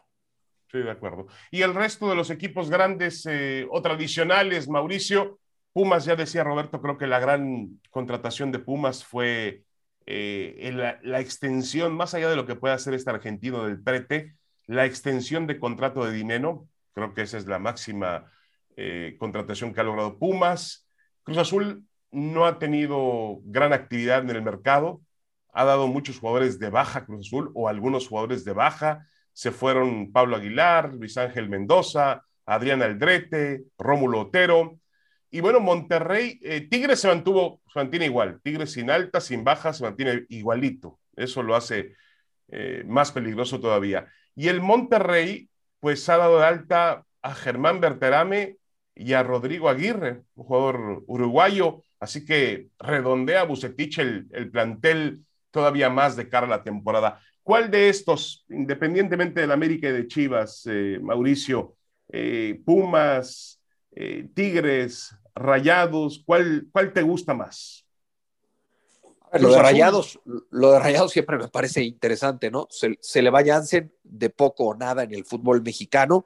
Sí, 0.71 0.79
de 0.79 0.89
acuerdo. 0.89 1.27
Y 1.51 1.61
el 1.61 1.75
resto 1.75 2.09
de 2.09 2.15
los 2.15 2.31
equipos 2.31 2.69
grandes 2.69 3.27
eh, 3.29 3.67
o 3.69 3.81
tradicionales, 3.81 4.67
Mauricio, 4.67 5.39
Pumas, 5.73 6.05
ya 6.05 6.15
decía 6.15 6.43
Roberto, 6.43 6.81
creo 6.81 6.97
que 6.99 7.07
la 7.07 7.19
gran 7.19 7.81
contratación 7.89 8.51
de 8.51 8.59
Pumas 8.59 9.03
fue 9.03 9.63
eh, 10.05 10.71
la, 11.01 11.19
extensión, 11.19 11.95
más 11.95 12.13
allá 12.13 12.29
de 12.29 12.35
lo 12.35 12.45
que 12.45 12.55
puede 12.55 12.75
hacer 12.75 12.93
este 12.93 13.09
argentino 13.09 13.63
del 13.65 13.81
prete, 13.81 14.35
la 14.67 14.85
extensión 14.85 15.47
de 15.47 15.59
contrato 15.59 16.05
de 16.05 16.11
dinero. 16.13 16.67
Creo 16.93 17.15
que 17.15 17.23
esa 17.23 17.39
es 17.39 17.47
la 17.47 17.57
máxima 17.57 18.31
eh, 18.77 19.15
contratación 19.19 19.73
que 19.73 19.81
ha 19.81 19.83
logrado 19.83 20.19
Pumas. 20.19 20.87
Cruz 21.23 21.39
Azul 21.39 21.87
no 22.11 22.45
ha 22.45 22.59
tenido 22.59 23.39
gran 23.43 23.73
actividad 23.73 24.21
en 24.21 24.29
el 24.29 24.43
mercado, 24.43 25.01
ha 25.53 25.63
dado 25.65 25.87
muchos 25.87 26.19
jugadores 26.19 26.59
de 26.59 26.69
baja 26.69 27.05
Cruz 27.05 27.27
Azul 27.27 27.51
o 27.55 27.67
algunos 27.67 28.07
jugadores 28.07 28.45
de 28.45 28.53
baja. 28.53 29.07
Se 29.33 29.51
fueron 29.51 30.11
Pablo 30.11 30.35
Aguilar, 30.35 30.93
Luis 30.93 31.17
Ángel 31.17 31.49
Mendoza, 31.49 32.23
Adrián 32.45 32.83
Aldrete, 32.83 33.63
Rómulo 33.79 34.21
Otero 34.21 34.79
y 35.33 35.41
bueno, 35.41 35.59
Monterrey, 35.59 36.39
eh, 36.43 36.61
Tigres 36.69 36.99
se 36.99 37.07
mantuvo, 37.07 37.59
se 37.73 37.79
mantiene 37.79 38.05
igual. 38.05 38.39
Tigres 38.43 38.73
sin 38.73 38.91
alta, 38.91 39.19
sin 39.19 39.43
baja, 39.43 39.73
se 39.73 39.83
mantiene 39.83 40.27
igualito. 40.29 40.99
Eso 41.15 41.41
lo 41.41 41.55
hace 41.55 41.95
eh, 42.49 42.83
más 42.85 43.11
peligroso 43.11 43.59
todavía. 43.59 44.05
Y 44.35 44.49
el 44.49 44.61
Monterrey, 44.61 45.49
pues 45.79 46.07
ha 46.07 46.17
dado 46.17 46.37
de 46.37 46.45
alta 46.45 47.03
a 47.23 47.33
Germán 47.33 47.81
Berterame 47.81 48.57
y 48.93 49.13
a 49.13 49.23
Rodrigo 49.23 49.69
Aguirre, 49.69 50.21
un 50.35 50.45
jugador 50.45 51.03
uruguayo. 51.07 51.81
Así 51.99 52.25
que 52.25 52.67
redondea 52.77 53.41
Bucetich 53.41 53.97
el, 53.97 54.27
el 54.33 54.51
plantel 54.51 55.25
todavía 55.49 55.89
más 55.89 56.15
de 56.15 56.29
cara 56.29 56.45
a 56.45 56.49
la 56.49 56.63
temporada. 56.63 57.19
¿Cuál 57.41 57.71
de 57.71 57.89
estos, 57.89 58.45
independientemente 58.49 59.41
del 59.41 59.51
América 59.51 59.89
y 59.89 59.93
de 59.93 60.07
Chivas, 60.07 60.67
eh, 60.69 60.99
Mauricio, 61.01 61.75
Pumas, 62.63 63.59
Tigres, 64.35 65.17
Rayados? 65.35 66.23
¿Cuál, 66.25 66.67
cuál 66.71 66.93
te 66.93 67.01
gusta 67.01 67.33
más? 67.33 67.85
Lo 69.33 69.49
de, 69.49 69.61
Rayados, 69.61 70.19
lo 70.51 70.71
de 70.73 70.79
Rayados 70.79 71.11
siempre 71.11 71.37
me 71.37 71.47
parece 71.47 71.83
interesante, 71.83 72.51
¿no? 72.51 72.67
Se, 72.69 72.97
se 73.01 73.21
le 73.23 73.31
va 73.31 73.43
Jansen 73.43 73.91
de 74.03 74.29
poco 74.29 74.65
o 74.65 74.75
nada 74.75 75.03
en 75.03 75.13
el 75.13 75.25
fútbol 75.25 75.63
mexicano 75.63 76.23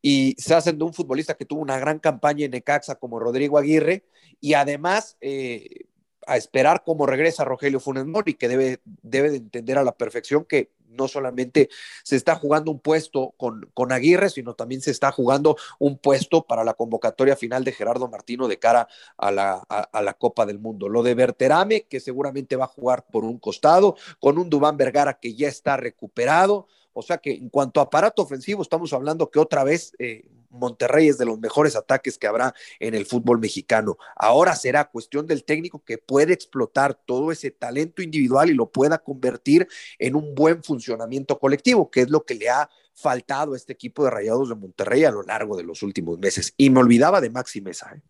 y 0.00 0.34
se 0.38 0.54
hacen 0.54 0.78
de 0.78 0.84
un 0.84 0.94
futbolista 0.94 1.34
que 1.34 1.44
tuvo 1.44 1.60
una 1.60 1.78
gran 1.78 1.98
campaña 1.98 2.46
en 2.46 2.52
Necaxa 2.52 2.94
como 2.94 3.20
Rodrigo 3.20 3.58
Aguirre 3.58 4.06
y 4.40 4.54
además 4.54 5.18
eh, 5.20 5.84
a 6.26 6.36
esperar 6.36 6.82
cómo 6.84 7.06
regresa 7.06 7.44
Rogelio 7.44 7.80
Funes 7.80 8.06
Mori, 8.06 8.34
que 8.34 8.48
debe, 8.48 8.80
debe 8.84 9.30
de 9.30 9.36
entender 9.36 9.76
a 9.76 9.84
la 9.84 9.96
perfección 9.96 10.44
que 10.44 10.70
no 10.90 11.08
solamente 11.08 11.68
se 12.02 12.16
está 12.16 12.36
jugando 12.36 12.70
un 12.70 12.80
puesto 12.80 13.34
con, 13.36 13.70
con 13.74 13.92
Aguirre, 13.92 14.30
sino 14.30 14.54
también 14.54 14.80
se 14.80 14.90
está 14.90 15.12
jugando 15.12 15.56
un 15.78 15.98
puesto 15.98 16.46
para 16.46 16.64
la 16.64 16.74
convocatoria 16.74 17.36
final 17.36 17.64
de 17.64 17.72
Gerardo 17.72 18.08
Martino 18.08 18.48
de 18.48 18.58
cara 18.58 18.88
a 19.16 19.30
la, 19.30 19.62
a, 19.68 20.02
la 20.02 20.14
Copa 20.14 20.46
del 20.46 20.58
Mundo. 20.58 20.88
Lo 20.88 21.02
de 21.02 21.14
Berterame, 21.14 21.82
que 21.82 22.00
seguramente 22.00 22.56
va 22.56 22.64
a 22.64 22.68
jugar 22.68 23.06
por 23.10 23.24
un 23.24 23.38
costado, 23.38 23.96
con 24.18 24.38
un 24.38 24.50
Dubán 24.50 24.76
Vergara 24.76 25.18
que 25.18 25.34
ya 25.34 25.48
está 25.48 25.76
recuperado. 25.76 26.66
O 26.92 27.02
sea 27.02 27.18
que 27.18 27.32
en 27.32 27.48
cuanto 27.48 27.80
a 27.80 27.84
aparato 27.84 28.22
ofensivo, 28.22 28.62
estamos 28.62 28.92
hablando 28.92 29.30
que 29.30 29.38
otra 29.38 29.64
vez 29.64 29.92
eh, 29.98 30.28
Monterrey 30.50 31.08
es 31.08 31.18
de 31.18 31.24
los 31.24 31.38
mejores 31.38 31.76
ataques 31.76 32.18
que 32.18 32.26
habrá 32.26 32.54
en 32.78 32.94
el 32.94 33.06
fútbol 33.06 33.38
mexicano. 33.38 33.96
Ahora 34.16 34.54
será 34.54 34.90
cuestión 34.90 35.26
del 35.26 35.44
técnico 35.44 35.82
que 35.84 35.98
puede 35.98 36.32
explotar 36.32 36.94
todo 36.94 37.32
ese 37.32 37.50
talento 37.50 38.02
individual 38.02 38.50
y 38.50 38.54
lo 38.54 38.70
pueda 38.70 38.98
convertir 38.98 39.68
en 39.98 40.16
un 40.16 40.34
buen 40.34 40.62
funcionamiento 40.62 41.38
colectivo, 41.38 41.90
que 41.90 42.02
es 42.02 42.10
lo 42.10 42.24
que 42.24 42.34
le 42.34 42.50
ha 42.50 42.68
faltado 42.92 43.54
a 43.54 43.56
este 43.56 43.72
equipo 43.72 44.04
de 44.04 44.10
Rayados 44.10 44.48
de 44.48 44.56
Monterrey 44.56 45.04
a 45.04 45.10
lo 45.10 45.22
largo 45.22 45.56
de 45.56 45.62
los 45.62 45.82
últimos 45.82 46.18
meses. 46.18 46.52
Y 46.56 46.70
me 46.70 46.80
olvidaba 46.80 47.20
de 47.20 47.30
Maxi 47.30 47.60
Mesa. 47.60 47.92
¿eh? 47.94 48.02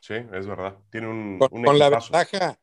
Sí, 0.00 0.14
es 0.14 0.46
verdad. 0.46 0.76
Tiene 0.90 1.08
un, 1.08 1.38
con 1.38 1.78
la 1.78 1.88
ventaja 1.88 2.58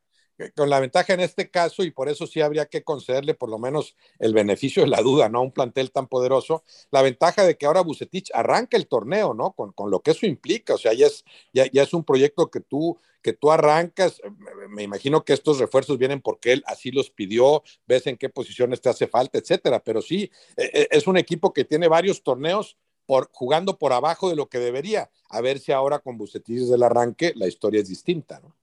con 0.55 0.69
la 0.69 0.79
ventaja 0.79 1.13
en 1.13 1.19
este 1.19 1.49
caso, 1.49 1.83
y 1.83 1.91
por 1.91 2.09
eso 2.09 2.27
sí 2.27 2.41
habría 2.41 2.65
que 2.65 2.83
concederle 2.83 3.33
por 3.33 3.49
lo 3.49 3.59
menos 3.59 3.95
el 4.19 4.33
beneficio 4.33 4.83
de 4.83 4.89
la 4.89 5.01
duda, 5.01 5.29
¿no? 5.29 5.41
Un 5.41 5.51
plantel 5.51 5.91
tan 5.91 6.07
poderoso, 6.07 6.63
la 6.91 7.01
ventaja 7.01 7.45
de 7.45 7.57
que 7.57 7.65
ahora 7.65 7.81
Bucetich 7.81 8.31
arranca 8.33 8.77
el 8.77 8.87
torneo, 8.87 9.33
¿no? 9.33 9.53
Con, 9.53 9.71
con 9.71 9.91
lo 9.91 10.01
que 10.01 10.11
eso 10.11 10.25
implica, 10.25 10.75
o 10.75 10.77
sea, 10.77 10.93
ya 10.93 11.07
es, 11.07 11.23
ya, 11.53 11.65
ya, 11.71 11.83
es 11.83 11.93
un 11.93 12.03
proyecto 12.03 12.49
que 12.49 12.59
tú, 12.59 12.97
que 13.21 13.33
tú 13.33 13.51
arrancas, 13.51 14.21
me 14.69 14.83
imagino 14.83 15.23
que 15.23 15.33
estos 15.33 15.59
refuerzos 15.59 15.97
vienen 15.97 16.21
porque 16.21 16.53
él 16.53 16.63
así 16.65 16.91
los 16.91 17.09
pidió, 17.09 17.63
ves 17.87 18.07
en 18.07 18.17
qué 18.17 18.29
posiciones 18.29 18.81
te 18.81 18.89
hace 18.89 19.07
falta, 19.07 19.37
etcétera, 19.37 19.83
pero 19.83 20.01
sí, 20.01 20.31
e, 20.57 20.63
e, 20.73 20.87
es 20.91 21.07
un 21.07 21.17
equipo 21.17 21.53
que 21.53 21.65
tiene 21.65 21.87
varios 21.87 22.23
torneos 22.23 22.77
por, 23.05 23.29
jugando 23.33 23.77
por 23.77 23.93
abajo 23.93 24.29
de 24.29 24.35
lo 24.35 24.49
que 24.49 24.59
debería, 24.59 25.11
a 25.29 25.41
ver 25.41 25.59
si 25.59 25.71
ahora 25.71 25.99
con 25.99 26.17
Bucetich 26.17 26.67
del 26.67 26.83
arranque 26.83 27.33
la 27.35 27.47
historia 27.47 27.81
es 27.81 27.87
distinta, 27.87 28.39
¿no? 28.39 28.55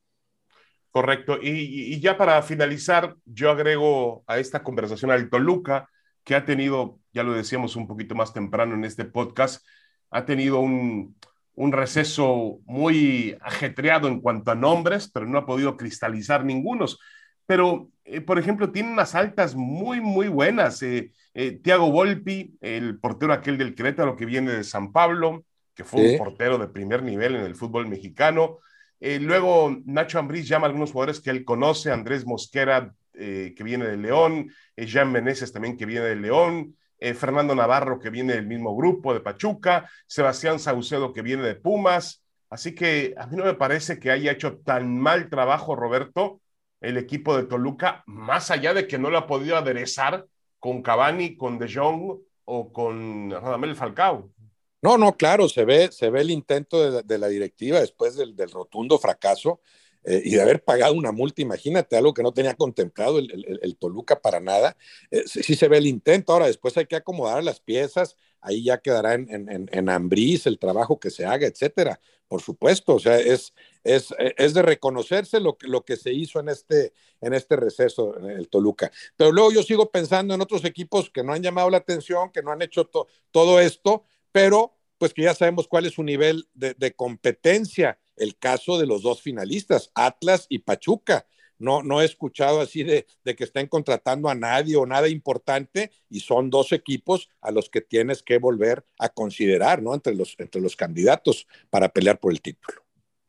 Correcto. 0.91 1.39
Y, 1.41 2.01
ya 2.01 2.17
para 2.17 2.43
finalizar, 2.43 3.15
yo 3.25 3.51
agrego 3.51 4.25
a 4.27 4.39
esta 4.39 4.63
conversación 4.63 5.11
al 5.11 5.29
Toluca, 5.29 5.89
que 6.25 6.35
ha 6.35 6.45
tenido, 6.45 6.99
ya 7.13 7.23
lo 7.23 7.33
decíamos 7.33 7.77
un 7.77 7.87
poquito 7.87 8.15
más 8.15 8.33
temprano 8.33 8.75
en 8.75 8.85
este 8.85 9.05
podcast, 9.05 9.65
ha 10.11 10.25
tenido 10.25 10.61
un, 10.61 11.17
receso 11.57 12.61
muy 12.65 13.37
ajetreado 13.41 14.09
en 14.09 14.21
cuanto 14.21 14.51
a 14.51 14.55
nombres, 14.55 15.11
pero 15.13 15.27
no 15.27 15.39
ha 15.39 15.47
podido 15.47 15.77
cristalizar 15.77 16.45
ningunos. 16.45 16.99
Pero, 17.47 17.91
eh, 18.05 18.21
por 18.21 18.39
ejemplo, 18.39 18.71
tiene 18.71 18.93
unas 18.93 19.15
altas 19.15 19.55
muy, 19.55 20.01
muy 20.01 20.29
buenas. 20.29 20.83
Eh, 20.83 21.13
eh, 21.35 21.53
Tiago 21.63 21.91
Volpi, 21.91 22.57
el 22.61 22.99
portero 22.99 23.33
aquel 23.33 23.59
del 23.59 23.75
Querétaro 23.75 24.17
que 24.17 24.27
viene 24.27 24.53
de 24.53 24.65
San 24.65 24.93
Pablo, 24.93 25.45
que 25.75 25.85
fue 25.85 26.13
un 26.13 26.19
portero 26.19 26.59
de 26.59 26.69
primer 26.69 27.03
nivel 27.03 27.37
en 27.37 27.43
el 27.43 27.55
fútbol 27.55 27.87
mexicano. 27.89 28.59
Eh, 29.01 29.19
luego 29.21 29.77
Nacho 29.85 30.19
Ambriz 30.19 30.49
llama 30.49 30.67
a 30.67 30.69
algunos 30.69 30.93
jugadores 30.93 31.21
que 31.21 31.31
él 31.31 31.45
conoce, 31.45 31.93
Andrés 31.93 32.27
Mosquera, 32.27 32.95
eh, 33.15 33.55
que 33.57 33.65
viene 33.65 33.87
de 33.87 33.97
León, 33.97 34.53
eh, 34.77 34.87
Jean 34.87 35.13
Meneses 35.13 35.53
también, 35.53 35.77
que 35.77 35.87
viene 35.87 36.07
de 36.07 36.17
León, 36.17 36.77
Fernando 37.15 37.55
Navarro, 37.55 38.01
que 38.01 38.11
viene 38.11 38.33
del 38.33 38.49
mismo 38.49 38.75
grupo 38.75 39.15
de 39.15 39.21
Pachuca, 39.21 39.89
Sebastián 40.09 40.59
Saucedo, 40.59 41.13
que 41.13 41.23
viene 41.23 41.45
de 41.45 41.55
Pumas. 41.55 42.25
Así 42.51 42.75
que 42.75 43.15
a 43.17 43.29
mí 43.29 43.37
no 43.37 43.45
me 43.45 43.55
parece 43.55 44.01
que 44.01 44.11
haya 44.11 44.33
hecho 44.33 44.59
tan 44.59 44.99
mal 44.99 45.31
trabajo, 45.31 45.77
Roberto, 45.77 46.41
el 46.81 46.97
equipo 46.97 47.37
de 47.37 47.45
Toluca, 47.45 48.03
más 48.07 48.51
allá 48.51 48.75
de 48.75 48.89
que 48.89 48.99
no 48.99 49.11
lo 49.11 49.19
ha 49.19 49.27
podido 49.29 49.57
aderezar 49.57 50.27
con 50.59 50.83
Cavani, 50.83 51.37
con 51.37 51.59
De 51.61 51.73
Jong 51.73 52.19
o 52.45 52.73
con 52.73 53.31
Radamel 53.31 53.77
Falcao. 53.77 54.33
No, 54.81 54.97
no, 54.97 55.17
claro, 55.17 55.49
se 55.49 55.65
ve, 55.65 55.91
se 55.91 56.11
ve 56.11 56.21
el 56.21 56.31
intento 56.31 57.03
de, 57.03 57.19
la 57.19 57.29
directiva 57.29 57.81
después 57.81 58.17
del, 58.17 58.37
rotundo 58.51 58.99
fracaso 58.99 59.61
eh, 60.05 60.23
y 60.25 60.31
de 60.31 60.43
haber 60.43 60.63
pagado 60.63 60.95
una 60.95 61.11
multa, 61.11 61.43
imagínate, 61.43 61.97
algo 61.97 62.15
que 62.15 62.23
no 62.23 62.33
tenía 62.33 62.55
contemplado 62.55 63.19
el, 63.19 63.77
Toluca 63.79 64.21
para 64.21 64.39
nada. 64.39 64.77
Eh, 65.11 65.25
sí, 65.27 65.57
se 65.57 65.69
ve 65.69 65.79
el 65.79 65.87
intento, 65.87 66.33
ahora 66.33 66.47
después 66.47 66.77
hay 66.77 66.87
que 66.87 66.97
acomodar 66.97 67.43
las 67.43 67.59
piezas, 67.59 68.17
ahí 68.41 68.63
ya 68.63 68.79
quedará 68.79 69.15
en, 69.15 69.29
en, 69.31 69.69
en 69.73 69.89
Ambriz 69.89 70.47
el 70.47 70.61
trabajo 70.61 71.01
que 71.01 71.11
se 71.11 71.25
haga, 71.25 71.47
etcétera. 71.49 72.01
Por 72.29 72.43
supuesto, 72.43 72.95
o 72.95 72.99
sea, 73.01 73.19
es, 73.19 73.55
es, 73.83 74.15
es 74.19 74.53
de 74.53 74.61
reconocerse 74.61 75.41
lo, 75.41 75.57
lo 75.63 75.85
que 75.85 75.97
se 75.97 76.13
hizo 76.13 76.39
en 76.41 76.51
este, 76.51 76.93
en 77.23 77.33
este 77.33 77.57
receso, 77.57 78.19
en 78.19 78.31
el 78.31 78.49
Toluca. 78.49 78.93
Pero 79.17 79.33
luego 79.33 79.51
yo 79.51 79.63
sigo 79.63 79.91
pensando 79.91 80.35
en 80.35 80.43
otros 80.43 80.65
equipos 80.67 81.09
que 81.11 81.25
no 81.25 81.33
han 81.33 81.43
llamado 81.43 81.71
la 81.71 81.79
atención, 81.79 82.31
que 82.31 82.43
no 82.43 82.53
han 82.53 82.61
hecho 82.61 82.89
todo 83.31 83.61
esto, 83.61 84.05
pero 84.33 84.79
pues 84.99 85.15
que 85.15 85.23
ya 85.23 85.35
sabemos 85.35 85.69
cuál 85.69 85.87
es 85.87 85.95
su 85.95 86.03
nivel 86.03 86.49
de, 86.55 86.95
competencia. 86.95 87.99
El 88.17 88.37
caso 88.37 88.79
de 88.79 88.87
los 88.87 89.03
dos 89.03 89.23
finalistas, 89.23 89.91
Atlas 89.95 90.47
y 90.49 90.59
Pachuca. 90.59 91.27
No, 91.57 91.83
no 91.83 92.01
he 92.01 92.05
escuchado 92.05 92.61
así 92.61 92.83
de, 92.83 93.07
que 93.25 93.45
estén 93.45 93.69
contratando 93.69 94.29
a 94.29 94.35
nadie 94.35 94.77
o 94.77 94.87
nada 94.87 95.09
importante 95.09 95.93
y 96.09 96.21
son 96.21 96.51
dos 96.51 96.73
equipos 96.73 97.29
a 97.41 97.51
los 97.51 97.69
que 97.69 97.81
tienes 97.81 98.23
que 98.23 98.39
volver 98.39 98.85
a 98.99 99.09
considerar, 99.09 99.83
¿no? 99.83 99.95
Entre 99.95 100.15
los, 100.15 100.35
entre 100.39 100.61
los 100.61 100.77
candidatos 100.77 101.47
para 101.71 101.89
pelear 101.89 102.19
por 102.19 102.33
el 102.33 102.41
título. 102.41 102.83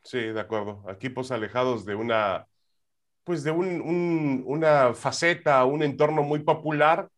Sí, 0.04 0.20
de 0.20 0.40
acuerdo. 0.40 0.84
Equipos 0.90 1.32
alejados 1.32 1.86
de 1.86 1.96
una, 1.96 2.48
pues 3.24 3.44
de 3.44 3.52
una 3.52 4.94
faceta, 4.94 5.64
un 5.66 5.84
entorno 5.84 6.24
muy 6.24 6.40
popular 6.40 7.10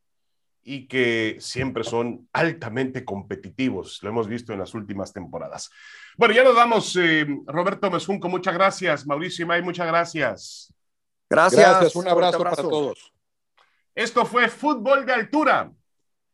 y 0.64 0.88
que 0.88 1.38
siempre 1.40 1.84
son 1.84 2.28
altamente 2.34 3.04
competitivos. 3.04 4.00
Lo 4.04 4.10
hemos 4.10 4.28
visto 4.28 4.54
en 4.54 4.60
las 4.60 4.74
últimas 4.74 5.12
temporadas. 5.12 5.72
Bueno, 6.18 6.34
ya 6.34 6.44
nos 6.44 6.56
vamos. 6.56 6.96
Eh, 6.98 7.26
Roberto 7.48 7.90
Mesunco, 7.90 8.30
muchas 8.30 8.54
gracias. 8.54 9.06
Mauricio 9.06 9.48
May, 9.48 9.62
muchas 9.62 9.88
gracias. 9.88 10.74
Gracias. 11.30 11.96
Un 11.96 12.08
abrazo, 12.08 12.38
para 12.38 12.56
todos. 12.56 13.14
Esto 13.96 14.26
fue 14.26 14.48
Fútbol 14.50 15.06
de 15.06 15.14
Altura, 15.14 15.72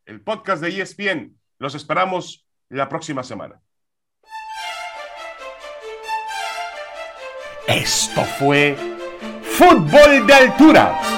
el 0.06 0.22
podcast 0.22 0.62
de 0.62 0.82
ESPN. 0.82 1.40
Los 1.60 1.76
esperamos 1.76 2.46
la 2.70 2.90
próxima 2.90 3.24
semana. 3.24 3.62
Esto 7.68 8.24
fue 8.40 8.76
Fútbol 9.42 10.26
de 10.26 10.34
Altura 10.34 11.18